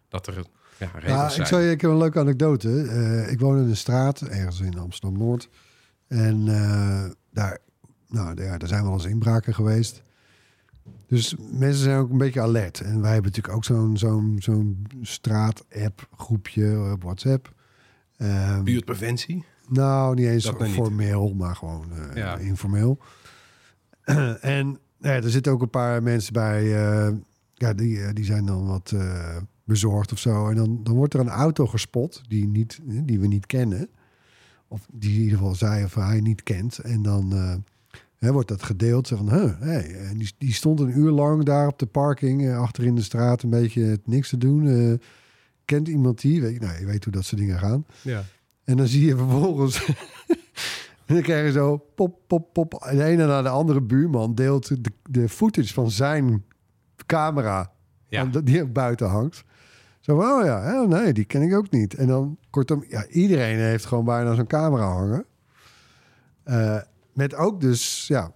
Dat 0.08 0.26
er 0.26 0.34
ja, 0.76 0.90
regels 0.94 1.10
Ja, 1.10 1.28
zijn. 1.28 1.40
ik, 1.40 1.46
zal 1.46 1.58
je, 1.58 1.70
ik 1.70 1.80
heb 1.80 1.90
een 1.90 1.96
leuke 1.98 2.18
anekdote. 2.18 2.82
Eh, 2.82 3.32
ik 3.32 3.40
woon 3.40 3.58
in 3.58 3.68
een 3.68 3.76
straat, 3.76 4.20
ergens 4.20 4.60
in 4.60 4.78
Amsterdam-Noord. 4.78 5.48
En 6.08 6.48
eh, 6.48 7.04
daar, 7.32 7.58
nou, 8.08 8.42
ja, 8.42 8.58
daar 8.58 8.68
zijn 8.68 8.84
wel 8.84 8.92
eens 8.92 9.04
inbraken 9.04 9.54
geweest. 9.54 10.02
Dus 11.06 11.34
mensen 11.52 11.82
zijn 11.82 11.98
ook 11.98 12.10
een 12.10 12.18
beetje 12.18 12.40
alert. 12.40 12.80
En 12.80 13.00
wij 13.00 13.12
hebben 13.12 13.30
natuurlijk 13.30 13.56
ook 13.56 13.64
zo'n 13.64 13.96
zo'n 13.98 14.36
zo'n 14.38 14.86
straat-app 15.02 16.08
groepje 16.16 16.90
op 16.92 17.02
WhatsApp. 17.02 17.52
Ehm, 18.16 18.62
Buurtpreventie? 18.62 19.44
Nou, 19.70 20.14
niet 20.14 20.26
eens 20.26 20.44
Dat 20.44 20.52
nog 20.58 20.66
niet. 20.66 20.76
formeel, 20.76 21.34
maar 21.34 21.56
gewoon 21.56 21.86
eh, 21.92 22.16
Ja. 22.16 22.36
informeel. 22.36 22.98
en 24.40 24.66
nou 24.98 25.14
ja, 25.14 25.22
er 25.22 25.30
zitten 25.30 25.52
ook 25.52 25.62
een 25.62 25.70
paar 25.70 26.02
mensen 26.02 26.32
bij, 26.32 26.62
eh, 26.62 27.12
ja, 27.54 27.72
die, 27.74 28.02
eh, 28.02 28.14
die 28.14 28.24
zijn 28.24 28.46
dan 28.46 28.66
wat 28.66 28.94
bezorgd 29.64 30.12
of 30.12 30.18
zo. 30.18 30.48
En 30.48 30.54
dan, 30.56 30.80
dan 30.82 30.94
wordt 30.94 31.14
er 31.14 31.20
een 31.20 31.28
auto 31.28 31.66
gespot 31.66 32.22
die, 32.28 32.46
niet, 32.46 32.78
die 32.82 33.20
we 33.20 33.26
niet 33.26 33.46
kennen. 33.46 33.88
Of 34.68 34.86
die 34.92 35.14
in 35.14 35.20
ieder 35.22 35.38
geval 35.38 35.54
zij 35.54 35.84
of 35.84 35.94
hij 35.94 36.20
niet 36.20 36.42
kent. 36.42 36.78
En 36.78 37.02
dan 37.02 37.32
hè, 38.16 38.32
wordt 38.32 38.48
dat 38.48 38.62
gedeeld. 38.62 39.08
Van, 39.08 39.30
huh, 39.30 39.60
hey. 39.60 39.94
En 39.94 40.18
die, 40.18 40.32
die 40.38 40.52
stond 40.52 40.80
een 40.80 40.98
uur 40.98 41.10
lang 41.10 41.44
daar 41.44 41.66
op 41.66 41.78
de 41.78 41.86
parking, 41.86 42.54
achter 42.54 42.84
in 42.84 42.94
de 42.94 43.02
straat, 43.02 43.42
een 43.42 43.50
beetje 43.50 43.82
het 43.82 44.06
niks 44.06 44.28
te 44.28 44.38
doen. 44.38 45.00
Kent 45.64 45.88
iemand 45.88 46.20
die? 46.20 46.40
Weet, 46.40 46.60
nou, 46.60 46.78
je 46.78 46.86
weet 46.86 47.04
hoe 47.04 47.12
dat 47.12 47.24
soort 47.24 47.40
dingen 47.40 47.58
gaan. 47.58 47.84
Ja. 48.02 48.22
En 48.70 48.76
dan 48.76 48.86
zie 48.86 49.06
je 49.06 49.16
vervolgens. 49.16 49.84
en 51.06 51.14
dan 51.14 51.22
krijg 51.22 51.46
je 51.46 51.52
zo 51.52 51.76
pop, 51.94 52.18
pop, 52.26 52.52
pop. 52.52 52.74
En 52.74 52.96
de 52.96 53.04
ene 53.04 53.26
naar 53.26 53.42
de 53.42 53.48
andere 53.48 53.80
buurman 53.80 54.34
deelt 54.34 54.68
de, 54.84 54.90
de 55.10 55.28
footage 55.28 55.72
van 55.74 55.90
zijn 55.90 56.44
camera. 57.06 57.72
Ja. 58.08 58.24
Die 58.24 58.66
buiten 58.66 59.08
hangt. 59.08 59.44
Zo 60.00 60.20
van, 60.20 60.30
oh 60.30 60.44
ja, 60.44 60.62
hè, 60.62 60.86
nee, 60.86 61.12
die 61.12 61.24
ken 61.24 61.42
ik 61.42 61.54
ook 61.54 61.70
niet. 61.70 61.94
En 61.94 62.06
dan 62.06 62.38
kortom, 62.50 62.84
ja, 62.88 63.06
iedereen 63.06 63.58
heeft 63.58 63.84
gewoon 63.84 64.04
bijna 64.04 64.34
zo'n 64.34 64.46
camera 64.46 64.84
hangen. 64.86 65.24
Eh, 66.42 66.76
met 67.12 67.34
ook 67.34 67.60
dus, 67.60 68.06
ja, 68.06 68.32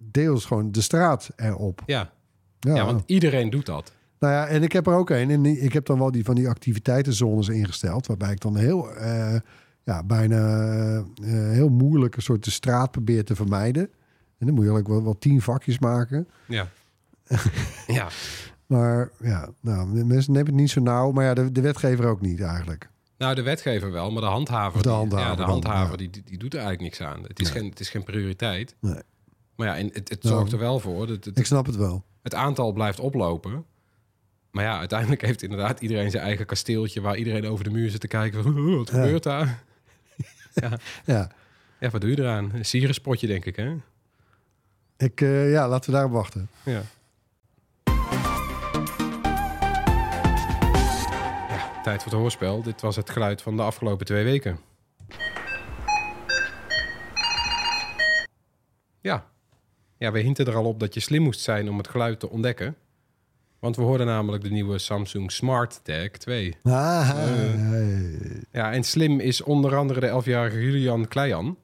deels 0.00 0.44
gewoon 0.44 0.72
de 0.72 0.80
straat 0.80 1.30
erop. 1.36 1.82
Ja. 1.86 2.10
Ja, 2.60 2.74
Ja. 2.74 2.84
want 2.84 3.02
iedereen 3.06 3.50
doet 3.50 3.66
dat. 3.66 3.92
Nou 4.20 4.32
ja, 4.32 4.46
en 4.46 4.62
ik 4.62 4.72
heb 4.72 4.86
er 4.86 4.94
ook 4.94 5.10
een. 5.10 5.30
En 5.30 5.46
ik 5.46 5.72
heb 5.72 5.86
dan 5.86 5.98
wel 5.98 6.10
die 6.10 6.24
van 6.24 6.34
die 6.34 6.48
activiteitenzones 6.48 7.48
ingesteld. 7.48 8.06
Waarbij 8.06 8.32
ik 8.32 8.40
dan 8.40 8.56
heel, 8.56 8.90
eh, 8.94 9.34
ja, 9.84 10.02
bijna 10.02 10.66
eh, 11.22 11.28
heel 11.30 11.68
moeilijk 11.68 12.16
een 12.16 12.22
soort 12.22 12.44
de 12.44 12.50
straat 12.50 12.90
probeer 12.90 13.24
te 13.24 13.34
vermijden. 13.34 13.82
En 14.38 14.46
dan 14.46 14.54
moet 14.54 14.64
je 14.64 14.70
ook 14.70 14.88
wel, 14.88 15.02
wel 15.04 15.18
tien 15.18 15.42
vakjes 15.42 15.78
maken. 15.78 16.28
Ja. 16.46 16.68
ja. 17.86 18.08
Maar 18.66 19.10
ja, 19.20 19.48
nou, 19.60 20.04
mensen 20.04 20.32
nemen 20.32 20.46
het 20.52 20.60
niet 20.60 20.70
zo 20.70 20.80
nauw. 20.80 21.10
Maar 21.10 21.24
ja, 21.24 21.34
de, 21.34 21.52
de 21.52 21.60
wetgever 21.60 22.04
ook 22.06 22.20
niet 22.20 22.40
eigenlijk. 22.40 22.88
Nou, 23.18 23.34
de 23.34 23.42
wetgever 23.42 23.90
wel, 23.92 24.10
maar 24.10 24.22
de 24.22 24.28
handhaver, 24.28 24.82
de 24.82 24.88
die- 24.88 24.96
handhaver 24.96 25.26
ja, 25.28 25.34
de 25.34 25.40
dan, 25.40 25.50
handhaver 25.50 25.90
ja. 25.90 25.96
die, 25.96 26.10
die, 26.10 26.22
die 26.24 26.38
doet 26.38 26.54
er 26.54 26.60
eigenlijk 26.60 26.98
niks 26.98 27.08
aan. 27.10 27.22
Het 27.22 27.40
is, 27.40 27.50
geen, 27.50 27.68
het 27.68 27.80
is 27.80 27.88
geen 27.88 28.04
prioriteit. 28.04 28.74
Nee. 28.80 29.00
Maar 29.56 29.66
ja, 29.66 29.76
en 29.76 29.86
het, 29.92 30.08
het 30.08 30.22
Nou, 30.22 30.34
zorgt 30.36 30.52
er 30.52 30.58
wel 30.58 30.80
voor 30.80 31.06
dat 31.06 31.24
het, 31.24 31.38
Ik 31.38 31.46
snap 31.46 31.66
het 31.66 31.76
wel. 31.76 32.04
het 32.22 32.34
aantal 32.34 32.72
blijft 32.72 33.00
oplopen. 33.00 33.64
Maar 34.50 34.64
ja, 34.64 34.78
uiteindelijk 34.78 35.22
heeft 35.22 35.42
inderdaad 35.42 35.80
iedereen 35.80 36.10
zijn 36.10 36.22
eigen 36.22 36.46
kasteeltje... 36.46 37.00
waar 37.00 37.16
iedereen 37.16 37.46
over 37.46 37.64
de 37.64 37.70
muur 37.70 37.90
zit 37.90 38.00
te 38.00 38.08
kijken 38.08 38.42
van... 38.42 38.58
"Oh, 38.68 38.76
wat 38.76 38.88
Ja. 38.90 39.02
gebeurt 39.02 39.22
daar? 39.22 39.62
Ja, 41.06 41.30
Ja, 41.80 41.90
wat 41.90 42.00
doe 42.00 42.10
je 42.10 42.18
eraan? 42.18 42.50
Een 42.54 42.64
sierenspotje, 42.64 43.26
denk 43.26 43.44
ik, 43.44 43.56
hè? 43.56 43.74
ik, 44.96 45.20
eh, 45.20 45.50
ja 45.52 45.68
laten 45.68 45.90
we 45.90 45.96
daarop 45.96 46.12
wachten. 46.12 46.48
Ja. 46.64 46.82
ja. 51.48 51.82
Tijd 51.82 52.02
voor 52.02 52.12
het 52.12 52.20
hoorspel. 52.20 52.62
Dit 52.62 52.80
was 52.80 52.96
het 52.96 53.10
geluid 53.10 53.42
van 53.42 53.56
de 53.56 53.62
afgelopen 53.62 54.06
twee 54.06 54.24
weken. 54.24 54.58
Ja. 59.00 59.26
Ja, 59.98 60.12
we 60.12 60.18
hinten 60.20 60.46
er 60.46 60.54
al 60.56 60.64
op 60.64 60.80
dat 60.80 60.94
je 60.94 61.00
slim 61.00 61.22
moest 61.22 61.40
zijn 61.40 61.68
om 61.68 61.76
het 61.78 61.88
geluid 61.88 62.20
te 62.20 62.30
ontdekken. 62.30 62.76
Want 63.60 63.76
we 63.76 63.82
hoorden 63.82 64.06
namelijk 64.06 64.42
de 64.42 64.50
nieuwe 64.50 64.78
Samsung 64.78 65.32
Smart 65.32 65.80
Tag 65.84 66.08
2. 66.08 66.56
Ah, 66.62 67.10
Eh. 67.10 68.40
Ja, 68.52 68.72
en 68.72 68.82
slim 68.84 69.20
is 69.20 69.42
onder 69.42 69.76
andere 69.76 70.00
de 70.00 70.22
11-jarige 70.22 70.60
Julian 70.60 71.08
Kleijan. 71.08 71.58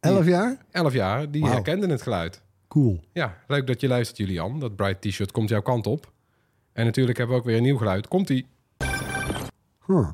Elf 0.00 0.26
jaar? 0.26 0.56
11 0.70 0.92
jaar, 0.92 1.30
die 1.30 1.46
herkende 1.46 1.86
het 1.86 2.02
geluid. 2.02 2.42
Cool. 2.68 3.00
Ja, 3.12 3.36
leuk 3.46 3.66
dat 3.66 3.80
je 3.80 3.88
luistert, 3.88 4.18
Julian. 4.18 4.58
Dat 4.60 4.76
Bright 4.76 5.00
T-shirt 5.00 5.30
komt 5.32 5.48
jouw 5.48 5.62
kant 5.62 5.86
op. 5.86 6.12
En 6.72 6.84
natuurlijk 6.84 7.18
hebben 7.18 7.36
we 7.36 7.42
ook 7.42 7.48
weer 7.48 7.56
een 7.56 7.62
nieuw 7.62 7.76
geluid. 7.76 8.08
Komt-ie? 8.08 8.46
Huh. 9.86 10.08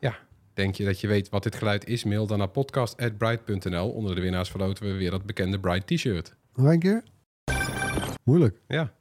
Ja, 0.00 0.16
denk 0.54 0.74
je 0.74 0.84
dat 0.84 1.00
je 1.00 1.06
weet 1.06 1.28
wat 1.28 1.42
dit 1.42 1.54
geluid 1.56 1.86
is? 1.86 2.04
Mail 2.04 2.26
dan 2.26 2.38
naar 2.38 2.48
podcast.bright.nl. 2.48 3.88
Onder 3.90 4.14
de 4.14 4.20
winnaars 4.20 4.50
verloten 4.50 4.84
we 4.84 4.92
weer 4.92 5.10
dat 5.10 5.24
bekende 5.26 5.60
Bright 5.60 5.86
T-shirt. 5.86 6.34
Nog 6.54 6.66
een 6.72 6.78
keer? 6.78 7.02
Moeilijk. 8.24 8.60
Ja. 8.68 8.92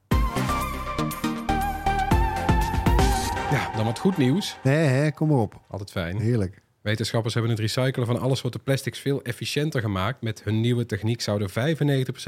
Ja, 3.51 3.75
dan 3.75 3.86
wat 3.86 3.99
goed 3.99 4.17
nieuws. 4.17 4.58
Nee, 4.63 4.88
hè, 4.88 5.12
kom 5.12 5.27
maar 5.27 5.38
op. 5.38 5.62
Altijd 5.67 5.91
fijn. 5.91 6.19
Heerlijk. 6.19 6.62
Wetenschappers 6.81 7.34
hebben 7.34 7.51
het 7.51 7.60
recyclen 7.60 8.05
van 8.05 8.19
alle 8.19 8.36
soorten 8.36 8.63
plastics 8.63 8.99
veel 8.99 9.21
efficiënter 9.23 9.81
gemaakt. 9.81 10.21
Met 10.21 10.43
hun 10.43 10.62
nieuwe 10.62 10.86
techniek 10.86 11.21
zouden 11.21 11.49
95% 11.49 11.53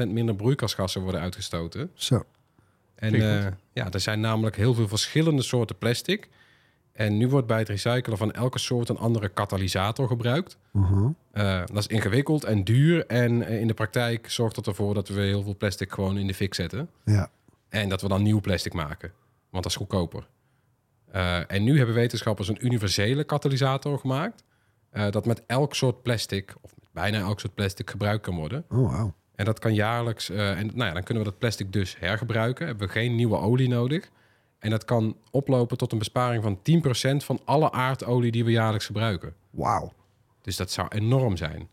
minder 0.08 0.34
broeikasgassen 0.34 1.02
worden 1.02 1.20
uitgestoten. 1.20 1.90
Zo. 1.94 2.24
En 2.94 3.14
eh, 3.14 3.46
ja, 3.72 3.90
er 3.90 4.00
zijn 4.00 4.20
namelijk 4.20 4.56
heel 4.56 4.74
veel 4.74 4.88
verschillende 4.88 5.42
soorten 5.42 5.78
plastic. 5.78 6.28
En 6.92 7.16
nu 7.16 7.28
wordt 7.28 7.46
bij 7.46 7.58
het 7.58 7.68
recyclen 7.68 8.18
van 8.18 8.32
elke 8.32 8.58
soort 8.58 8.88
een 8.88 8.98
andere 8.98 9.28
katalysator 9.28 10.08
gebruikt. 10.08 10.56
Mhm. 10.72 11.08
Eh, 11.30 11.62
dat 11.66 11.78
is 11.78 11.86
ingewikkeld 11.86 12.44
en 12.44 12.64
duur. 12.64 13.06
En 13.06 13.42
eh, 13.42 13.60
in 13.60 13.66
de 13.66 13.74
praktijk 13.74 14.30
zorgt 14.30 14.54
dat 14.54 14.66
ervoor 14.66 14.94
dat 14.94 15.08
we 15.08 15.20
heel 15.20 15.42
veel 15.42 15.56
plastic 15.56 15.92
gewoon 15.92 16.18
in 16.18 16.26
de 16.26 16.34
fik 16.34 16.54
zetten. 16.54 16.90
Ja. 17.04 17.30
En 17.68 17.88
dat 17.88 18.02
we 18.02 18.08
dan 18.08 18.22
nieuw 18.22 18.40
plastic 18.40 18.72
maken. 18.72 19.12
Want 19.50 19.62
dat 19.62 19.72
is 19.72 19.78
goedkoper. 19.78 20.26
Eh, 21.10 21.52
en 21.52 21.64
nu 21.64 21.76
hebben 21.76 21.94
wetenschappers 21.94 22.48
een 22.48 22.64
universele 22.66 23.24
katalysator 23.24 23.98
gemaakt. 23.98 24.44
eh, 24.90 25.10
dat 25.10 25.26
met 25.26 25.42
elk 25.46 25.74
soort 25.74 26.02
plastic, 26.02 26.54
of 26.60 26.74
met 26.80 26.88
bijna 26.92 27.18
elk 27.18 27.40
soort 27.40 27.54
plastic, 27.54 27.90
gebruikt 27.90 28.22
kan 28.22 28.34
worden. 28.36 28.64
Oh, 28.70 28.92
wauw. 28.92 29.14
En 29.34 29.44
dat 29.44 29.58
kan 29.58 29.74
jaarlijks. 29.74 30.30
eh, 30.30 30.58
en 30.58 30.66
nou 30.66 30.88
ja, 30.88 30.92
dan 30.92 31.02
kunnen 31.02 31.24
we 31.24 31.30
dat 31.30 31.38
plastic 31.38 31.72
dus 31.72 31.96
hergebruiken. 31.98 32.66
Hebben 32.66 32.86
we 32.86 32.92
geen 32.92 33.14
nieuwe 33.14 33.36
olie 33.36 33.68
nodig. 33.68 34.10
En 34.58 34.70
dat 34.70 34.84
kan 34.84 35.16
oplopen 35.30 35.76
tot 35.76 35.92
een 35.92 35.98
besparing 35.98 36.42
van 36.42 36.58
10% 36.62 37.24
van 37.24 37.40
alle 37.44 37.72
aardolie 37.72 38.30
die 38.30 38.44
we 38.44 38.50
jaarlijks 38.50 38.86
gebruiken. 38.86 39.34
Wauw. 39.50 39.92
Dus 40.42 40.56
dat 40.56 40.70
zou 40.70 40.88
enorm 40.88 41.36
zijn. 41.36 41.68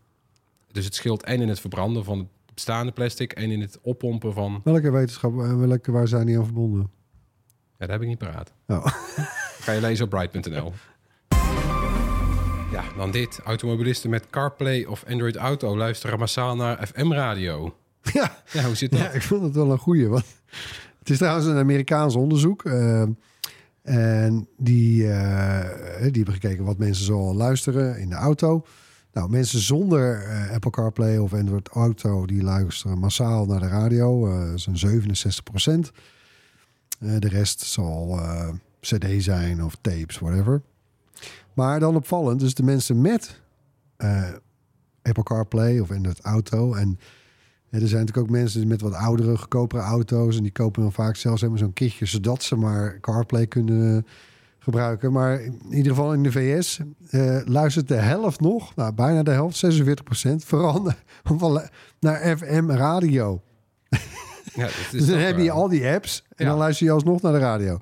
Dus 0.72 0.84
het 0.84 0.94
scheelt 0.94 1.22
en 1.22 1.40
in 1.40 1.48
het 1.48 1.60
verbranden 1.60 2.04
van 2.04 2.18
het 2.18 2.54
bestaande 2.54 2.92
plastic 2.92 3.32
en 3.32 3.50
in 3.50 3.60
het 3.60 3.78
oppompen 3.82 4.32
van. 4.32 4.60
Welke 4.64 4.90
wetenschap, 4.90 5.32
eh, 5.40 5.56
welke, 5.58 5.92
waar 5.92 6.08
zijn 6.08 6.26
die 6.26 6.38
aan 6.38 6.44
verbonden? 6.44 6.90
Ja, 7.78 7.86
dat 7.86 7.90
heb 7.90 8.00
ik 8.02 8.08
niet 8.08 8.18
paraat. 8.18 8.52
Oh. 8.66 8.86
Ga 9.64 9.72
je 9.72 9.80
lezen 9.80 10.04
op 10.04 10.10
bright.nl. 10.10 10.72
Ja, 12.72 12.84
dan 12.96 13.10
dit. 13.10 13.40
Automobilisten 13.44 14.10
met 14.10 14.30
CarPlay 14.30 14.84
of 14.84 15.04
Android 15.08 15.36
Auto 15.36 15.76
luisteren 15.76 16.18
massaal 16.18 16.56
naar 16.56 16.86
FM-radio. 16.86 17.76
ja. 18.12 18.42
Ja, 18.52 18.62
hoe 18.64 18.74
zit 18.74 18.90
dat? 18.90 19.00
ja, 19.00 19.10
ik 19.10 19.22
vond 19.22 19.42
het 19.42 19.54
wel 19.54 19.70
een 19.70 19.78
goeie. 19.78 20.08
Want 20.08 20.24
het 20.98 21.10
is 21.10 21.18
trouwens 21.18 21.46
een 21.46 21.56
Amerikaans 21.56 22.14
onderzoek. 22.14 22.64
eh, 22.64 23.04
en 23.82 24.48
die, 24.56 25.08
eh, 25.12 26.00
die 26.00 26.22
hebben 26.22 26.34
gekeken 26.34 26.64
wat 26.64 26.78
mensen 26.78 27.04
zo 27.04 27.34
luisteren 27.34 27.98
in 27.98 28.08
de 28.08 28.14
auto. 28.14 28.66
Nou, 29.12 29.30
mensen 29.30 29.58
zonder 29.60 30.22
eh, 30.22 30.50
Apple 30.50 30.70
CarPlay 30.70 31.18
of 31.18 31.32
Android 31.32 31.68
Auto... 31.68 32.26
die 32.26 32.42
luisteren 32.42 32.98
massaal 32.98 33.46
naar 33.46 33.60
de 33.60 33.68
radio. 33.68 34.28
Zo'n 34.56 34.76
67 34.76 35.42
procent. 35.42 35.92
De 36.98 37.28
rest 37.28 37.60
zal 37.60 38.18
eh, 38.18 38.48
cd 38.80 39.22
zijn 39.22 39.64
of 39.64 39.76
tapes, 39.80 40.18
whatever. 40.18 40.62
Maar 41.54 41.80
dan 41.80 41.96
opvallend, 41.96 42.40
dus 42.40 42.54
de 42.54 42.62
mensen 42.62 43.00
met 43.00 43.40
eh, 43.96 44.28
Apple 45.02 45.22
CarPlay 45.22 45.78
of 45.78 45.90
Android 45.90 46.20
Auto... 46.20 46.74
en 46.74 46.98
er 47.70 47.88
zijn 47.88 48.00
natuurlijk 48.00 48.26
ook 48.26 48.30
mensen 48.30 48.68
met 48.68 48.80
wat 48.80 48.92
oudere, 48.92 49.36
goedkopere 49.36 49.82
auto's. 49.82 50.36
En 50.36 50.42
die 50.42 50.52
kopen 50.52 50.82
dan 50.82 50.92
vaak 50.92 51.16
zelfs 51.16 51.40
helemaal 51.40 51.62
zo'n 51.62 51.72
kitje, 51.72 52.06
zodat 52.06 52.42
ze 52.42 52.56
maar 52.56 53.00
CarPlay 53.00 53.46
kunnen 53.46 54.06
gebruiken. 54.58 55.12
Maar 55.12 55.40
in 55.40 55.60
ieder 55.70 55.94
geval 55.94 56.12
in 56.12 56.22
de 56.22 56.32
VS 56.32 56.80
eh, 57.10 57.38
luistert 57.44 57.88
de 57.88 57.94
helft 57.94 58.40
nog, 58.40 58.74
nou, 58.74 58.92
bijna 58.92 59.22
de 59.22 59.30
helft, 59.30 59.56
46 59.56 60.04
procent, 60.04 60.44
vooral 60.44 60.92
naar 62.00 62.36
FM 62.38 62.70
radio. 62.70 63.42
Ja, 64.54 64.62
dat 64.64 64.70
is 64.76 64.90
Dus 64.90 65.06
dan 65.06 65.18
heb 65.18 65.38
je 65.38 65.50
al 65.50 65.68
die 65.68 65.86
apps 65.86 66.24
en 66.28 66.44
ja. 66.44 66.50
dan 66.50 66.58
luister 66.58 66.86
je 66.86 66.92
alsnog 66.92 67.22
naar 67.22 67.32
de 67.32 67.38
radio. 67.38 67.78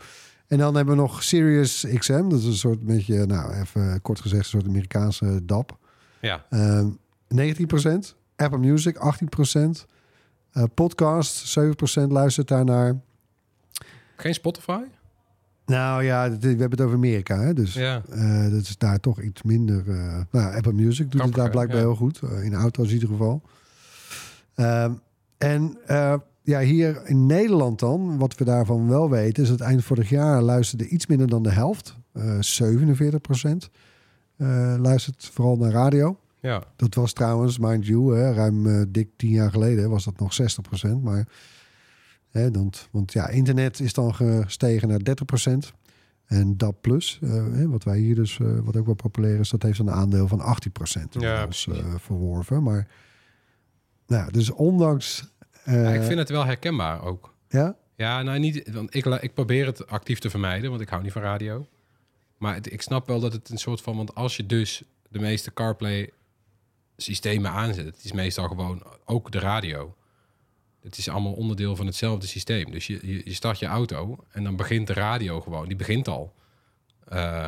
En 0.46 0.58
dan 0.58 0.74
hebben 0.76 0.94
we 0.94 1.00
nog 1.00 1.22
Sirius 1.22 1.86
XM, 1.98 2.28
dat 2.28 2.38
is 2.38 2.44
een 2.46 2.54
soort 2.54 2.80
beetje, 2.86 3.26
nou 3.26 3.52
even 3.54 4.02
kort 4.02 4.20
gezegd, 4.20 4.42
een 4.42 4.48
soort 4.50 4.66
Amerikaanse 4.66 5.44
DAP. 5.44 5.78
Ja, 6.20 6.44
Ehm 6.50 6.88
19%. 7.28 8.14
Apple 8.36 8.58
Music 8.58 8.96
18%. 8.96 9.86
Eh 10.52 10.62
podcast 10.74 11.58
7% 11.58 12.06
luistert 12.08 12.48
daarnaar. 12.48 13.00
geen 14.16 14.34
Spotify? 14.34 14.80
Nou 15.66 16.04
ja, 16.04 16.30
we 16.30 16.46
hebben 16.48 16.70
het 16.70 16.80
over 16.80 16.96
Amerika. 16.96 17.40
Hè? 17.40 17.54
Dus 17.54 17.74
Ja. 17.74 18.02
eh, 18.10 18.42
dat 18.50 18.60
is 18.60 18.78
daar 18.78 19.00
toch 19.00 19.20
iets 19.20 19.42
minder. 19.42 19.90
eh, 19.90 20.20
nou, 20.30 20.54
Apple 20.56 20.72
Music 20.72 21.10
doet 21.10 21.22
het 21.22 21.34
daar 21.34 21.50
blijkbaar 21.50 21.76
Ja. 21.76 21.82
heel 21.82 21.94
goed. 21.96 22.20
eh, 22.22 22.44
in 22.44 22.54
auto's 22.54 22.86
in 22.88 22.92
ieder 22.94 23.08
geval. 23.08 23.42
Ehm, 24.54 24.92
en 25.38 25.76
ja, 26.44 26.60
hier 26.60 27.06
in 27.06 27.26
Nederland 27.26 27.78
dan, 27.78 28.18
wat 28.18 28.34
we 28.36 28.44
daarvan 28.44 28.88
wel 28.88 29.10
weten, 29.10 29.42
is 29.42 29.48
dat 29.48 29.60
eind 29.60 29.84
vorig 29.84 30.08
jaar 30.08 30.42
luisterde 30.42 30.88
iets 30.88 31.06
minder 31.06 31.28
dan 31.28 31.42
de 31.42 31.50
helft. 31.50 31.96
eh 32.12 32.38
47% 32.38 33.70
eh, 34.36 34.74
luistert 34.78 35.30
vooral 35.32 35.56
naar 35.56 35.70
radio. 35.70 36.18
Ja, 36.40 36.64
Dat 36.76 36.94
was 36.94 37.12
trouwens, 37.12 37.58
mind 37.58 37.86
you, 37.86 38.16
hè, 38.16 38.32
ruim 38.32 38.66
eh, 38.66 38.82
dik 38.88 39.08
tien 39.16 39.30
jaar 39.30 39.50
geleden 39.50 39.90
was 39.90 40.04
dat 40.04 40.18
nog 40.18 40.32
60%. 40.32 41.02
Maar, 41.02 41.28
hè, 42.30 42.50
dan, 42.50 42.72
want 42.90 43.12
ja, 43.12 43.28
internet 43.28 43.80
is 43.80 43.92
dan 43.92 44.14
gestegen 44.14 44.88
naar 44.88 45.00
30%. 45.00 45.72
En 46.24 46.56
dat 46.56 46.80
plus, 46.80 47.20
wat 47.66 47.84
wij 47.84 47.98
hier 47.98 48.14
dus, 48.14 48.38
wat 48.64 48.76
ook 48.76 48.86
wel 48.86 48.94
populair 48.94 49.38
is, 49.40 49.50
dat 49.50 49.62
heeft 49.62 49.78
een 49.78 49.90
aandeel 49.90 50.28
van 50.28 50.40
18% 50.40 50.42
Ja, 50.42 51.00
inmiddels, 51.10 51.64
precies. 51.64 51.82
eh, 51.82 51.94
verworven. 51.98 52.62
Maar 52.62 52.88
nou, 54.06 54.30
dus 54.30 54.50
ondanks... 54.50 55.32
eh, 55.64 55.82
Ja, 55.82 55.90
ik 55.92 56.02
vind 56.02 56.18
het 56.18 56.28
wel 56.28 56.44
herkenbaar 56.44 57.02
ook. 57.04 57.34
ja? 57.48 57.76
Ja, 57.96 58.22
nou 58.22 58.38
niet, 58.38 58.70
want 58.72 58.94
ik, 58.94 59.04
ik 59.06 59.34
probeer 59.34 59.66
het 59.66 59.86
actief 59.86 60.18
te 60.18 60.30
vermijden, 60.30 60.70
want 60.70 60.82
ik 60.82 60.88
hou 60.88 61.02
niet 61.02 61.12
van 61.12 61.22
radio. 61.22 61.66
Maar 62.38 62.54
het- 62.54 62.72
ik 62.72 62.82
snap 62.82 63.06
wel 63.06 63.20
dat 63.20 63.32
het 63.32 63.48
een 63.50 63.58
soort 63.58 63.80
van, 63.80 63.96
want 63.96 64.14
als 64.14 64.36
je 64.36 64.46
dus 64.46 64.82
de 65.08 65.18
meeste 65.18 65.52
CarPlay 65.52 66.10
systemen 66.96 67.50
aanzet, 67.50 67.84
het 67.86 68.04
is 68.04 68.12
meestal 68.12 68.48
gewoon 68.48 68.82
ook 69.04 69.30
de 69.32 69.38
radio. 69.38 69.94
Het 70.82 70.98
is 70.98 71.08
allemaal 71.08 71.32
onderdeel 71.32 71.76
van 71.76 71.86
hetzelfde 71.86 72.26
systeem. 72.26 72.70
Dus 72.70 72.86
je, 72.86 72.98
je, 73.02 73.20
je 73.24 73.34
start 73.34 73.58
je 73.58 73.66
auto 73.66 74.24
en 74.30 74.44
dan 74.44 74.56
begint 74.56 74.86
de 74.86 74.92
radio 74.92 75.40
gewoon, 75.40 75.66
die 75.68 75.76
begint 75.76 76.08
al. 76.08 76.34
Eh, 77.08 77.46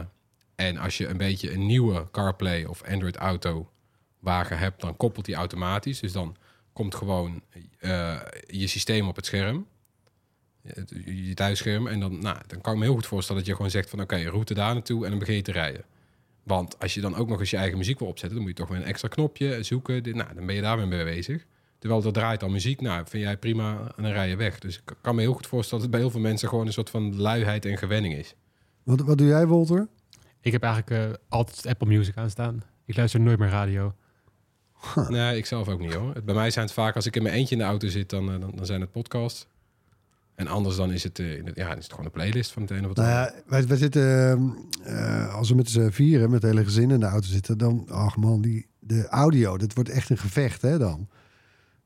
en 0.54 0.76
als 0.76 0.98
je 0.98 1.06
een 1.08 1.16
beetje 1.16 1.52
een 1.52 1.66
nieuwe 1.66 2.10
CarPlay 2.10 2.64
of 2.64 2.82
Android 2.82 3.16
Auto 3.16 3.70
wagen 4.18 4.58
hebt, 4.58 4.80
dan 4.80 4.96
koppelt 4.96 5.24
die 5.24 5.34
automatisch. 5.34 6.00
Dus 6.00 6.12
dan 6.12 6.36
komt 6.76 6.94
gewoon 6.94 7.42
eh, 7.78 8.20
je 8.46 8.66
systeem 8.66 9.08
op 9.08 9.16
het 9.16 9.26
scherm 9.26 9.66
het- 10.62 10.92
je 11.04 11.34
thuisscherm. 11.34 11.86
En 11.86 12.00
dan, 12.00 12.18
nou, 12.18 12.38
dan 12.46 12.60
kan 12.60 12.72
ik 12.72 12.78
me 12.78 12.84
heel 12.84 12.94
goed 12.94 13.06
voorstellen 13.06 13.40
dat 13.40 13.50
je 13.50 13.56
gewoon 13.56 13.70
zegt 13.70 13.90
van 13.90 14.00
oké, 14.00 14.16
route 14.28 14.54
daar 14.54 14.72
naartoe 14.74 15.04
en 15.04 15.10
dan 15.10 15.18
begin 15.18 15.34
je 15.34 15.42
te 15.42 15.52
rijden. 15.52 15.84
Want 16.42 16.78
als 16.78 16.94
je 16.94 17.00
dan 17.00 17.14
ook 17.16 17.28
nog 17.28 17.40
eens 17.40 17.50
je 17.50 17.56
eigen 17.56 17.78
muziek 17.78 17.98
wil 17.98 18.08
opzetten, 18.08 18.36
dan 18.38 18.46
moet 18.46 18.56
je 18.56 18.62
toch 18.62 18.72
weer 18.72 18.80
een 18.82 18.88
extra 18.92 19.08
knopje 19.08 19.62
zoeken. 19.62 20.02
Dit- 20.02 20.14
Nou, 20.14 20.34
dan 20.34 20.46
ben 20.46 20.54
je 20.54 20.60
daarmee 20.60 20.86
mee 20.86 21.04
bezig. 21.04 21.46
Terwijl 21.78 22.04
er 22.04 22.12
draait 22.12 22.42
al 22.42 22.48
muziek, 22.48 22.80
nou, 22.80 23.04
vind 23.08 23.22
jij 23.22 23.36
prima 23.36 23.92
en 23.96 24.02
dan 24.02 24.12
rij 24.12 24.28
je 24.28 24.36
weg. 24.36 24.58
Dus 24.58 24.76
ik 24.76 24.94
kan 25.00 25.14
me 25.14 25.20
heel 25.20 25.32
goed 25.32 25.46
voorstellen 25.46 25.84
dat 25.84 25.92
het 25.92 26.00
bij 26.00 26.00
heel 26.00 26.20
veel 26.20 26.30
mensen 26.30 26.48
gewoon 26.48 26.66
een 26.66 26.72
soort 26.72 26.90
van 26.90 27.16
luiheid 27.16 27.64
en 27.64 27.78
gewenning 27.78 28.14
is. 28.14 28.34
Wat, 28.82 29.00
wat 29.00 29.18
doe 29.18 29.26
jij, 29.26 29.46
Walter? 29.46 29.88
Ik 30.40 30.52
heb 30.52 30.62
eigenlijk 30.62 31.02
eh, 31.12 31.18
altijd 31.28 31.66
Apple 31.66 31.86
Music 31.88 32.16
aanstaan. 32.16 32.62
Ik 32.84 32.96
luister 32.96 33.20
nooit 33.20 33.38
meer 33.38 33.48
radio. 33.48 33.94
Nee, 35.08 35.36
ik 35.36 35.46
zelf 35.46 35.68
ook 35.68 35.80
niet 35.80 35.92
hoor. 35.94 36.12
Bij 36.24 36.34
mij 36.34 36.50
zijn 36.50 36.64
het 36.64 36.74
vaak, 36.74 36.94
als 36.94 37.06
ik 37.06 37.16
in 37.16 37.22
mijn 37.22 37.34
eentje 37.34 37.54
in 37.54 37.60
de 37.60 37.66
auto 37.66 37.88
zit, 37.88 38.10
dan, 38.10 38.32
eh, 38.32 38.40
dan, 38.40 38.52
dan 38.54 38.66
zijn 38.66 38.80
het 38.80 38.90
podcasts. 38.92 39.46
En 40.34 40.46
anders 40.46 40.76
dan 40.76 40.92
is 40.92 41.02
het, 41.02 41.18
eh, 41.18 41.44
ja, 41.54 41.68
is 41.74 41.82
het 41.84 41.90
gewoon 41.90 42.04
een 42.04 42.10
playlist 42.10 42.52
van 42.52 42.62
het 42.62 42.70
een 42.70 42.82
of 42.82 42.88
het 42.88 42.96
Nou 42.96 43.08
ja, 43.08 43.32
wij, 43.46 43.66
wij 43.66 43.76
zitten, 43.76 44.54
eh, 44.84 45.34
als 45.34 45.48
we 45.48 45.54
met 45.54 45.70
z'n 45.70 45.88
vieren, 45.90 46.30
met 46.30 46.42
het 46.42 46.50
hele 46.50 46.64
gezin 46.64 46.90
in 46.90 47.00
de 47.00 47.06
auto 47.06 47.26
zitten, 47.28 47.58
dan, 47.58 47.86
ach 47.90 48.16
man, 48.16 48.40
die, 48.40 48.66
de 48.78 49.08
audio, 49.08 49.56
dat 49.58 49.74
wordt 49.74 49.90
echt 49.90 50.10
een 50.10 50.18
gevecht, 50.18 50.62
hè, 50.62 50.78
dan. 50.78 51.08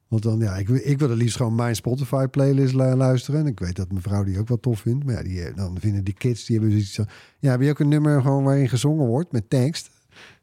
Want 0.09 0.23
dan, 0.23 0.39
ja, 0.39 0.57
ik, 0.57 0.69
wil- 0.69 0.81
ik 0.83 0.99
wil 0.99 1.09
het 1.11 1.19
liefst 1.19 1.37
gewoon 1.37 1.55
mijn 1.55 1.77
Spotify-playlist 1.77 2.75
lu- 2.75 2.95
luisteren. 2.95 3.41
En 3.41 3.47
ik 3.47 3.59
weet 3.61 3.77
dat 3.77 3.91
mijn 3.91 4.03
vrouw 4.03 4.25
die 4.25 4.39
ook 4.39 4.49
wel 4.49 4.61
tof 4.61 4.81
vindt. 4.81 5.05
Maar 5.05 5.15
ja, 5.15 5.23
die, 5.23 5.55
dan 5.55 5.77
vinden 5.81 6.05
die 6.05 6.15
kids, 6.15 6.45
die 6.45 6.57
hebben 6.59 6.75
zoiets 6.75 6.95
van... 6.95 7.09
Ja, 7.39 7.51
heb 7.51 7.61
je 7.61 7.71
ook 7.71 7.79
een 7.79 7.89
nummer 7.89 8.23
gewoon 8.23 8.45
waarin 8.45 8.69
gezongen 8.69 9.07
wordt 9.07 9.33
met 9.33 9.51
tekst? 9.51 9.91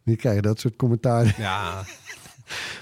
Die 0.03 0.16
krijgen 0.16 0.43
dat 0.43 0.60
soort 0.60 0.76
commentaar. 0.76 1.36
Ja, 1.38 1.84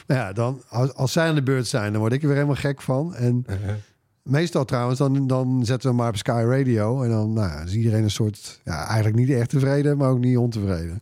Maar 0.07 0.17
ja, 0.17 0.33
dan, 0.33 0.61
als, 0.69 0.93
als 0.93 1.11
zij 1.11 1.27
aan 1.27 1.35
de 1.35 1.43
beurt 1.43 1.67
zijn, 1.67 1.91
dan 1.91 2.01
word 2.01 2.13
ik 2.13 2.21
er 2.21 2.27
weer 2.27 2.35
helemaal 2.35 2.55
gek 2.55 2.81
van. 2.81 3.15
En 3.15 3.45
meestal 4.25 4.65
trouwens, 4.65 4.99
dan, 4.99 5.27
dan 5.27 5.65
zetten 5.65 5.89
we 5.89 5.95
maar 5.95 6.09
op 6.09 6.17
Sky 6.17 6.43
Radio. 6.47 7.03
En 7.03 7.09
dan 7.09 7.33
nou, 7.33 7.49
ja, 7.49 7.61
is 7.61 7.73
iedereen 7.73 8.03
een 8.03 8.11
soort, 8.11 8.61
ja, 8.63 8.85
eigenlijk 8.85 9.15
niet 9.15 9.29
echt 9.29 9.49
tevreden, 9.49 9.97
maar 9.97 10.09
ook 10.09 10.19
niet 10.19 10.37
ontevreden. 10.37 11.01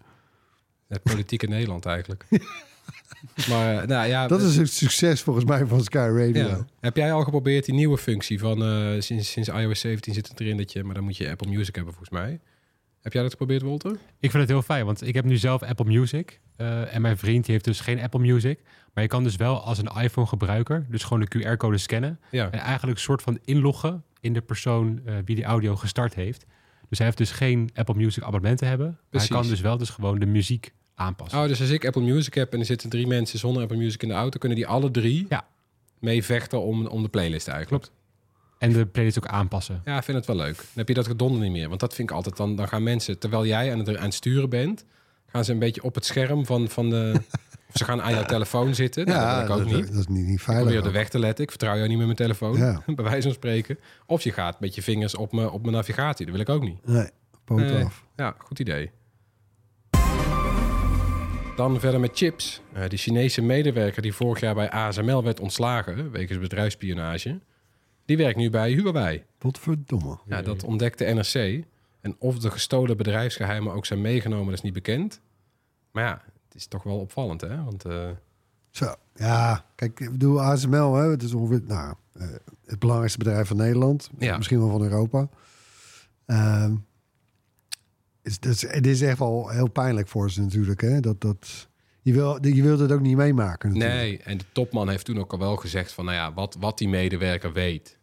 het 0.88 1.04
politieke 1.04 1.48
Nederland 1.48 1.86
eigenlijk. 1.86 2.26
maar 3.50 3.82
eh, 3.82 3.88
nou 3.88 4.08
ja, 4.08 4.28
Dat 4.28 4.42
is 4.42 4.56
het 4.56 4.72
succes 4.72 5.22
volgens 5.22 5.46
mij 5.46 5.66
van 5.66 5.84
Sky 5.84 5.98
Radio. 5.98 6.48
Ja. 6.48 6.66
Heb 6.80 6.96
jij 6.96 7.14
al 7.14 7.24
geprobeerd 7.24 7.66
die 7.66 7.76
nieuwe 7.76 7.98
functie 7.98 8.40
van 8.40 8.64
eh, 8.64 9.02
sinds, 9.02 9.32
sinds 9.32 9.50
iOS 9.50 9.80
17 9.80 10.14
zit 10.14 10.28
het 10.28 10.40
erin 10.40 10.58
dat 10.58 10.72
je, 10.72 10.84
maar 10.84 10.96
dan 10.96 11.04
moet 11.04 11.18
je 11.18 11.30
Apple 11.30 11.50
Music 11.50 11.76
hebben 11.76 11.94
volgens 11.94 12.20
mij. 12.20 12.40
Heb 13.04 13.14
jij 13.14 13.22
dat 13.22 13.32
geprobeerd, 13.32 13.62
Walter? 13.62 13.92
Ik 14.20 14.32
vind 14.32 14.34
het 14.44 14.50
heel 14.52 14.62
fijn, 14.62 14.86
want 14.86 15.08
ik 15.08 15.14
heb 15.14 15.26
nu 15.26 15.38
zelf 15.38 15.62
Apple 15.64 15.86
Music. 15.86 16.40
eh, 16.56 16.96
en 16.96 17.02
mijn 17.02 17.18
vriend 17.18 17.44
die 17.46 17.54
heeft 17.54 17.66
dus 17.66 17.80
geen 17.80 18.00
Apple 18.00 18.20
Music. 18.20 18.60
Maar 18.94 19.04
je 19.04 19.10
kan 19.10 19.24
dus 19.24 19.36
wel 19.36 19.62
als 19.64 19.78
een 19.78 19.92
iPhone-gebruiker, 20.02 20.86
dus 20.90 21.04
gewoon 21.04 21.26
de 21.30 21.40
QR-code 21.40 21.78
scannen. 21.78 22.20
Ja. 22.32 22.52
En 22.52 22.60
eigenlijk 22.60 22.98
een 22.98 23.04
soort 23.04 23.22
van 23.22 23.40
inloggen 23.46 24.04
in 24.20 24.34
de 24.34 24.42
persoon 24.42 25.02
eh, 25.06 25.16
wie 25.26 25.36
die 25.36 25.44
audio 25.46 25.76
gestart 25.76 26.14
heeft. 26.16 26.46
Dus 26.90 26.98
hij 26.98 27.08
heeft 27.08 27.18
dus 27.20 27.32
geen 27.32 27.70
Apple 27.74 27.96
Music 27.96 28.24
abonnement 28.24 28.58
te 28.58 28.66
hebben. 28.66 28.88
Maar 29.12 29.22
hij 29.22 29.30
kan 29.30 29.48
dus 29.48 29.62
wel 29.62 29.78
dus 29.78 29.90
gewoon 29.90 30.20
de 30.20 30.26
muziek 30.26 30.74
aanpassen. 30.96 31.40
Oh, 31.42 31.48
dus 31.48 31.62
als 31.62 31.70
ik 31.70 31.86
Apple 31.86 32.02
Music 32.02 32.34
heb 32.34 32.54
en 32.54 32.60
er 32.60 32.66
zitten 32.66 32.90
drie 32.90 33.08
mensen 33.08 33.40
zonder 33.40 33.62
Apple 33.62 33.78
Music 33.78 34.02
in 34.04 34.08
de 34.08 34.14
auto, 34.14 34.38
kunnen 34.38 34.58
die 34.58 34.68
alle 34.68 34.92
drie 34.92 35.26
Ja. 35.30 35.48
mee 36.00 36.24
vechten 36.24 36.62
om, 36.62 36.86
om 36.88 37.02
de 37.04 37.10
playlist 37.10 37.48
eigenlijk. 37.48 37.84
Klopt. 37.84 38.02
En 38.64 38.74
de 38.74 38.86
playlist 38.86 39.18
ook 39.18 39.28
aanpassen. 39.28 39.82
Ja, 39.86 39.98
ik 39.98 40.04
vind 40.04 40.18
het 40.18 40.26
wel 40.26 40.36
leuk. 40.36 40.56
Dan 40.56 40.66
heb 40.74 40.88
je 40.88 40.94
dat 40.94 41.08
gedonder 41.08 41.42
niet 41.42 41.52
meer. 41.52 41.68
Want 41.68 41.80
dat 41.80 41.94
vind 41.94 42.10
ik 42.10 42.16
altijd, 42.16 42.38
dan, 42.38 42.56
dan 42.56 42.68
gaan 42.68 42.84
mensen, 42.84 43.20
terwijl 43.20 43.46
jij 43.46 43.72
aan 43.72 43.80
het, 43.80 43.98
aan 43.98 44.04
het 44.06 44.14
sturen 44.14 44.50
bent, 44.50 44.86
gaan 45.28 45.46
ze 45.46 45.52
een 45.52 45.60
beetje 45.60 45.84
op 45.84 45.96
het 45.96 46.06
scherm 46.06 46.46
van, 46.46 46.68
van 46.70 46.90
de... 46.90 47.12
of 47.70 47.74
ze 47.74 47.84
gaan 47.84 48.02
aan 48.02 48.14
jouw 48.14 48.26
telefoon 48.26 48.76
zitten. 48.76 49.06
Nou, 49.06 49.20
dat 49.20 49.36
wil 49.36 49.44
ik 49.58 49.64
ook 49.64 49.70
dat, 49.72 49.80
niet. 49.82 49.88
dat 49.92 50.00
is 50.00 50.08
niet, 50.08 50.26
niet 50.26 50.38
Ik 50.38 50.40
veilig. 50.44 50.64
probeer 50.66 50.82
op 50.88 50.94
de 50.94 51.00
weg 51.00 51.10
te 51.10 51.20
letten. 51.20 51.44
Ik 51.44 51.50
vertrouw 51.50 51.76
jou 51.76 51.88
niet 51.88 51.98
met 51.98 52.06
mijn 52.06 52.18
telefoon, 52.18 52.58
Ja. 52.58 52.82
bij 52.96 53.04
wijze 53.04 53.22
van 53.22 53.32
spreken. 53.34 53.80
Of 54.06 54.22
je 54.22 54.32
gaat 54.32 54.60
met 54.60 54.76
je 54.76 54.82
vingers 54.82 55.16
op 55.16 55.32
mijn, 55.32 55.50
op 55.50 55.62
mijn 55.62 55.74
navigatie. 55.74 56.26
Dat 56.26 56.36
wil 56.36 56.44
ik 56.44 56.50
ook 56.50 56.64
niet. 56.64 56.86
Nee, 56.88 57.10
poot 57.46 57.58
Nee. 57.60 57.84
af. 57.84 58.06
Ja, 58.16 58.36
goed 58.38 58.60
idee. 58.60 58.92
Dan 61.56 61.80
verder 61.80 62.00
met 62.00 62.12
chips. 62.14 62.62
Eh 62.74 62.88
de 62.90 62.98
Chinese 62.98 63.42
medewerker 63.42 64.02
die 64.02 64.14
vorig 64.14 64.40
jaar 64.40 64.56
bij 64.56 64.70
ASML 64.70 65.24
werd 65.24 65.40
ontslagen... 65.40 66.12
wegens 66.12 66.40
bedrijfsspionage... 66.40 67.40
die 68.06 68.18
werkt 68.18 68.38
nu 68.38 68.50
bij 68.50 68.72
Huawei. 68.72 69.24
Wat 69.40 69.60
verdomme. 69.60 70.18
Ja, 70.26 70.42
dat 70.42 70.64
ontdekte 70.64 71.04
NRC. 71.04 71.66
En 72.02 72.16
of 72.20 72.40
de 72.40 72.52
gestolen 72.52 72.98
bedrijfsgeheimen 72.98 73.74
ook 73.74 73.86
zijn 73.86 74.02
meegenomen... 74.02 74.46
dat 74.46 74.54
is 74.54 74.62
niet 74.62 74.74
bekend. 74.74 75.22
Maar 75.92 76.04
ja, 76.04 76.22
het 76.46 76.56
is 76.56 76.68
toch 76.68 76.84
wel 76.84 77.00
opvallend, 77.00 77.42
hè? 77.42 77.64
Want 77.64 77.86
eh, 77.86 78.10
Zo, 78.70 78.96
ja, 79.16 79.66
kijk, 79.76 80.00
ik 80.00 80.12
bedoel, 80.12 80.42
ASML, 80.42 80.96
hè, 80.96 81.10
het 81.10 81.24
is 81.24 81.34
ongeveer 81.34 81.62
nou, 81.68 81.96
eh, 82.14 82.28
het 82.66 82.80
belangrijkste 82.80 83.20
bedrijf 83.20 83.48
van 83.48 83.58
Nederland. 83.58 84.10
Ja. 84.18 84.38
Misschien 84.38 84.60
wel 84.60 84.70
van 84.70 84.84
Europa. 84.84 85.30
Ehm 86.26 86.74
is, 88.24 88.38
is, 88.40 88.62
het 88.62 88.88
is 88.88 89.02
echt 89.02 89.20
wel 89.20 89.50
heel 89.50 89.70
pijnlijk 89.70 90.08
voor 90.08 90.32
ze 90.32 90.42
natuurlijk. 90.42 90.82
Hè? 90.82 91.00
Dat, 91.00 91.22
dat, 91.22 91.70
je, 92.04 92.14
wil, 92.14 92.46
je 92.48 92.64
het 92.64 92.92
ook 92.92 93.02
niet 93.02 93.16
meemaken 93.16 93.70
natuurlijk. 93.70 94.02
nee, 94.02 94.18
en 94.24 94.38
de 94.38 94.46
topman 94.52 94.90
heeft 94.90 95.06
toen 95.06 95.20
ook 95.20 95.32
al 95.32 95.40
wel 95.40 95.56
gezegd... 95.56 95.92
van 95.92 96.06
nou 96.06 96.18
ja, 96.18 96.34
wat, 96.34 96.58
wat 96.60 96.78
die 96.78 96.90
medewerker 96.90 97.54
weet... 97.54 98.00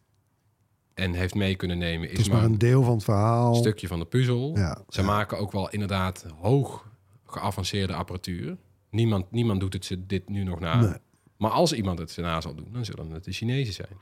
en 0.95 1.13
heeft 1.13 1.35
mee 1.35 1.57
kunnen 1.57 1.79
nemen... 1.79 2.09
Het 2.09 2.19
is 2.19 2.29
maar 2.29 2.45
een 2.45 2.59
deel 2.59 2.83
van 2.83 2.95
het 2.95 3.05
verhaal. 3.05 3.55
stukje 3.55 3.89
van 3.89 3.99
de 3.99 4.05
puzzel. 4.05 4.57
Ja, 4.57 4.83
Ze 4.89 5.01
ja. 5.01 5.07
maken 5.07 5.39
ook 5.39 5.53
wel 5.53 5.71
inderdaad 5.71 6.27
hoog 6.41 6.89
geavanceerde 7.27 7.95
apparatuur. 7.95 8.57
Niemand, 8.91 9.31
niemand 9.31 9.61
doet 9.61 9.73
het 9.73 9.85
ze 9.85 10.07
dit 10.07 10.29
nu 10.29 10.45
nog 10.45 10.61
na. 10.61 10.81
Nee. 10.81 10.95
Maar 11.37 11.51
als 11.51 11.73
iemand 11.73 11.99
het 11.99 12.11
ze 12.11 12.21
na 12.21 12.41
zal 12.41 12.55
doen, 12.55 12.69
dan 12.73 12.85
zullen 12.85 13.11
het 13.11 13.25
de 13.25 13.33
Chinezen 13.33 13.75
zijn. 13.75 13.99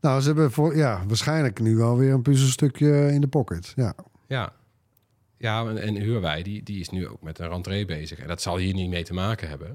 Nou, 0.00 0.20
ze 0.20 0.26
hebben 0.26 0.52
voor, 0.52 0.76
ja, 0.76 1.04
waarschijnlijk 1.06 1.60
nu 1.60 1.80
alweer 1.80 2.12
een 2.12 2.22
puzzelstukje 2.22 3.12
in 3.12 3.20
de 3.20 3.26
pocket. 3.26 3.72
Ja, 3.76 3.94
Ja, 4.26 4.52
ja 5.36 5.66
en, 5.66 5.78
en 5.78 5.94
Huawei 5.94 6.42
die, 6.42 6.62
die 6.62 6.80
is 6.80 6.88
nu 6.90 7.08
ook 7.08 7.22
met 7.22 7.38
een 7.38 7.48
rentree 7.48 7.84
bezig. 7.84 8.18
En 8.18 8.28
dat 8.28 8.42
zal 8.42 8.56
hier 8.56 8.74
niet 8.74 8.90
mee 8.90 9.04
te 9.04 9.14
maken 9.14 9.48
hebben. 9.48 9.68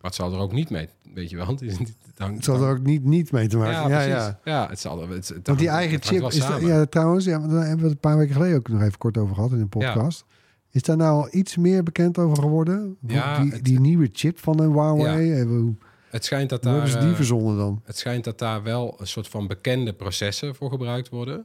Maar 0.00 0.12
het 0.12 0.14
zal 0.14 0.32
er 0.32 0.38
ook 0.38 0.52
niet 0.52 0.70
mee, 0.70 0.88
weet 1.14 1.30
je 1.30 1.36
wel. 1.36 1.46
Het, 1.46 1.62
is, 1.62 1.78
niet- 1.78 1.96
het 2.06 2.18
hangt- 2.18 2.34
het 2.36 2.44
zal 2.44 2.62
er 2.62 2.70
ook 2.70 2.82
niet, 2.82 3.04
niet 3.04 3.32
mee 3.32 3.48
te 3.48 3.56
maken. 3.56 3.90
ja, 3.90 4.00
Ja, 4.00 4.06
ja. 4.16 4.40
Ja, 4.44 4.68
het 4.68 4.78
zal 4.80 5.02
er... 5.02 5.08
Het, 5.08 5.28
het 5.28 5.46
Want 5.46 5.58
die 5.58 5.68
hangt- 5.68 5.82
eigen 5.82 6.02
chip 6.02 6.22
is 6.22 6.36
samen. 6.36 6.66
ja, 6.66 6.84
trouwens, 6.86 7.24
ja, 7.24 7.38
daar 7.38 7.48
hebben 7.66 7.76
we 7.76 7.82
het 7.82 7.92
een 7.92 7.98
paar 7.98 8.16
weken 8.18 8.34
geleden 8.34 8.56
ook 8.56 8.68
nog 8.68 8.82
even 8.82 8.98
kort 8.98 9.18
over 9.18 9.34
gehad 9.34 9.52
in 9.52 9.60
een 9.60 9.68
podcast. 9.68 10.24
Is 10.70 10.82
daar 10.82 10.96
nou 10.96 11.22
al 11.22 11.28
iets 11.30 11.56
meer 11.56 11.82
bekend 11.82 12.18
over 12.18 12.42
geworden? 12.42 12.96
Ja, 13.06 13.42
die, 13.42 13.62
die 13.62 13.80
nieuwe 13.80 14.08
chip 14.12 14.38
van 14.38 14.60
een 14.60 14.70
Huawei, 14.72 15.32
eh, 15.40 15.46
hoe, 15.46 15.74
Het 16.10 16.24
schijnt 16.24 16.50
dat 16.50 16.62
daar... 16.62 16.72
hebben 16.72 16.90
ze 16.90 16.98
die 16.98 17.08
eh, 17.08 17.14
verzonnen 17.14 17.56
dan? 17.56 17.80
Het 17.84 17.96
schijnt 17.98 18.24
dat 18.24 18.38
daar 18.38 18.62
wel 18.62 18.96
een 19.00 19.06
soort 19.06 19.28
van 19.28 19.46
bekende 19.46 19.92
processen 19.92 20.54
voor 20.54 20.70
gebruikt 20.70 21.08
worden. 21.08 21.44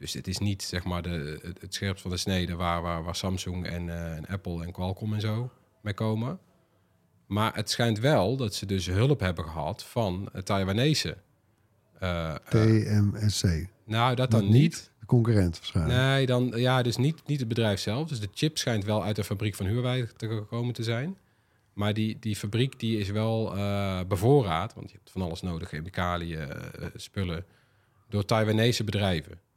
Dus 0.00 0.12
het 0.12 0.26
is 0.26 0.38
niet 0.38 0.62
zeg 0.62 0.84
maar 0.84 1.02
de, 1.02 1.38
het, 1.42 1.60
het 1.60 1.74
scherpst 1.74 2.02
van 2.02 2.10
de 2.10 2.16
snede 2.16 2.54
waar, 2.54 2.82
waar, 2.82 3.04
waar 3.04 3.14
Samsung 3.14 3.66
en, 3.66 3.88
eh, 3.88 4.16
en 4.16 4.26
Apple 4.26 4.64
en 4.64 4.72
Qualcomm 4.72 5.14
en 5.14 5.20
zo 5.20 5.50
mee 5.80 5.94
komen. 5.94 6.38
Maar 7.26 7.54
het 7.54 7.70
schijnt 7.70 7.98
wel 7.98 8.36
dat 8.36 8.54
ze 8.54 8.66
dus 8.66 8.86
hulp 8.86 9.20
hebben 9.20 9.44
gehad 9.44 9.84
van 9.84 10.28
het 10.32 10.46
Taiwanese. 10.46 11.16
Eh, 11.98 12.30
eh, 12.30 12.36
TMSC. 12.48 13.66
nou, 13.84 14.14
dat 14.14 14.30
dan 14.30 14.48
niet. 14.48 14.90
De 15.00 15.06
concurrent 15.06 15.56
waarschijnlijk. 15.56 15.98
Nee, 15.98 16.26
dan, 16.26 16.52
ja, 16.54 16.82
dus 16.82 16.96
niet, 16.96 17.26
niet 17.26 17.38
het 17.38 17.48
bedrijf 17.48 17.80
zelf. 17.80 18.08
Dus 18.08 18.20
de 18.20 18.28
chip 18.34 18.58
schijnt 18.58 18.84
wel 18.84 19.04
uit 19.04 19.16
de 19.16 19.24
fabriek 19.24 19.54
van 19.54 19.66
Huawei 19.66 20.08
te 20.16 20.28
gekomen 20.28 20.74
te 20.74 20.82
zijn. 20.82 21.16
Maar 21.72 21.94
die, 21.94 22.16
die 22.20 22.36
fabriek 22.36 22.78
die 22.78 22.98
is 22.98 23.10
wel 23.10 23.56
eh, 23.56 24.00
bevoorraad, 24.08 24.74
want 24.74 24.90
je 24.90 24.96
hebt 24.96 25.10
van 25.10 25.22
alles 25.22 25.42
nodig, 25.42 25.68
chemicaliën, 25.68 26.48
spullen, 26.94 27.44
door 28.08 28.24
Taiwanese 28.24 28.84
bedrijven. 28.84 29.48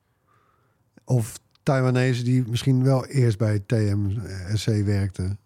Of 1.05 1.39
Taiwanese 1.63 2.23
die 2.23 2.43
misschien 2.47 2.83
wel 2.83 3.05
eerst 3.05 3.37
bij 3.37 3.59
TMSC 3.65 4.67
werkten. 4.85 5.37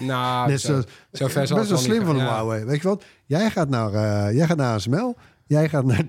Nou, 0.00 0.48
Net 0.50 0.60
zo, 0.60 0.80
zo, 0.80 0.86
zo 1.12 1.26
ver 1.28 1.46
zal 1.46 1.56
best 1.58 1.70
wel 1.70 1.78
slim 1.78 2.04
van 2.04 2.14
de 2.14 2.20
Ja. 2.20 2.26
Huawei. 2.28 2.64
Weet 2.64 2.82
je 2.82 2.88
wat? 2.88 3.04
Jij 3.26 3.50
gaat 3.50 3.68
naar, 3.68 3.92
eh, 3.94 4.36
jij 4.36 4.46
gaat 4.46 4.56
naar 4.56 4.74
ASML. 4.74 5.16
Jij 5.46 5.68
gaat 5.68 5.84
naar... 5.84 6.04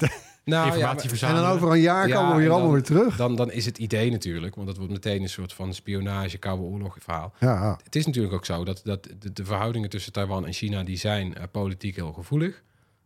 Nou, 0.46 0.78
ja, 0.78 0.94
maar- 0.94 1.22
En 1.30 1.36
dan 1.36 1.46
over 1.46 1.72
een 1.72 1.80
jaar 1.80 2.08
Ja, 2.08 2.16
komen 2.16 2.38
we 2.38 2.44
en 2.44 2.52
allemaal 2.52 2.72
weer 2.72 2.84
terug. 2.84 3.16
dan, 3.16 3.36
dan 3.36 3.52
is 3.52 3.66
het 3.66 3.78
idee 3.78 4.12
natuurlijk, 4.12 4.56
want 4.56 4.68
dat 4.68 4.78
wordt 4.78 4.92
meteen 4.92 5.22
een 5.22 5.30
soort 5.30 5.54
van 5.54 5.74
spionage, 5.74 6.38
koude 6.38 6.64
oorlog 6.64 6.98
verhaal. 7.00 7.34
Ja, 7.40 7.78
Het 7.84 7.96
is 7.96 8.06
natuurlijk 8.06 8.34
ook 8.34 8.46
zo 8.46 8.64
dat, 8.66 8.82
dat 8.84 9.04
de, 9.20 9.34
de 9.34 9.46
verhoudingen 9.46 9.90
tussen 9.90 10.12
Taiwan 10.12 10.46
en 10.46 10.54
China, 10.54 10.84
die 10.84 10.98
zijn 10.98 11.36
eh, 11.36 11.44
politiek 11.52 11.96
heel 11.96 12.14
gevoelig. 12.14 12.64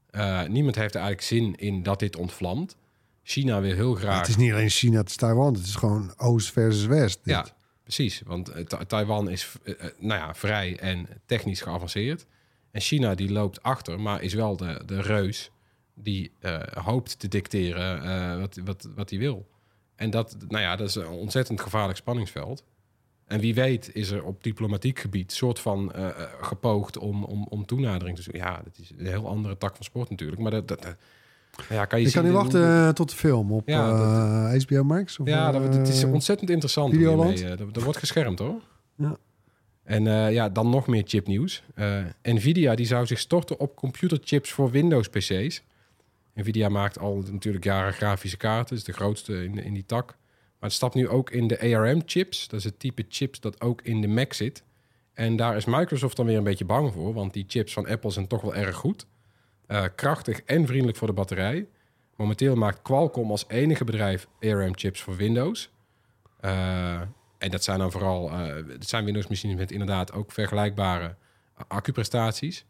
Eh, 0.10 0.42
niemand 0.48 0.76
heeft 0.76 0.96
er 0.96 1.02
eigenlijk 1.02 1.28
zin 1.28 1.56
in 1.56 1.84
dat 1.84 2.00
dit 2.00 2.16
ontvlamt. 2.16 2.76
China 3.24 3.62
wil 3.62 3.74
heel 3.76 3.96
graag... 3.96 4.20
het 4.20 4.28
is 4.28 4.36
niet 4.36 4.52
alleen 4.52 4.70
China, 4.70 4.98
het 4.98 5.10
is 5.10 5.16
Taiwan. 5.16 5.54
Het 5.54 5.66
is 5.66 5.76
gewoon 5.76 6.14
Oost 6.18 6.52
versus 6.52 6.86
West. 6.86 7.20
dit. 7.24 7.34
Ja, 7.34 7.46
precies. 7.84 8.22
Want 8.26 8.50
eh, 8.50 8.66
Ta- 8.66 8.86
Taiwan 8.86 9.30
is 9.30 9.52
eh, 9.64 9.74
eh, 9.86 9.92
nou 9.98 10.20
ja, 10.22 10.36
vrij 10.36 10.80
en 10.80 11.08
technisch 11.26 11.62
geavanceerd. 11.62 12.26
En 12.72 12.82
China 12.82 13.16
die 13.16 13.32
loopt 13.32 13.64
achter, 13.64 14.00
maar 14.00 14.22
is 14.22 14.34
wel 14.34 14.58
de, 14.58 14.82
de 14.86 15.02
reus 15.02 15.52
die 15.96 16.32
hoopt 16.74 17.20
te 17.20 17.28
dicteren 17.28 18.40
wat, 18.40 18.60
wat, 18.66 18.90
wat 18.96 19.10
hij 19.10 19.20
wil. 19.20 19.48
En 19.96 20.10
dat, 20.10 20.36
nou 20.48 20.64
ja, 20.64 20.76
dat 20.76 20.88
is 20.88 20.96
een 20.96 21.08
ontzettend 21.08 21.62
gevaarlijk 21.62 21.98
spanningsveld. 21.98 22.64
En 23.26 23.40
wie 23.40 23.54
weet 23.54 23.96
is 23.96 24.10
er 24.12 24.24
op 24.24 24.44
diplomatiek 24.44 25.00
gebied 25.00 25.32
soort 25.32 25.60
van 25.60 25.92
gepoogd 26.42 26.98
om, 26.98 27.24
om, 27.24 27.46
om 27.50 27.66
toenadering 27.66 28.16
te 28.18 28.24
zoeken. 28.24 28.42
Ja, 28.42 28.62
dat 28.64 28.78
is 28.78 28.92
een 28.98 29.06
heel 29.06 29.28
andere 29.28 29.58
tak 29.58 29.76
van 29.76 29.86
sport 29.86 30.10
natuurlijk. 30.10 30.42
Maar 30.42 30.52
dat, 30.52 30.68
dat- 30.68 30.96
ja, 31.70 31.86
kan 31.86 32.00
je 32.00 32.06
Ik 32.06 32.12
zien 32.12 32.22
kan 32.22 32.32
niet 32.32 32.40
in- 32.40 32.50
wachten 32.62 32.88
eh, 32.88 32.90
tot 32.90 33.10
de 33.10 33.16
film 33.16 33.52
op 33.52 33.68
Ja, 33.68 33.90
eh, 34.54 34.62
HBO 34.62 34.84
Max. 34.84 35.20
Of, 35.20 35.28
ja, 35.28 35.52
dat, 35.52 35.74
het 35.76 35.88
is 35.88 36.04
eh, 36.04 36.14
ontzettend 36.14 36.50
interessant. 36.50 36.94
Videoland? 36.94 37.42
eh, 37.42 37.50
Er, 37.52 37.60
er 37.74 37.84
wordt 37.84 38.00
geschermd 38.00 38.40
hoor. 38.40 38.62
Ja. 38.98 39.18
En 39.84 40.08
eh, 40.08 40.32
ja, 40.34 40.50
dan 40.50 40.70
nog 40.70 40.88
meer 40.88 41.04
chipnieuws. 41.06 41.64
Eh 41.76 41.98
Nvidia 42.24 42.76
die 42.76 42.86
zou 42.86 43.06
zich 43.06 43.20
storten 43.20 43.60
op 43.60 43.76
computerchips 43.76 44.52
voor 44.52 44.72
Windows 44.72 45.08
PC's. 45.10 45.64
Nvidia 46.36 46.70
maakt 46.70 47.00
al 47.00 47.24
natuurlijk 47.32 47.64
jaren 47.64 47.94
grafische 47.94 48.38
kaarten, 48.38 48.76
is 48.76 48.84
de 48.84 48.94
grootste 48.94 49.44
in, 49.44 49.64
in 49.64 49.74
die 49.74 49.86
tak. 49.86 50.06
Maar 50.60 50.70
het 50.70 50.74
stapt 50.74 50.96
nu 50.96 51.10
ook 51.10 51.30
in 51.30 51.48
de 51.48 51.60
ARM-chips. 51.78 52.48
Dat 52.48 52.60
is 52.60 52.66
het 52.66 52.80
type 52.80 53.06
chips 53.10 53.40
dat 53.40 53.62
ook 53.62 53.82
in 53.82 54.02
de 54.02 54.08
Mac 54.08 54.34
zit. 54.34 54.64
En 55.14 55.36
daar 55.36 55.56
is 55.56 55.66
Microsoft 55.66 56.16
dan 56.16 56.26
weer 56.26 56.38
een 56.38 56.44
beetje 56.44 56.66
bang 56.66 56.94
voor, 56.94 57.14
want 57.14 57.34
die 57.34 57.46
chips 57.48 57.74
van 57.74 57.88
Apple 57.88 58.10
zijn 58.12 58.28
toch 58.28 58.42
wel 58.42 58.56
erg 58.56 58.76
goed. 58.76 59.06
Eh, 59.68 59.84
krachtig 59.96 60.42
en 60.42 60.66
vriendelijk 60.66 60.98
voor 60.98 61.08
de 61.08 61.14
batterij. 61.14 61.68
Momenteel 62.16 62.56
maakt 62.56 62.82
Qualcomm 62.82 63.32
als 63.32 63.46
enige 63.48 63.84
bedrijf 63.84 64.28
ARM-chips 64.40 65.02
voor 65.02 65.16
Windows. 65.16 65.70
Eh, 66.40 67.02
en 67.38 67.52
dat 67.52 67.64
zijn 67.64 67.80
dan 67.80 67.92
vooral, 67.92 68.30
eh 68.30 68.56
het 68.68 68.90
zijn 68.90 69.06
Windows-machines 69.06 69.56
met 69.56 69.72
inderdaad 69.72 70.14
ook 70.14 70.32
vergelijkbare 70.32 71.16
accuprestaties. 71.68 72.66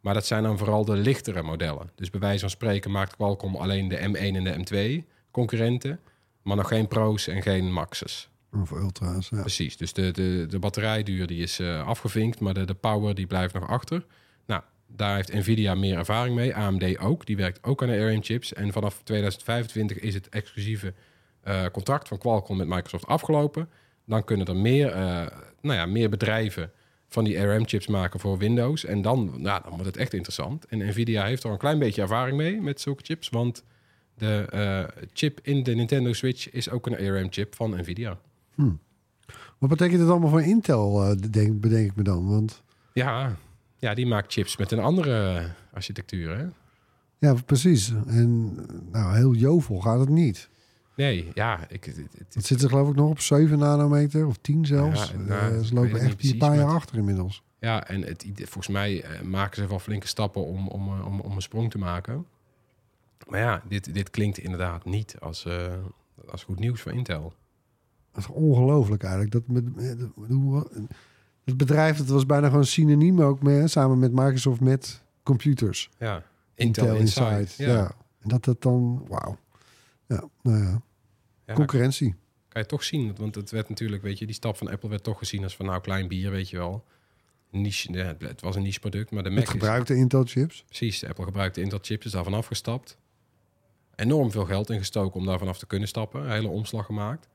Maar 0.00 0.14
dat 0.14 0.26
zijn 0.26 0.42
dan 0.42 0.58
vooral 0.58 0.84
de 0.84 0.96
lichtere 0.96 1.42
modellen. 1.42 1.90
Dus 1.94 2.10
bij 2.10 2.20
wijze 2.20 2.40
van 2.40 2.50
spreken 2.50 2.90
maakt 2.90 3.16
Qualcomm 3.16 3.56
alleen 3.56 3.88
de 3.88 3.96
M1 3.96 4.36
en 4.36 4.44
de 4.44 5.02
M2 5.02 5.06
concurrenten. 5.30 6.00
Maar 6.42 6.56
nog 6.56 6.68
geen 6.68 6.88
Pro's 6.88 7.26
en 7.26 7.42
geen 7.42 7.72
Max's. 7.72 8.30
Of 8.52 8.70
ultra's, 8.70 9.28
ja. 9.28 9.40
Precies, 9.40 9.76
dus 9.76 9.92
de, 9.92 10.10
de, 10.10 10.46
de 10.48 10.58
batterijduur 10.58 11.26
die 11.26 11.42
is 11.42 11.60
afgevinkt, 11.60 12.40
maar 12.40 12.54
de, 12.54 12.64
de 12.64 12.74
power 12.74 13.14
die 13.14 13.26
blijft 13.26 13.54
nog 13.54 13.68
achter. 13.68 14.04
Daar 14.96 15.14
heeft 15.14 15.32
Nvidia 15.32 15.74
meer 15.74 15.96
ervaring 15.96 16.34
mee, 16.34 16.54
AMD 16.54 16.98
ook. 16.98 17.26
Die 17.26 17.36
werkt 17.36 17.64
ook 17.64 17.82
aan 17.82 17.88
de 17.88 18.00
ARM-chips. 18.00 18.52
En 18.52 18.72
vanaf 18.72 19.00
2025 19.02 19.98
is 19.98 20.14
het 20.14 20.28
exclusieve 20.28 20.94
eh, 21.40 21.66
contract 21.72 22.08
van 22.08 22.18
Qualcomm 22.18 22.58
met 22.58 22.68
Microsoft 22.68 23.06
afgelopen. 23.06 23.68
Dan 24.04 24.24
kunnen 24.24 24.46
er 24.46 24.56
meer, 24.56 24.90
eh, 24.90 25.26
nou 25.60 25.78
ja, 25.78 25.86
meer 25.86 26.08
bedrijven 26.08 26.70
van 27.08 27.24
die 27.24 27.40
ARM-chips 27.40 27.86
maken 27.86 28.20
voor 28.20 28.38
Windows. 28.38 28.84
En 28.84 29.02
dan, 29.02 29.32
nou, 29.36 29.62
dan 29.62 29.70
wordt 29.70 29.86
het 29.86 29.96
echt 29.96 30.12
interessant. 30.12 30.66
En 30.66 30.78
Nvidia 30.78 31.24
heeft 31.24 31.44
er 31.44 31.50
een 31.50 31.58
klein 31.58 31.78
beetje 31.78 32.02
ervaring 32.02 32.36
mee 32.36 32.60
met 32.60 32.80
zulke 32.80 33.04
chips, 33.04 33.28
want 33.28 33.64
de 34.14 34.46
eh, 34.50 35.04
chip 35.12 35.40
in 35.42 35.62
de 35.62 35.74
Nintendo 35.74 36.12
Switch 36.12 36.50
is 36.50 36.70
ook 36.70 36.86
een 36.86 36.96
ARM-chip 36.96 37.54
van 37.54 37.70
Nvidia. 37.80 38.18
Wat 39.58 39.70
betekent 39.70 40.00
het 40.00 40.10
allemaal 40.10 40.30
voor 40.30 40.42
Intel, 40.42 41.16
denk, 41.30 41.60
bedenk 41.60 41.90
ik 41.90 41.96
me 41.96 42.02
dan? 42.02 42.28
Want 42.28 42.62
Ja, 42.92 43.36
ja, 43.78 43.94
die 43.94 44.06
maakt 44.06 44.32
chips 44.32 44.56
met 44.56 44.70
een 44.72 44.78
andere 44.78 45.46
architectuur. 45.72 46.36
Hè? 46.38 46.46
ja, 47.18 47.34
precies. 47.46 47.92
En 48.06 48.54
nou, 48.92 49.16
heel 49.16 49.34
jovel 49.34 49.80
gaat 49.80 50.00
het 50.00 50.08
niet. 50.08 50.48
Nee, 50.96 51.30
ja, 51.34 51.68
ik, 51.68 51.84
het, 51.84 51.96
het- 51.96 52.34
Het 52.34 52.46
zit 52.46 52.62
er 52.62 52.68
geloof 52.68 52.88
ik 52.88 52.94
nog 52.94 53.10
op 53.10 53.20
7 53.20 53.58
nanometer 53.58 54.26
of 54.26 54.36
10 54.40 54.66
zelfs. 54.66 55.10
Ja, 55.10 55.16
nou, 55.18 55.54
Eh, 55.54 55.60
ze 55.60 55.74
lopen 55.74 56.00
echt 56.00 56.10
een 56.10 56.16
precies, 56.16 56.36
paar 56.36 56.56
jaar 56.56 56.66
maar- 56.66 56.74
achter 56.74 56.96
inmiddels. 56.96 57.42
ja, 57.60 57.86
en 57.86 58.02
het, 58.02 58.24
volgens 58.36 58.68
mij 58.68 59.02
eh, 59.02 59.20
maken 59.22 59.62
ze 59.62 59.68
wel 59.68 59.78
flinke 59.78 60.06
stappen 60.06 60.44
om, 60.44 60.68
om, 60.68 60.88
eh, 60.88 61.06
om, 61.06 61.20
om 61.20 61.32
een 61.34 61.42
sprong 61.42 61.70
te 61.70 61.78
maken. 61.78 62.26
Maar 63.28 63.40
ja, 63.40 63.62
dit, 63.68 63.94
dit 63.94 64.10
klinkt 64.10 64.38
inderdaad 64.38 64.84
niet 64.84 65.16
als, 65.20 65.44
eh, 65.44 65.72
als 66.30 66.44
goed 66.44 66.58
nieuws 66.58 66.80
voor 66.80 66.92
Intel. 66.92 67.32
Het 68.12 68.24
is 68.24 68.30
ongelooflijk 68.30 69.02
eigenlijk. 69.02 69.32
Dat 69.32 69.46
met, 69.46 69.74
met- 69.76 69.98
het 71.48 71.56
bedrijf 71.56 71.96
dat 71.98 72.06
was 72.08 72.26
bijna 72.26 72.48
gewoon 72.48 72.64
synoniem 72.64 73.20
ook 73.22 73.42
mee, 73.42 73.68
samen 73.68 73.98
met 73.98 74.12
Microsoft 74.12 74.60
met 74.60 75.02
computers. 75.22 75.90
Ja, 75.98 76.22
Intel, 76.54 76.94
Inside. 76.96 77.46
Ja. 77.56 77.68
Ja. 77.72 77.92
En 78.20 78.28
dat 78.28 78.44
het 78.44 78.62
dan, 78.62 79.04
wauw. 79.08 79.38
Ja, 80.06 80.24
nou 80.42 80.58
ja, 80.58 80.80
Ja, 81.46 81.54
concurrentie. 81.54 82.14
kan 82.48 82.62
je 82.62 82.68
toch 82.68 82.84
zien. 82.84 83.14
Want 83.16 83.34
het 83.34 83.50
werd 83.50 83.68
natuurlijk, 83.68 84.02
weet 84.02 84.18
je, 84.18 84.26
die 84.26 84.34
stap 84.34 84.56
van 84.56 84.68
Apple 84.70 84.88
werd 84.88 85.02
toch 85.02 85.18
gezien 85.18 85.42
als 85.42 85.56
van 85.56 85.66
nou 85.66 85.80
klein 85.80 86.08
bier, 86.08 86.30
weet 86.30 86.50
je 86.50 86.56
wel. 86.56 86.84
Niche, 87.50 87.92
ja, 87.92 88.04
het- 88.04 88.20
het 88.22 88.40
was 88.40 88.56
een 88.56 88.62
niche 88.62 88.80
product, 88.80 89.10
maar 89.10 89.22
de 89.22 89.28
Mac 89.28 89.38
Met 89.38 89.46
is, 89.48 89.52
gebruikte 89.52 89.94
Intel 89.94 90.24
chips. 90.24 90.64
Precies, 90.66 91.04
Apple 91.04 91.24
gebruikte 91.24 91.60
Intel 91.60 91.78
chips, 91.82 92.06
is 92.06 92.12
daarvan 92.12 92.34
afgestapt. 92.34 92.96
Enorm 93.94 94.30
veel 94.30 94.44
geld 94.44 94.70
ingestoken 94.70 95.20
om 95.20 95.26
daar 95.26 95.38
vanaf 95.38 95.58
te 95.58 95.66
kunnen 95.66 95.88
stappen. 95.88 96.22
Een 96.24 96.30
hele 96.30 96.48
omslag 96.48 96.86
gemaakt. 96.86 97.28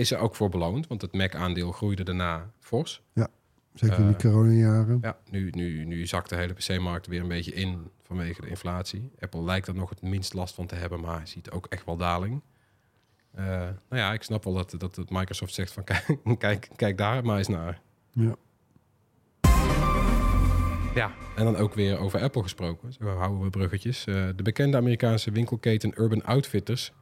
Is 0.00 0.10
er 0.10 0.18
ook 0.18 0.34
voor 0.34 0.48
beloond, 0.48 0.86
want 0.86 1.02
het 1.02 1.12
Mac-aandeel 1.12 1.72
groeide 1.72 2.02
daarna 2.02 2.50
fors. 2.58 3.02
Zeker 3.74 3.98
in 3.98 4.06
die 4.06 4.14
Eh, 4.14 4.20
coronajaren. 4.20 4.98
Ja, 5.02 5.18
nu, 5.30 5.50
nu, 5.50 5.84
nu 5.84 6.06
zakt 6.06 6.28
de 6.28 6.36
hele 6.36 6.52
PC-markt 6.52 7.06
weer 7.06 7.20
een 7.20 7.28
beetje 7.28 7.52
in 7.52 7.90
vanwege 8.02 8.40
de 8.40 8.48
inflatie. 8.48 9.10
Apple 9.18 9.42
lijkt 9.42 9.66
er 9.66 9.74
nog 9.74 9.90
het 9.90 10.02
minst 10.02 10.34
last 10.34 10.54
van 10.54 10.66
te 10.66 10.74
hebben, 10.74 11.00
maar 11.00 11.28
ziet 11.28 11.50
ook 11.50 11.66
echt 11.66 11.84
wel 11.84 11.96
daling. 11.96 12.42
Eh, 13.34 13.44
nou 13.44 13.74
ja, 13.88 14.12
ik 14.12 14.22
snap 14.22 14.44
wel 14.44 14.52
dat, 14.52 14.74
dat, 14.78 14.94
dat 14.94 15.10
Microsoft 15.10 15.54
zegt 15.54 15.72
van 15.72 15.84
kijk, 15.84 16.20
kijk, 16.38 16.68
kijk 16.76 16.98
daar 16.98 17.24
maar 17.24 17.38
eens 17.38 17.48
naar. 17.48 17.80
Ja. 18.10 18.36
Ja, 20.94 21.12
en 21.36 21.44
dan 21.44 21.56
ook 21.56 21.74
weer 21.74 21.98
over 21.98 22.20
Apple 22.20 22.42
gesproken. 22.42 22.92
Zo 22.92 23.04
houden 23.04 23.40
we 23.40 23.50
bruggetjes. 23.50 24.06
Eh, 24.06 24.14
de 24.36 24.42
bekende 24.42 24.76
Amerikaanse 24.76 25.30
winkelketen 25.30 25.92
Urban 26.00 26.24
Outfitters... 26.24 26.92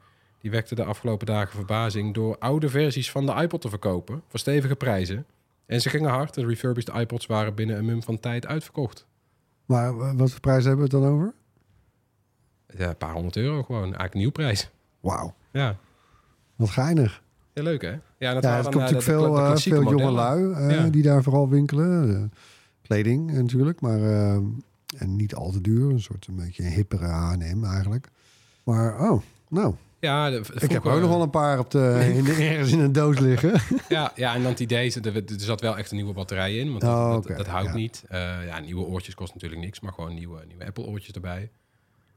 die 0.41 0.51
wekte 0.51 0.75
de 0.75 0.85
afgelopen 0.85 1.27
dagen 1.27 1.55
verbazing... 1.57 2.15
door 2.15 2.39
oude 2.39 2.69
versies 2.69 3.11
van 3.11 3.27
de 3.27 3.33
iPod 3.35 3.61
te 3.61 3.69
verkopen... 3.69 4.23
voor 4.29 4.39
stevige 4.39 4.77
prijzen. 4.77 5.27
En 5.67 5.81
ze 5.81 5.89
gingen 5.89 6.11
hard. 6.11 6.35
De 6.35 6.47
refurbished 6.47 6.95
iPods 6.97 7.27
waren 7.27 7.55
binnen 7.55 7.77
een 7.79 7.85
mum 7.85 8.03
van 8.03 8.21
tijd 8.21 8.47
uitverkocht. 8.47 9.07
Maar 9.67 9.89
eh, 9.89 10.13
wat 10.17 10.31
voor 10.31 10.41
prijs 10.41 10.65
hebben 10.65 10.89
we 10.91 10.95
het 10.97 11.03
dan 11.03 11.13
over? 11.13 11.33
Ja, 12.77 12.89
een 12.89 12.97
paar 12.97 13.13
honderd 13.13 13.37
euro 13.37 13.63
gewoon. 13.63 13.83
Eigenlijk 13.83 14.15
een 14.15 14.21
nieuwprijs. 14.21 14.71
Wauw, 15.01 15.35
Ja, 15.51 15.77
wat 16.57 16.71
geinig. 16.71 17.23
ja 17.53 17.63
leuk 17.63 17.83
hè? 17.83 17.91
Ja, 18.19 18.35
dat 18.35 18.43
Ja, 18.43 18.49
waren 18.49 18.63
dan, 18.63 18.73
komt 18.73 18.85
eh, 18.85 18.91
natuurlijk 18.91 18.91
de- 18.91 18.95
de 18.95 19.01
veel, 19.03 19.33
kla- 19.33 19.49
de 19.49 19.55
eh, 19.55 19.61
veel 19.61 19.99
jonge 19.99 20.11
lui 20.11 20.53
eh, 20.53 20.71
Ja. 20.71 20.89
die 20.89 21.03
daar 21.03 21.23
vooral 21.23 21.49
winkelen. 21.49 22.33
Kleding 22.83 23.33
natuurlijk, 23.33 23.81
maar 23.81 23.99
en 24.99 25.17
niet 25.17 25.35
al 25.35 25.51
te 25.51 25.61
duur. 25.61 25.91
Een 25.91 26.01
soort 26.01 26.27
een 26.27 26.37
beetje 26.37 26.63
een 26.65 26.71
hippere 26.73 27.07
H&M 27.07 27.65
eigenlijk. 27.65 28.09
Maar 28.65 29.11
oh, 29.11 29.23
nou, 29.49 29.75
Ja, 30.01 30.31
de- 30.31 30.45
ik 30.59 30.71
heb 30.71 30.87
ook 30.87 31.01
nog 31.01 31.11
wel 31.11 31.23
een 31.23 31.31
paar 31.31 31.59
op 31.59 31.71
de, 31.71 32.13
in, 32.15 32.27
ergens 32.27 32.73
in 32.73 32.79
een 32.81 32.93
doos 32.93 33.19
liggen. 33.19 33.53
Ja, 33.89 34.13
ja, 34.15 34.35
en 34.35 34.43
dan 34.43 34.51
het 34.51 34.61
idee, 34.61 34.87
is, 34.87 34.97
er, 34.97 35.17
er 35.17 35.23
zat 35.37 35.61
wel 35.61 35.77
echt 35.79 35.91
een 35.91 35.97
nieuwe 35.97 36.13
batterij 36.13 36.57
in. 36.57 36.71
Want 36.71 36.83
Oh, 36.83 36.91
dat, 37.13 37.13
dat, 37.13 37.25
oké, 37.25 37.37
dat 37.37 37.47
houdt 37.47 37.69
ja. 37.69 37.75
niet. 37.75 38.05
Eh, 38.09 38.47
ja, 38.47 38.59
nieuwe 38.61 38.85
oortjes 38.85 39.15
kost 39.15 39.35
natuurlijk 39.35 39.61
niks, 39.61 39.81
maar 39.81 39.93
gewoon 39.93 40.15
nieuwe, 40.15 40.41
nieuwe 40.49 40.67
Apple 40.67 40.85
oortjes 40.85 41.15
erbij. 41.15 41.51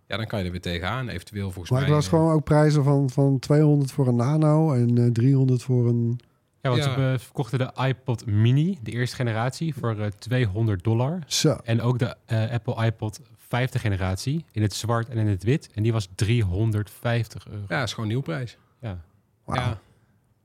Ja, 0.07 0.17
dan 0.17 0.27
kan 0.27 0.39
je 0.39 0.45
er 0.45 0.51
weer 0.51 0.61
tegenaan. 0.61 1.07
Eventueel 1.09 1.51
volgens 1.51 1.69
Maar 1.69 1.81
ik 1.81 1.85
mij... 1.87 1.95
las 1.95 2.05
eh, 2.05 2.11
gewoon 2.11 2.33
ook 2.33 2.43
prijzen 2.43 2.83
van, 2.83 3.09
van 3.09 3.39
200 3.39 3.91
voor 3.91 4.07
een 4.07 4.15
nano 4.15 4.73
en 4.73 4.97
eh 4.97 5.11
300 5.11 5.61
voor 5.63 5.87
een... 5.87 6.19
Ja, 6.61 6.69
want 6.69 6.83
Ja. 6.83 6.93
ze 6.93 7.15
verkochten 7.19 7.57
de 7.59 7.71
iPod 7.87 8.25
Mini, 8.25 8.77
de 8.83 8.91
eerste 8.91 9.15
generatie, 9.15 9.75
voor 9.75 9.99
eh, 9.99 10.05
200 10.19 10.83
dollar. 10.83 11.19
Zo. 11.27 11.57
En 11.63 11.81
ook 11.81 11.99
de 11.99 12.15
eh, 12.25 12.51
Apple 12.51 12.85
iPod 12.85 13.19
vijfde 13.51 13.79
generatie, 13.79 14.45
in 14.51 14.61
het 14.61 14.73
zwart 14.73 15.09
en 15.09 15.17
in 15.17 15.27
het 15.27 15.43
wit. 15.43 15.69
En 15.73 15.83
die 15.83 15.91
was 15.93 16.07
350 16.15 17.47
euro. 17.47 17.65
Ja, 17.67 17.83
is 17.83 17.93
gewoon 17.93 18.09
nieuwprijs. 18.09 18.57
Ja. 18.81 19.01
Ja. 19.47 19.79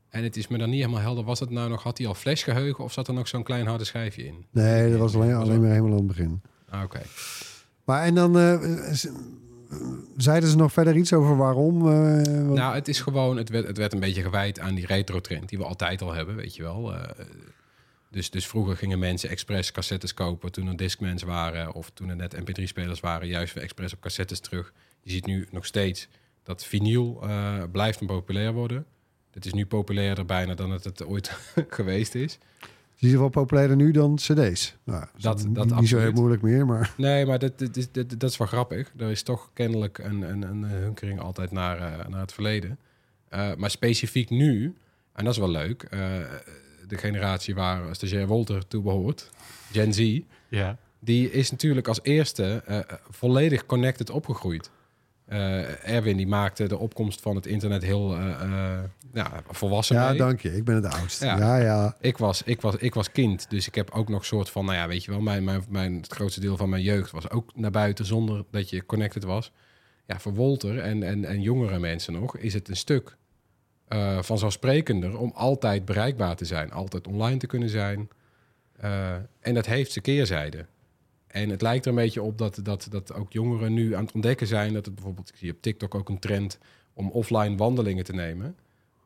En 0.08 0.22
het 0.22 0.36
is 0.36 0.48
me 0.48 0.58
dan 0.58 0.70
niet 0.70 0.80
helemaal 0.80 1.00
helder. 1.00 1.24
Was 1.24 1.40
het 1.40 1.50
nou 1.50 1.68
nog, 1.70 1.82
had 1.82 1.98
hij 1.98 2.06
al 2.06 2.14
flashgeheugen 2.14 2.84
of 2.84 2.92
zat 2.92 3.08
er 3.08 3.14
nog 3.14 3.28
zo'n 3.28 3.42
klein 3.42 3.66
harde 3.66 3.84
schijfje 3.84 4.26
in? 4.26 4.44
Nee, 4.50 4.90
dat 4.90 4.98
was 4.98 5.14
alleen, 5.14 5.34
alleen 5.34 5.60
maar 5.60 5.68
helemaal 5.70 5.90
aan 5.90 5.96
het 5.98 6.06
begin. 6.06 6.42
Ah, 6.68 6.82
Oké. 6.82 7.00
Maar 7.84 8.02
en 8.02 8.14
dan 8.14 8.38
eh, 8.38 8.58
zeiden 10.16 10.48
ze 10.50 10.56
nog 10.56 10.72
verder 10.72 10.96
iets 10.96 11.12
over 11.12 11.36
waarom? 11.36 11.88
eh, 11.88 12.16
wat- 12.46 12.56
Nou, 12.56 12.74
het 12.74 12.88
is 12.88 13.00
gewoon, 13.00 13.36
het 13.36 13.48
werd, 13.48 13.66
het 13.66 13.76
werd 13.76 13.92
een 13.92 14.00
beetje 14.00 14.22
gewijd 14.22 14.60
aan 14.60 14.74
die 14.74 14.86
retro-trend 14.86 15.48
die 15.48 15.58
we 15.58 15.64
altijd 15.64 16.02
al 16.02 16.12
hebben, 16.14 16.36
weet 16.36 16.56
je 16.56 16.62
wel. 16.62 16.94
Eh, 16.94 17.10
dus, 18.16 18.30
dus 18.30 18.46
vroeger 18.46 18.76
gingen 18.76 18.98
mensen 18.98 19.28
expres 19.28 19.72
cassettes 19.72 20.14
kopen 20.14 20.52
toen 20.52 20.66
er 20.68 20.76
Discmans 20.76 21.22
waren 21.22 21.72
of 21.72 21.90
toen 21.90 22.08
er 22.08 22.16
net 22.16 22.36
MP3-spelers 22.36 23.00
waren, 23.00 23.28
juist 23.28 23.54
weer 23.54 23.62
expres 23.62 23.92
op 23.92 24.00
cassettes 24.00 24.40
terug. 24.40 24.72
Je 25.02 25.10
ziet 25.10 25.26
nu 25.26 25.46
nog 25.50 25.66
steeds 25.66 26.08
dat 26.42 26.64
vinyl 26.64 27.18
eh, 27.22 27.62
blijft 27.72 28.00
een 28.00 28.06
populair 28.06 28.52
worden. 28.52 28.86
Het 29.30 29.46
is 29.46 29.52
nu 29.52 29.66
populairder 29.66 30.24
bijna 30.26 30.54
dan 30.54 30.70
het, 30.70 30.84
het 30.84 31.04
ooit 31.04 31.30
geweest 31.68 32.14
is. 32.14 32.38
Die 32.98 33.08
zijn 33.08 33.20
wel 33.20 33.28
populairder 33.28 33.76
nu 33.76 33.90
dan 33.90 34.14
cd's. 34.14 34.76
Nou, 34.84 35.04
Dat- 35.18 35.46
dat 35.48 35.80
niet 35.80 35.88
zo 35.88 35.98
heel 35.98 36.12
moeilijk 36.12 36.42
meer, 36.42 36.66
maar... 36.66 36.94
Nee, 36.96 37.26
maar 37.26 37.38
dat, 37.38 37.58
dat, 37.58 37.76
is, 37.76 37.92
dat, 37.92 38.10
dat 38.20 38.30
is 38.30 38.36
wel 38.36 38.46
grappig. 38.46 38.92
Er 38.96 39.10
is 39.10 39.22
toch 39.22 39.50
kennelijk 39.52 39.98
een, 39.98 40.22
een, 40.22 40.42
een 40.42 40.62
hunkering 40.64 41.20
altijd 41.20 41.50
naar, 41.50 41.76
eh, 41.78 42.06
naar 42.08 42.20
het 42.20 42.32
verleden. 42.32 42.78
Eh, 43.28 43.54
maar 43.54 43.70
specifiek 43.70 44.30
nu, 44.30 44.74
en 45.12 45.24
dat 45.24 45.32
is 45.32 45.38
wel 45.38 45.50
leuk, 45.50 45.82
de 46.86 46.96
generatie 46.98 47.54
waar 47.54 47.94
stagiair 47.94 48.26
Wolter 48.26 48.66
toe 48.66 48.82
behoort, 48.82 49.30
Gen 49.72 49.92
Z, 49.92 50.20
ja. 50.48 50.76
die 50.98 51.30
is 51.30 51.50
natuurlijk 51.50 51.88
als 51.88 52.00
eerste 52.02 52.62
eh, 52.66 52.78
volledig 53.10 53.66
connected 53.66 54.10
opgegroeid. 54.10 54.70
Eh, 55.26 55.88
Erwin 55.94 56.16
die 56.16 56.26
maakte 56.26 56.66
de 56.66 56.78
opkomst 56.78 57.20
van 57.20 57.36
het 57.36 57.46
internet 57.46 57.82
heel 57.82 58.16
eh, 58.16 58.42
eh, 58.42 58.82
ja, 59.12 59.42
volwassen 59.48 59.96
Ja, 59.96 60.08
mee. 60.08 60.18
dank 60.18 60.40
je. 60.40 60.56
Ik 60.56 60.64
ben 60.64 60.74
het 60.74 60.94
oudste. 60.94 61.24
Ja. 61.24 61.38
Ja, 61.38 61.56
ja. 61.56 61.96
Ik 62.00 62.18
was, 62.18 62.42
ik, 62.42 62.60
was, 62.60 62.76
ik 62.76 62.94
was 62.94 63.12
kind, 63.12 63.50
dus 63.50 63.66
ik 63.66 63.74
heb 63.74 63.90
ook 63.90 64.08
nog 64.08 64.24
soort 64.24 64.50
van, 64.50 64.64
nou 64.64 64.76
ja, 64.76 64.88
weet 64.88 65.04
je 65.04 65.10
wel, 65.10 65.20
mijn, 65.20 65.44
mijn, 65.44 65.64
mijn, 65.68 65.96
het 65.96 66.12
grootste 66.12 66.40
deel 66.40 66.56
van 66.56 66.68
mijn 66.68 66.82
jeugd 66.82 67.10
was 67.10 67.30
ook 67.30 67.56
naar 67.56 67.70
buiten 67.70 68.04
zonder 68.04 68.44
dat 68.50 68.70
je 68.70 68.86
connected 68.86 69.24
was. 69.24 69.52
Ja, 70.06 70.18
voor 70.18 70.34
Wolter 70.34 70.78
en, 70.78 71.02
en, 71.02 71.24
en 71.24 71.40
jongere 71.40 71.78
mensen 71.78 72.12
nog 72.12 72.36
is 72.36 72.54
het 72.54 72.68
een 72.68 72.76
stuk 72.76 73.16
eh 73.88 74.22
vanzelfsprekender 74.22 75.18
om 75.18 75.32
altijd 75.34 75.84
bereikbaar 75.84 76.36
te 76.36 76.44
zijn, 76.44 76.72
altijd 76.72 77.06
online 77.06 77.36
te 77.36 77.46
kunnen 77.46 77.68
zijn. 77.68 78.08
Eh, 78.76 79.14
en 79.40 79.54
dat 79.54 79.66
heeft 79.66 79.92
zijn 79.92 80.04
keerzijde. 80.04 80.66
En 81.26 81.48
het 81.48 81.62
lijkt 81.62 81.84
er 81.84 81.90
een 81.90 81.96
beetje 81.96 82.22
op 82.22 82.38
dat, 82.38 82.60
dat, 82.62 82.86
dat 82.90 83.12
ook 83.14 83.32
jongeren 83.32 83.72
nu 83.72 83.94
aan 83.94 84.04
het 84.04 84.12
ontdekken 84.14 84.46
zijn 84.46 84.72
dat 84.72 84.84
het 84.86 84.94
bijvoorbeeld, 84.94 85.28
ik 85.28 85.36
zie 85.36 85.50
op 85.50 85.62
TikTok 85.62 85.94
ook 85.94 86.08
een 86.08 86.18
trend 86.18 86.58
om 86.94 87.10
offline 87.10 87.56
wandelingen 87.56 88.04
te 88.04 88.12
nemen. 88.12 88.56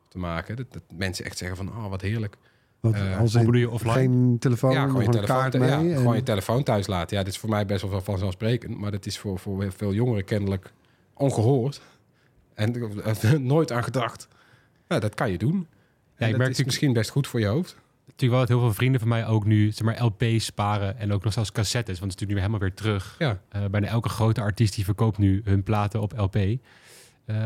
te 0.08 0.18
maken. 0.18 0.56
Dat, 0.56 0.66
dat 0.72 0.82
mensen 0.96 1.24
echt 1.24 1.38
zeggen 1.38 1.56
van, 1.56 1.68
oh, 1.68 1.88
wat 1.88 2.00
heerlijk. 2.00 2.36
Wat, 2.80 2.94
Eh, 2.94 3.18
als 3.18 3.30
hoe 3.32 3.40
in 3.40 3.46
bedoel 3.46 3.60
je 3.60 3.70
offline? 3.70 3.92
Geen 3.94 4.36
telefoon, 4.38 4.72
ja, 4.72 4.86
gewoon 4.86 5.02
je, 5.02 5.08
telefoon, 5.10 5.36
kaart 5.36 5.52
thu- 5.52 5.58
mee. 5.58 5.68
ja, 5.68 5.78
en- 5.78 5.96
gewoon 5.96 6.16
je 6.16 6.22
telefoon 6.22 6.62
thuis 6.62 6.86
laten. 6.86 7.16
Ja, 7.16 7.22
dit 7.22 7.32
is 7.32 7.38
voor 7.38 7.48
mij 7.48 7.66
best 7.66 7.82
wel 7.88 8.00
vanzelfsprekend. 8.00 8.78
Maar 8.78 8.90
dat 8.90 9.06
is 9.06 9.18
voor, 9.18 9.38
voor 9.38 9.72
veel 9.72 9.92
jongeren 9.92 10.24
kennelijk 10.24 10.72
ongehoord. 11.14 11.80
En 12.54 12.74
nooit 13.46 13.72
aan 13.72 13.84
gedacht. 13.84 14.28
Ja, 14.90 14.98
dat 14.98 15.14
kan 15.14 15.30
je 15.30 15.38
doen. 15.38 15.54
Ja, 15.54 15.60
ik 15.60 15.66
dat 16.18 16.18
merk 16.18 16.32
is 16.32 16.38
natuurlijk- 16.38 16.66
misschien 16.66 16.92
best 16.92 17.10
goed 17.10 17.26
voor 17.26 17.40
je 17.40 17.46
hoofd. 17.46 17.76
Natuurlijk 18.06 18.30
wel 18.30 18.40
dat 18.40 18.48
heel 18.48 18.60
veel 18.60 18.74
vrienden 18.74 19.00
van 19.00 19.08
mij 19.08 19.26
ook 19.26 19.44
nu 19.44 19.70
zeg 19.72 19.82
maar, 19.82 20.04
LP's 20.04 20.44
sparen 20.44 20.98
en 20.98 21.12
ook 21.12 21.24
nog 21.24 21.32
zelfs 21.32 21.52
cassettes. 21.52 21.98
Want 22.00 22.12
het 22.12 22.20
is 22.22 22.28
natuurlijk 22.28 22.28
nu 22.28 22.34
weer 22.34 22.68
helemaal 22.74 22.90
weer 22.90 23.00
terug. 23.00 23.14
Ja, 23.18 23.40
Eh, 23.48 23.70
bijna 23.70 23.86
elke 23.86 24.08
grote 24.08 24.40
artiest 24.40 24.74
die 24.74 24.84
verkoopt 24.84 25.18
nu 25.18 25.40
hun 25.44 25.62
platen 25.62 26.00
op 26.00 26.12
LP. 26.18 26.34
Eh, 26.36 26.56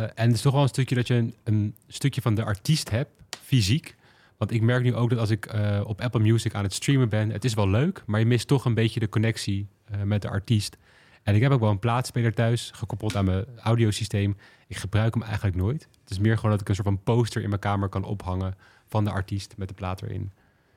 en 0.03 0.13
het 0.15 0.33
is 0.35 0.41
toch 0.41 0.53
wel 0.53 0.63
een 0.63 0.69
stukje 0.69 0.95
dat 0.95 1.07
je 1.07 1.15
een, 1.15 1.35
een 1.45 1.75
stukje 1.89 2.21
van 2.23 2.35
de 2.35 2.45
artiest 2.45 2.91
hebt, 2.91 3.11
fysiek. 3.45 3.97
Want 4.37 4.51
ik 4.51 4.63
merk 4.63 4.83
nu 4.83 4.95
ook 4.95 5.11
dat 5.11 5.19
als 5.19 5.31
ik 5.31 5.47
eh, 5.47 5.81
op 5.87 6.01
Apple 6.01 6.21
Music 6.21 6.55
aan 6.55 6.63
het 6.65 6.73
streamen 6.73 7.09
ben, 7.09 7.31
het 7.31 7.45
is 7.45 7.55
wel 7.55 7.69
leuk, 7.69 8.03
maar 8.07 8.21
je 8.21 8.27
mist 8.27 8.47
toch 8.49 8.65
een 8.65 8.75
beetje 8.75 9.01
de 9.01 9.09
connectie 9.09 9.69
met 10.05 10.23
de 10.23 10.29
artiest. 10.29 10.77
En 11.23 11.35
ik 11.35 11.43
heb 11.43 11.51
ook 11.53 11.61
wel 11.61 11.71
een 11.71 11.79
plaatspeler 11.79 12.35
thuis, 12.35 12.71
gekoppeld 12.75 13.17
aan 13.17 13.25
mijn 13.25 13.45
audiosysteem. 13.63 14.37
Ik 14.75 14.81
gebruik 14.81 15.15
hem 15.15 15.23
eigenlijk 15.23 15.57
nooit. 15.57 15.89
Het 16.01 16.11
is 16.11 16.19
meer 16.19 16.37
gewoon 16.37 16.51
dat 16.51 16.61
ik 16.61 16.69
een 16.69 16.75
soort 16.75 16.87
van 16.87 17.03
poster 17.03 17.43
in 17.43 17.49
mijn 17.49 17.61
kamer 17.61 17.89
kan 17.89 18.05
ophangen 18.05 18.55
van 18.87 19.05
de 19.05 19.11
artiest 19.11 19.55
met 19.57 19.69
de 19.69 19.75
plaat 19.75 20.03
erin. 20.03 20.31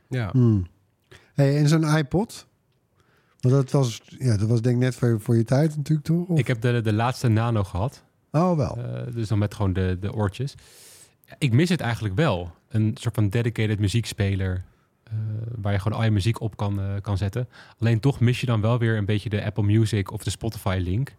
ja. 0.08 0.30
Hmm. 0.32 0.68
Hey, 1.34 1.58
en 1.58 1.68
zo'n 1.68 1.84
iPod? 1.98 2.48
Want 3.40 3.56
dat 3.56 3.72
was, 3.72 4.02
ja, 4.20 4.38
dat 4.38 4.48
was 4.48 4.62
denk 4.62 4.76
ik 4.76 4.82
net 4.82 4.96
voor, 4.96 5.22
voor 5.22 5.36
je 5.38 5.44
tijd 5.44 5.76
natuurlijk, 5.76 6.08
toch? 6.08 6.28
Of- 6.28 6.40
Ik 6.40 6.48
heb 6.48 6.62
de, 6.62 6.82
de 6.82 6.94
laatste 6.94 7.28
nano 7.28 7.64
gehad. 7.64 8.04
Oh, 8.32 8.58
wel. 8.58 8.78
Eh, 8.78 9.14
dus 9.14 9.28
dan 9.28 9.38
met 9.38 9.54
gewoon 9.54 9.74
de, 9.74 9.98
de 10.02 10.14
oortjes. 10.14 10.56
Ik 11.38 11.54
mis 11.54 11.70
het 11.70 11.82
eigenlijk 11.82 12.16
wel. 12.16 12.52
Een 12.70 12.92
soort 13.00 13.16
van 13.16 13.30
dedicated 13.30 13.80
muziekspeler. 13.80 14.64
eh, 15.04 15.14
waar 15.56 15.74
je 15.74 15.80
gewoon 15.80 15.98
al 15.98 16.04
je 16.04 16.12
muziek 16.12 16.42
op 16.42 16.58
kan, 16.58 16.80
eh, 16.82 16.94
kan 17.02 17.18
zetten. 17.18 17.48
Alleen 17.80 18.00
toch 18.00 18.20
mis 18.20 18.40
je 18.40 18.46
dan 18.46 18.62
wel 18.62 18.78
weer 18.80 18.98
een 18.98 19.06
beetje 19.06 19.30
de 19.30 19.44
Apple 19.46 19.64
Music 19.64 20.12
of 20.12 20.24
de 20.24 20.30
Spotify 20.30 20.80
link. 20.84 21.14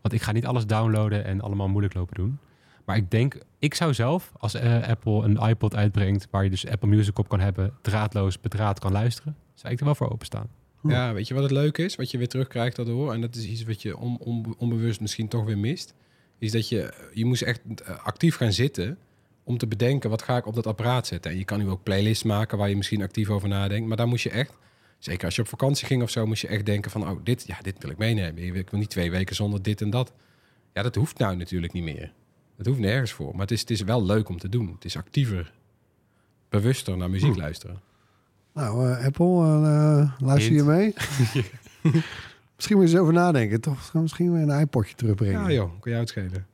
Want 0.00 0.14
ik 0.14 0.22
ga 0.22 0.32
niet 0.32 0.46
alles 0.46 0.66
downloaden 0.66 1.24
en 1.24 1.40
allemaal 1.40 1.68
moeilijk 1.68 1.94
lopen 1.94 2.14
doen. 2.14 2.38
Maar 2.84 2.96
ik 2.96 3.10
denk, 3.10 3.38
ik 3.58 3.74
zou 3.74 3.94
zelf, 3.94 4.32
als 4.38 4.54
eh, 4.54 4.88
Apple 4.88 5.24
een 5.24 5.36
iPod 5.48 5.74
uitbrengt... 5.76 6.28
waar 6.30 6.44
je 6.44 6.50
dus 6.50 6.66
Apple 6.66 6.88
Music 6.88 7.18
op 7.18 7.28
kan 7.28 7.40
hebben, 7.40 7.72
draadloos 7.82 8.40
bedraad 8.40 8.78
kan 8.78 8.92
luisteren... 8.92 9.36
zou 9.54 9.72
ik 9.72 9.78
er 9.78 9.84
wel 9.84 9.94
voor 9.94 10.10
openstaan. 10.10 10.48
Ja, 10.82 11.12
weet 11.12 11.28
je 11.28 11.34
wat 11.34 11.42
het 11.42 11.52
leuke 11.52 11.84
is? 11.84 11.96
Wat 11.96 12.10
je 12.10 12.18
weer 12.18 12.28
terugkrijgt 12.28 12.76
daardoor. 12.76 13.12
En 13.12 13.20
dat 13.20 13.34
is 13.36 13.46
iets 13.46 13.64
wat 13.64 13.82
je 13.82 13.96
on, 13.96 14.18
on- 14.18 14.54
onbewust 14.58 15.00
misschien 15.00 15.28
toch 15.28 15.44
weer 15.44 15.58
mist. 15.58 15.94
Is 16.38 16.52
dat 16.52 16.68
je, 16.68 16.92
je 17.14 17.24
moest 17.24 17.42
echt 17.42 17.60
eh, 17.84 18.04
actief 18.04 18.36
gaan 18.36 18.52
zitten 18.52 18.98
om 19.44 19.58
te 19.58 19.66
bedenken 19.66 20.10
wat 20.10 20.22
ga 20.22 20.36
ik 20.36 20.46
op 20.46 20.54
dat 20.54 20.66
apparaat 20.66 21.06
zetten. 21.06 21.30
En 21.30 21.38
je 21.38 21.44
kan 21.44 21.58
nu 21.58 21.68
ook 21.68 21.82
playlists 21.82 22.22
maken 22.24 22.58
waar 22.58 22.68
je 22.68 22.76
misschien 22.76 23.02
actief 23.02 23.28
over 23.30 23.48
nadenkt. 23.48 23.88
Maar 23.88 23.96
daar 23.96 24.08
moest 24.08 24.22
je 24.22 24.30
echt, 24.30 24.52
zeker 24.98 25.24
als 25.24 25.36
je 25.36 25.42
op 25.42 25.48
vakantie 25.48 25.86
ging 25.86 26.02
of 26.02 26.10
zo, 26.10 26.26
moest 26.26 26.42
je 26.42 26.48
echt 26.48 26.66
denken 26.66 26.90
van, 26.90 27.08
oh, 27.08 27.20
dit, 27.24 27.46
ja, 27.46 27.58
dit 27.62 27.76
wil 27.78 27.90
ik 27.90 27.98
meenemen. 27.98 28.56
Ik 28.56 28.70
wil 28.70 28.80
niet 28.80 28.90
twee 28.90 29.10
weken 29.10 29.36
zonder 29.36 29.62
dit 29.62 29.80
en 29.80 29.90
dat. 29.90 30.12
Ja, 30.72 30.82
dat 30.82 30.94
hoeft 30.94 31.18
nou 31.18 31.36
natuurlijk 31.36 31.72
niet 31.72 31.84
meer. 31.84 32.12
Dat 32.56 32.66
hoeft 32.66 32.78
nergens 32.78 33.12
voor. 33.12 33.32
Maar 33.32 33.40
het 33.40 33.50
is, 33.50 33.60
het 33.60 33.70
is 33.70 33.82
wel 33.82 34.04
leuk 34.04 34.28
om 34.28 34.38
te 34.38 34.48
doen. 34.48 34.72
Het 34.74 34.84
is 34.84 34.96
actiever, 34.96 35.52
bewuster 36.48 36.96
naar 36.96 37.10
muziek 37.10 37.36
luisteren. 37.36 37.80
Nou, 38.52 38.90
eh, 38.90 39.04
Apple, 39.04 39.42
eh, 39.44 40.12
luister 40.18 40.54
je 40.54 40.62
mee? 40.62 40.94
Misschien 42.58 42.76
moet 42.76 42.88
je 42.88 42.92
eens 42.92 43.02
over 43.02 43.12
nadenken. 43.12 43.60
Toch 43.60 43.92
misschien 43.94 44.32
weer 44.32 44.42
een 44.42 44.60
iPodje 44.60 44.94
terugbrengen. 44.94 45.42
Ja 45.42 45.50
joh, 45.50 45.80
kun 45.80 45.92
je 45.92 45.98
uitschelen. 45.98 46.46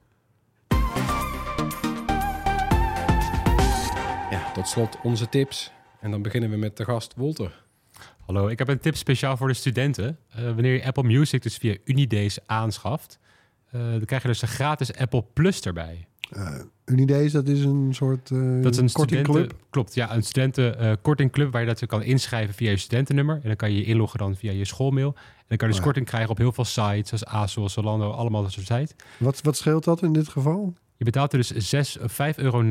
Ja, 4.31 4.53
tot 4.53 4.69
slot 4.69 4.99
onze 5.03 5.29
tips. 5.29 5.73
En 6.01 6.11
dan 6.11 6.23
beginnen 6.23 6.51
we 6.51 6.57
met 6.57 6.77
de 6.77 6.85
gast 6.85 7.15
Wolter. 7.17 7.64
Hallo, 8.27 8.47
ik 8.49 8.59
heb 8.59 8.69
een 8.69 8.79
tip 8.79 8.97
speciaal 8.97 9.37
voor 9.37 9.49
de 9.49 9.55
studenten. 9.55 10.19
Eh, 10.29 10.45
wanneer 10.45 10.73
je 10.73 10.85
Apple 10.85 11.03
Music 11.03 11.43
dus 11.43 11.57
via 11.57 11.77
Unidays 11.85 12.39
aanschaft... 12.47 13.19
eh, 13.71 13.81
dan 13.81 14.05
krijg 14.05 14.23
je 14.23 14.29
dus 14.29 14.43
een 14.43 14.49
gratis 14.49 14.97
Apple 14.97 15.25
Plus 15.33 15.61
erbij. 15.61 16.07
Eh, 16.31 16.55
Unidays, 16.85 17.33
dat 17.33 17.49
is 17.49 17.65
een 17.65 17.95
soort 17.95 18.31
uh, 18.31 18.63
Dat 18.63 18.73
is 18.73 18.79
een 18.79 18.93
kortingclub. 18.93 19.37
studenten, 19.37 19.67
Klopt, 19.71 19.95
ja, 19.95 20.15
een 20.15 20.23
studentenkortingclub 20.23 21.53
waar 21.53 21.61
je 21.61 21.67
dat 21.67 21.87
kan 21.87 22.03
inschrijven 22.03 22.55
via 22.55 22.71
je 22.71 22.77
studentennummer. 22.77 23.35
En 23.35 23.47
dan 23.49 23.57
kan 23.57 23.73
je 23.73 23.79
je 23.79 23.85
inloggen 23.85 24.19
dan 24.19 24.37
via 24.37 24.53
je 24.53 24.65
schoolmail. 24.65 25.09
En 25.17 25.45
dan 25.49 25.57
kan 25.59 25.69
je 25.69 25.75
dus 25.75 25.75
Oh 25.75 25.75
ja. 25.77 25.83
korting 25.83 26.07
krijgen 26.07 26.31
op 26.31 26.39
heel 26.39 26.53
veel 26.53 26.65
sites, 26.65 27.09
zoals 27.09 27.25
ASOS, 27.25 27.73
Zalando, 27.73 28.11
allemaal 28.11 28.43
dat 28.43 28.53
soort 28.53 28.67
sites. 28.67 28.95
Wat, 29.19 29.41
wat 29.43 29.57
scheelt 29.57 29.85
dat 29.85 30.03
in 30.03 30.13
dit 30.13 30.29
geval? 30.29 30.75
Je 30.97 31.05
betaalt 31.05 31.33
er 31.33 31.39
dus 31.39 31.51
6, 31.51 31.99
of 31.99 32.13
5,99 32.13 32.35
euro 32.37 32.63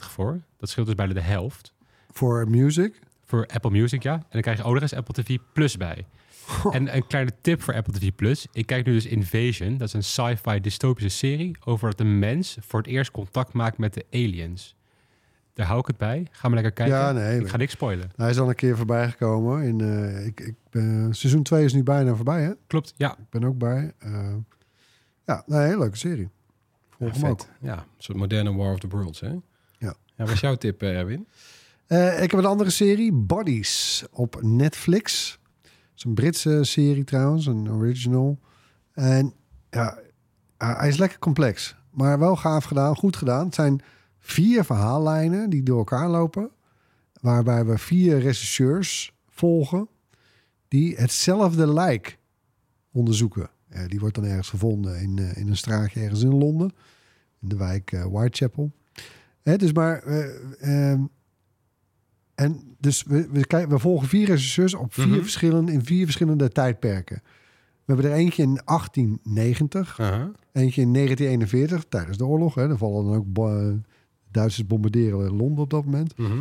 voor. 0.00 0.40
Dat 0.56 0.68
scheelt 0.68 0.86
dus 0.86 0.94
bijna 0.94 1.12
de 1.12 1.20
helft. 1.20 1.74
Voor 2.10 2.50
music? 2.50 3.00
Voor 3.28 3.46
Apple 3.46 3.70
Music, 3.70 4.02
ja. 4.02 4.12
En 4.14 4.24
dan 4.30 4.40
krijg 4.40 4.58
je 4.58 4.64
ook 4.64 4.72
nog 4.72 4.82
eens 4.82 4.94
Apple 4.94 5.22
TV 5.22 5.36
Plus 5.52 5.76
bij. 5.76 6.06
En 6.70 6.94
een 6.94 7.06
kleine 7.06 7.32
tip 7.40 7.62
voor 7.62 7.74
Apple 7.74 7.92
TV 7.92 8.10
Plus. 8.16 8.46
Ik 8.52 8.66
kijk 8.66 8.86
nu 8.86 8.92
dus 8.92 9.06
Invasion. 9.06 9.76
Dat 9.76 9.88
is 9.88 9.92
een 9.94 10.04
sci-fi 10.04 10.60
dystopische 10.60 11.08
serie 11.10 11.56
over 11.64 11.90
dat 11.90 12.00
een 12.00 12.18
mens 12.18 12.56
voor 12.60 12.78
het 12.80 12.88
eerst 12.88 13.10
contact 13.10 13.52
maakt 13.52 13.78
met 13.78 13.94
de 13.94 14.04
aliens. 14.10 14.76
Daar 15.52 15.66
hou 15.66 15.78
ik 15.80 15.86
het 15.86 15.96
bij. 15.96 16.26
Ga 16.30 16.48
maar 16.48 16.62
lekker 16.62 16.72
kijken. 16.72 16.96
Ja, 16.96 17.12
nee. 17.12 17.40
ik 17.40 17.48
ga 17.48 17.56
niks 17.56 17.72
spoilen. 17.72 18.10
Hij 18.16 18.30
is 18.30 18.38
al 18.38 18.48
een 18.48 18.54
keer 18.54 18.76
voorbij 18.76 19.10
gekomen. 19.10 19.62
In, 19.62 19.80
eh, 19.80 20.26
ik, 20.26 20.40
ik, 20.40 20.54
ben- 20.70 21.14
seizoen 21.14 21.42
2 21.42 21.64
is 21.64 21.72
nu 21.72 21.82
bijna 21.82 22.14
voorbij, 22.14 22.42
hè? 22.42 22.52
Klopt, 22.66 22.94
ja. 22.96 23.12
Ik 23.18 23.30
ben 23.30 23.44
ook 23.44 23.58
bij. 23.58 23.92
Eh, 23.98 24.34
ja, 25.26 25.42
nee, 25.46 25.60
hele 25.60 25.78
leuke 25.78 25.96
serie. 25.96 26.28
Volg 26.90 27.14
Ja, 27.14 27.20
hem 27.20 27.30
ook. 27.30 27.46
Ja, 27.60 27.76
een 27.78 27.84
soort 27.98 28.18
moderne 28.18 28.54
War 28.54 28.72
of 28.72 28.78
the 28.78 28.88
Worlds, 28.88 29.20
hè? 29.20 29.28
Ja. 29.28 29.40
ja 29.78 29.94
wat 30.16 30.30
is 30.30 30.40
jouw 30.40 30.54
tip, 30.54 30.82
eh, 30.82 30.98
Erwin? 30.98 31.26
Eh, 31.88 32.22
ik 32.22 32.30
heb 32.30 32.40
een 32.40 32.46
andere 32.46 32.70
serie, 32.70 33.12
Bodies, 33.12 34.04
op 34.10 34.42
Netflix. 34.42 35.38
Het 35.62 35.70
is 35.96 36.04
een 36.04 36.14
Britse 36.14 36.58
serie 36.64 37.04
trouwens, 37.04 37.46
een 37.46 37.70
original. 37.70 38.38
En 38.92 39.32
ja, 39.70 39.98
hij 40.58 40.88
is 40.88 40.96
lekker 40.96 41.18
complex, 41.18 41.76
maar 41.90 42.18
wel 42.18 42.36
gaaf 42.36 42.64
gedaan, 42.64 42.96
goed 42.96 43.16
gedaan. 43.16 43.44
Het 43.44 43.54
zijn 43.54 43.80
vier 44.18 44.64
verhaallijnen 44.64 45.50
die 45.50 45.62
door 45.62 45.78
elkaar 45.78 46.08
lopen, 46.08 46.50
waarbij 47.20 47.64
we 47.64 47.78
vier 47.78 48.18
regisseurs 48.18 49.12
volgen 49.28 49.88
die 50.68 50.96
hetzelfde 50.96 51.72
lijk 51.72 52.18
onderzoeken. 52.92 53.50
Eh, 53.68 53.86
die 53.86 54.00
wordt 54.00 54.14
dan 54.14 54.24
ergens 54.24 54.48
gevonden 54.48 55.00
in, 55.00 55.18
eh, 55.18 55.36
in 55.36 55.48
een 55.48 55.56
straatje 55.56 56.00
ergens 56.00 56.22
in 56.22 56.34
Londen, 56.34 56.70
in 57.40 57.48
de 57.48 57.56
wijk 57.56 57.90
Whitechapel. 57.90 58.72
Hè, 59.42 59.56
dus 59.56 59.72
maar 59.72 60.02
eh, 60.02 60.90
ehm, 60.90 61.02
en 62.38 62.62
dus 62.80 63.02
we, 63.02 63.28
we, 63.32 63.46
kijken, 63.46 63.68
we 63.70 63.78
volgen 63.78 64.08
vier 64.08 64.26
regisseurs 64.26 64.74
op 64.74 64.94
vier 64.94 65.06
Mhm. 65.08 65.20
verschillende, 65.20 65.72
in 65.72 65.84
vier 65.84 66.04
verschillende 66.04 66.48
tijdperken. 66.48 67.20
We 67.84 67.94
hebben 67.94 68.10
er 68.10 68.16
eentje 68.16 68.42
in 68.42 68.60
1890, 68.64 70.00
Aha. 70.00 70.30
eentje 70.52 70.80
in 70.80 70.92
1941 70.92 71.84
tijdens 71.88 72.16
de 72.18 72.26
oorlog. 72.26 72.54
Hè. 72.54 72.68
Er 72.68 72.78
vallen 72.78 73.04
dan 73.04 73.14
ook 73.14 73.32
bo- 73.32 73.80
Duitsers 74.30 74.66
bombarderen 74.66 75.36
Londen 75.36 75.62
op 75.64 75.70
dat 75.70 75.84
moment. 75.84 76.18
Mhm. 76.18 76.38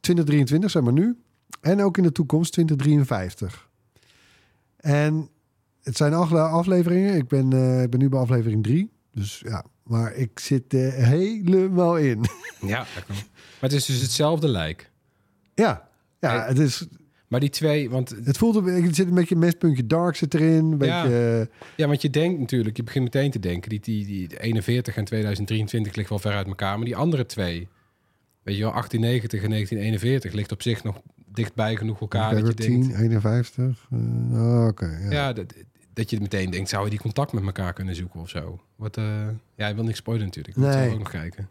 2023 0.00 0.70
zijn 0.70 0.84
we 0.84 0.92
nu. 0.92 1.16
En 1.60 1.82
ook 1.82 1.96
in 1.96 2.02
de 2.02 2.12
toekomst 2.12 2.52
2053. 2.52 3.68
En 4.76 5.28
het 5.82 5.96
zijn 5.96 6.14
acht 6.14 6.32
afleveringen. 6.32 7.14
Ik 7.14 7.28
ben, 7.28 7.52
eh, 7.52 7.82
ik 7.82 7.90
ben 7.90 8.00
nu 8.00 8.08
bij 8.08 8.18
aflevering 8.18 8.62
drie. 8.62 8.90
Dus 9.12 9.42
ja, 9.44 9.64
maar 9.84 10.14
ik 10.14 10.38
zit 10.38 10.72
er 10.72 10.92
helemaal 10.92 11.96
in. 11.98 12.24
Ja, 12.60 12.78
dat 12.94 13.04
kan. 13.06 13.16
Maar 13.16 13.70
het 13.70 13.72
is 13.72 13.84
dus 13.84 14.00
hetzelfde 14.00 14.48
lijk. 14.48 14.90
Ja, 15.62 15.88
ja 16.20 16.44
het, 16.46 16.58
is, 16.58 16.86
Maar 17.28 17.40
die 17.40 17.48
twee, 17.50 17.90
want, 17.90 18.14
het 18.24 18.38
voelt 18.38 18.56
een 18.56 18.64
beetje, 18.64 18.88
er 18.88 18.94
zit 18.94 19.06
een 19.08 19.14
beetje 19.14 19.34
een 19.34 19.40
mespuntje 19.40 19.86
dark 19.86 20.16
zit 20.16 20.34
erin. 20.34 20.64
Een 20.64 20.70
Ja. 20.70 20.76
beetje, 21.02 21.48
eh, 21.50 21.58
ja, 21.76 21.86
want 21.86 22.02
je 22.02 22.10
denkt 22.10 22.38
natuurlijk, 22.40 22.76
je 22.76 22.82
begint 22.82 23.04
meteen 23.04 23.30
te 23.30 23.38
denken, 23.38 23.68
die, 23.70 23.80
die, 23.80 24.06
die 24.06 24.40
41 24.40 24.96
en 24.96 25.04
2023 25.04 25.94
ligt 25.94 26.08
wel 26.08 26.18
ver 26.18 26.32
uit 26.32 26.46
elkaar. 26.46 26.76
Maar 26.76 26.84
die 26.86 26.96
andere 26.96 27.26
twee, 27.26 27.68
weet 28.42 28.56
je 28.56 28.62
wel, 28.62 28.72
1890 28.72 29.42
en 29.42 29.50
1941 29.50 30.32
ligt 30.32 30.52
op 30.52 30.62
zich 30.62 30.84
nog 30.84 31.00
dichtbij 31.32 31.76
genoeg 31.76 32.00
elkaar. 32.00 32.30
Dat 32.34 32.38
je 32.46 32.54
13, 32.54 32.80
denkt, 32.80 32.98
51. 32.98 33.86
eh, 33.90 33.98
oh, 34.42 34.66
Oké, 34.66 34.98
ja. 35.02 35.10
ja, 35.10 35.32
dat, 35.32 35.54
dat 35.92 36.10
je 36.10 36.20
meteen 36.20 36.50
denkt, 36.50 36.68
zouden 36.68 36.90
die 36.90 37.00
contact 37.00 37.32
met 37.32 37.44
elkaar 37.44 37.72
kunnen 37.72 37.94
zoeken 37.94 38.20
of 38.20 38.28
zo? 38.28 38.60
Wat, 38.76 38.96
eh, 38.96 39.04
ja, 39.56 39.66
ik 39.68 39.74
wil 39.74 39.84
niks 39.84 39.98
spoilen 39.98 40.26
natuurlijk. 40.26 40.56
Het 40.56 40.66
Nee. 40.66 40.90
ook 40.92 40.98
nog 40.98 41.10
kijken. 41.10 41.48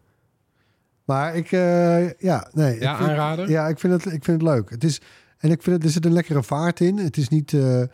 Maar 1.08 1.36
ik, 1.36 1.52
eh, 1.52 2.10
ja, 2.20 2.48
nee. 2.54 2.76
ik 2.76 2.82
Ja, 2.82 2.98
vind- 2.98 3.10
aanrader? 3.10 3.50
Ja, 3.50 3.68
ik 3.68 3.80
vind, 3.80 3.94
het, 3.94 4.06
ik 4.14 4.24
vind 4.24 4.42
het 4.42 4.50
leuk. 4.50 4.70
Het 4.70 4.84
is, 4.84 5.02
en 5.38 5.52
ik 5.52 5.62
vind 5.62 5.76
het, 5.76 5.86
er 5.86 5.90
zit 5.92 6.06
een 6.06 6.12
lekkere 6.14 6.44
vaart 6.44 6.80
in. 6.80 6.98
Het 6.98 7.18
is 7.18 7.28
niet, 7.30 7.54
eh, 7.54 7.82
eh, 7.82 7.88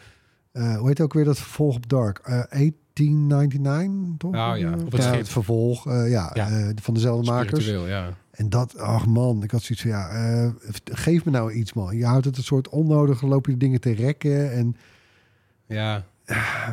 hoe 0.78 0.88
heet 0.88 1.02
ook 1.02 1.14
weer 1.14 1.26
dat 1.26 1.38
vervolg 1.40 1.76
op 1.76 1.90
Dark? 1.90 2.20
Eh 2.24 2.42
1899, 2.50 4.18
toch? 4.18 4.32
Oh 4.36 4.58
ja, 4.58 4.72
op 4.74 4.92
het 4.92 5.02
ja, 5.02 5.08
schip. 5.08 5.18
het 5.20 5.30
vervolg, 5.30 5.86
ja, 5.86 6.32
Ja. 6.34 6.72
van 6.82 6.94
dezelfde 6.94 7.32
makers. 7.32 7.66
Ja. 7.66 8.10
En 8.32 8.50
dat, 8.50 8.78
ach 8.78 9.06
man, 9.06 9.44
ik 9.44 9.52
had 9.52 9.62
zoiets 9.62 9.82
van, 9.82 9.92
ja, 9.92 10.54
geef 10.92 11.26
me 11.26 11.32
nou 11.32 11.52
iets 11.52 11.74
man. 11.74 11.98
Je 11.98 12.06
houdt 12.06 12.26
het 12.26 12.38
een 12.38 12.44
soort 12.44 12.70
onnodig, 12.70 13.22
loop 13.22 13.46
je 13.46 13.58
dingen 13.58 13.80
te 13.82 13.92
rekken. 13.92 14.52
En 14.52 14.76
Ja, 15.66 16.04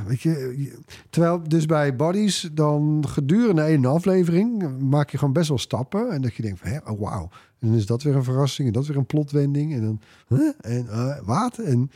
Weet 0.07 0.21
je, 0.23 0.73
terwijl 1.11 1.43
dus 1.49 1.67
bij 1.67 1.97
Bodies 1.97 2.49
dan 2.53 3.05
gedurende 3.09 3.63
één 3.63 3.85
aflevering 3.85 4.79
maak 4.81 5.11
je 5.11 5.19
gewoon 5.19 5.33
best 5.33 5.49
wel 5.49 5.59
stappen. 5.59 6.11
En 6.11 6.23
dat 6.23 6.35
je 6.35 6.43
denkt 6.43 6.59
van, 6.61 6.69
hè, 6.71 6.79
oh 6.91 7.01
wauw. 7.01 7.29
En 7.59 7.69
dan 7.69 7.77
is 7.77 7.87
dat 7.87 8.03
weer 8.03 8.17
een 8.17 8.25
verrassing 8.25 8.69
en 8.69 8.75
dat 8.75 8.87
weer 8.87 8.97
een 8.97 9.07
plotwending. 9.07 9.73
En 9.75 9.83
dan, 9.83 10.01
huh? 10.29 10.53
en 10.61 10.89
eh, 10.89 11.19
wat? 11.25 11.59
En, 11.59 11.91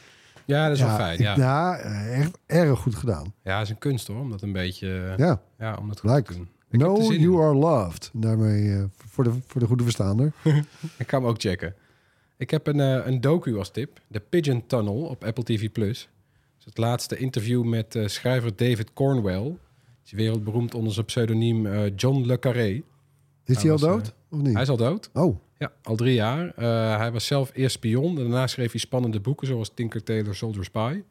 Ja, 0.45 0.67
dat 0.69 0.77
is 0.77 0.83
wel 0.83 0.91
ja, 0.91 0.97
fijn. 0.97 1.15
ik- 1.19 1.21
Ja. 1.25 1.35
ja, 1.37 1.77
eh, 1.77 2.19
echt 2.21 2.39
erg 2.47 2.79
goed 2.79 2.95
gedaan. 2.95 3.33
ja, 3.43 3.61
is 3.61 3.71
een 3.71 3.79
kunst 3.79 4.07
hoor, 4.07 4.21
om 4.21 4.31
dat 4.31 4.43
een 4.43 4.53
beetje... 4.53 4.89
eh, 5.11 5.17
Ja, 5.27 5.41
Ja, 5.59 5.77
om 5.81 5.89
dat 5.89 6.01
goed 6.01 6.11
Lijkt. 6.11 6.27
te 6.27 6.35
doen. 6.35 6.49
Ik 6.71 6.81
in. 7.13 7.21
you 7.21 7.43
are 7.43 7.55
loved. 7.55 8.11
Daarmee 8.13 8.85
voor, 9.07 9.25
de, 9.25 9.31
voor 9.47 9.61
de 9.61 9.67
goede 9.67 9.83
verstaander. 9.83 10.33
Ik 10.99 11.09
ga 11.09 11.19
hem 11.19 11.27
ook 11.27 11.41
checken. 11.41 11.75
Ik 12.37 12.51
heb 12.51 12.67
een, 12.67 12.79
een 12.79 13.21
docu 13.21 13.57
als 13.59 13.71
tip. 13.71 14.01
The 14.11 14.21
Pigeon 14.21 14.67
Tunnel 14.67 14.95
op 14.97 15.25
Apple 15.25 15.45
TV+. 15.45 15.71
Plus. 15.73 16.09
Het 16.65 16.79
laatste 16.79 17.17
interview 17.17 17.65
met 17.65 17.95
eh, 17.95 18.07
schrijver 18.07 18.57
David 18.57 18.93
Cornwell. 18.93 19.43
Die 19.43 19.57
is 20.05 20.13
wereldberoemd 20.13 20.75
onder 20.75 20.93
zijn 20.93 21.07
pseudoniem 21.07 21.67
eh, 21.67 21.93
John 21.97 22.27
Le 22.27 22.39
Carré. 22.39 22.83
Is 23.45 23.63
Hij 23.63 23.71
al 23.71 23.79
was, 23.79 23.81
dood? 23.81 24.15
of 24.31 24.39
niet? 24.39 24.53
Hij 24.53 24.63
is 24.63 24.69
al 24.69 24.77
dood. 24.77 25.11
Oh, 25.13 25.39
Ja, 25.59 25.73
al 25.83 25.97
drie 25.97 26.15
jaar. 26.15 26.53
Eh, 26.57 26.97
hij 26.97 27.13
was 27.13 27.27
zelf 27.27 27.51
eerst 27.55 27.75
spion. 27.75 28.09
En 28.09 28.23
daarna 28.23 28.47
schreef 28.47 28.71
hij 28.71 28.81
spannende 28.81 29.21
boeken 29.21 29.47
zoals 29.47 29.71
Tinker 29.75 30.03
Tailor 30.03 30.35
Soldier 30.35 30.65
Spy. 30.65 31.03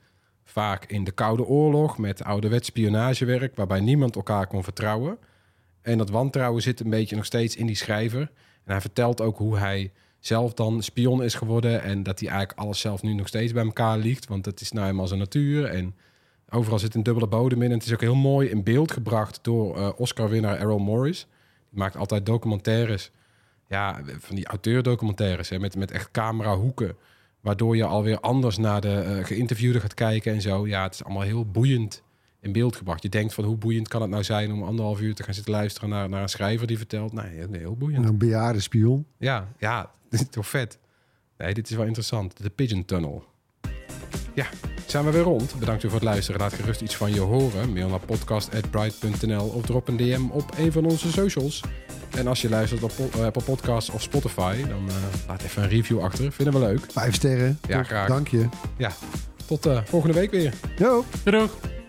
Vaak 0.43 0.85
in 0.85 1.03
de 1.03 1.11
Koude 1.11 1.45
Oorlog 1.45 1.97
met 1.97 2.23
ouderwets 2.23 2.67
spionagewerk... 2.67 3.55
waarbij 3.55 3.79
niemand 3.79 4.15
elkaar 4.15 4.47
kon 4.47 4.63
vertrouwen. 4.63 5.17
En 5.81 5.97
dat 5.97 6.09
wantrouwen 6.09 6.61
zit 6.61 6.79
een 6.79 6.89
beetje 6.89 7.15
nog 7.15 7.25
steeds 7.25 7.55
in 7.55 7.65
die 7.65 7.75
schrijver. 7.75 8.21
En 8.63 8.71
hij 8.71 8.81
vertelt 8.81 9.21
ook 9.21 9.37
hoe 9.37 9.57
hij 9.57 9.91
zelf 10.25 10.53
dan 10.53 10.83
spion 10.83 11.23
is 11.23 11.33
geworden... 11.33 11.81
en 11.81 12.03
dat 12.03 12.19
hij 12.19 12.29
eigenlijk 12.29 12.59
alles 12.59 12.79
zelf 12.79 13.01
nu 13.01 13.13
nog 13.13 13.27
steeds 13.27 13.53
bij 13.53 13.63
elkaar 13.63 13.97
ligt. 13.97 14.27
Want 14.27 14.43
dat 14.43 14.61
is 14.61 14.71
nou 14.71 14.87
eenmaal 14.87 15.07
zijn 15.07 15.19
natuur. 15.19 15.65
En 15.65 15.95
overal 16.49 16.79
zit 16.79 16.95
een 16.95 17.03
dubbele 17.03 17.27
bodem 17.27 17.61
in. 17.61 17.69
En 17.71 17.77
het 17.77 17.85
is 17.85 17.93
ook 17.93 18.01
heel 18.01 18.15
mooi 18.15 18.49
in 18.49 18.63
beeld 18.63 18.91
gebracht 18.91 19.39
door 19.41 19.77
eh, 19.77 19.89
Oscar-winnaar 19.95 20.59
Errol 20.59 20.79
Morris. 20.79 21.27
Die 21.69 21.79
maakt 21.79 21.97
altijd 21.97 22.25
documentaires 22.25 23.11
ja, 23.67 24.01
van 24.19 24.35
die 24.35 24.45
auteurdocumentaires 24.45 25.49
hè, 25.49 25.59
met, 25.59 25.75
met 25.75 25.91
echt 25.91 26.11
camerahoeken. 26.11 26.95
Waardoor 27.41 27.75
je 27.75 27.85
alweer 27.85 28.19
anders 28.19 28.57
naar 28.57 28.81
de 28.81 28.99
eh 28.99 29.25
geïnterviewde 29.25 29.79
gaat 29.79 29.93
kijken 29.93 30.33
en 30.33 30.41
zo. 30.41 30.67
Ja, 30.67 30.83
het 30.83 30.93
is 30.93 31.03
allemaal 31.03 31.23
heel 31.23 31.45
boeiend 31.45 32.03
in 32.43 32.51
beeld 32.51 32.75
gebracht. 32.75 33.03
Je 33.03 33.09
denkt 33.09 33.33
van 33.33 33.43
hoe 33.43 33.55
boeiend 33.57 33.87
kan 33.87 34.01
het 34.01 34.09
nou 34.09 34.23
zijn 34.23 34.51
om 34.51 34.63
anderhalf 34.63 35.01
uur 35.01 35.15
te 35.15 35.23
gaan 35.23 35.33
zitten 35.33 35.53
luisteren 35.53 35.89
naar, 35.89 36.09
naar 36.09 36.21
een 36.21 36.29
schrijver 36.29 36.67
die 36.67 36.77
vertelt. 36.77 37.13
Nee, 37.13 37.47
nee, 37.47 37.59
heel 37.59 37.75
boeiend. 37.75 38.05
een 38.05 38.17
bejaarde 38.17 38.59
spion. 38.59 39.05
Ja, 39.17 39.47
ja, 39.57 39.91
dit 40.09 40.19
is 40.19 40.27
toch 40.29 40.47
vet. 40.47 40.79
Nee, 41.37 41.53
dit 41.53 41.69
is 41.69 41.75
wel 41.75 41.85
interessant. 41.85 42.43
De 42.43 42.49
Pigeon 42.49 42.85
Tunnel. 42.85 43.23
Ja, 44.33 44.45
zijn 44.85 45.05
we 45.05 45.11
weer 45.11 45.21
rond. 45.21 45.55
Bedankt 45.59 45.83
u 45.83 45.87
voor 45.87 45.99
het 45.99 46.07
luisteren. 46.07 46.39
Laat 46.41 46.53
gerust 46.53 46.81
iets 46.81 46.95
van 46.95 47.13
je 47.13 47.19
horen. 47.19 47.73
Mail 47.73 47.89
naar 47.89 47.99
podcast.bright.nl 47.99 49.45
of 49.45 49.65
drop 49.65 49.87
een 49.87 49.97
DM 49.97 50.29
op 50.31 50.53
een 50.57 50.71
van 50.71 50.85
onze 50.85 51.11
socials. 51.11 51.63
En 52.17 52.27
als 52.27 52.41
je 52.41 52.49
luistert 52.49 52.83
op 52.83 52.91
eh, 53.13 53.23
Apple 53.25 53.43
Podcasts 53.43 53.89
of 53.89 54.01
Spotify, 54.01 54.67
dan 54.67 54.89
eh, 54.89 54.95
laat 55.27 55.41
even 55.41 55.63
een 55.63 55.69
review 55.69 55.99
achter. 55.99 56.31
Vinden 56.31 56.53
we 56.53 56.59
leuk. 56.59 56.85
Vijf 56.91 57.15
sterren. 57.15 57.59
Ja, 57.67 57.77
Top, 57.77 57.85
graag. 57.85 58.07
Dank 58.07 58.27
je. 58.27 58.47
Ja, 58.77 58.91
tot 59.45 59.65
eh, 59.65 59.83
volgende 59.83 60.15
week 60.15 60.31
weer. 60.31 60.53
Doei 60.77 61.03
doeg! 61.23 61.82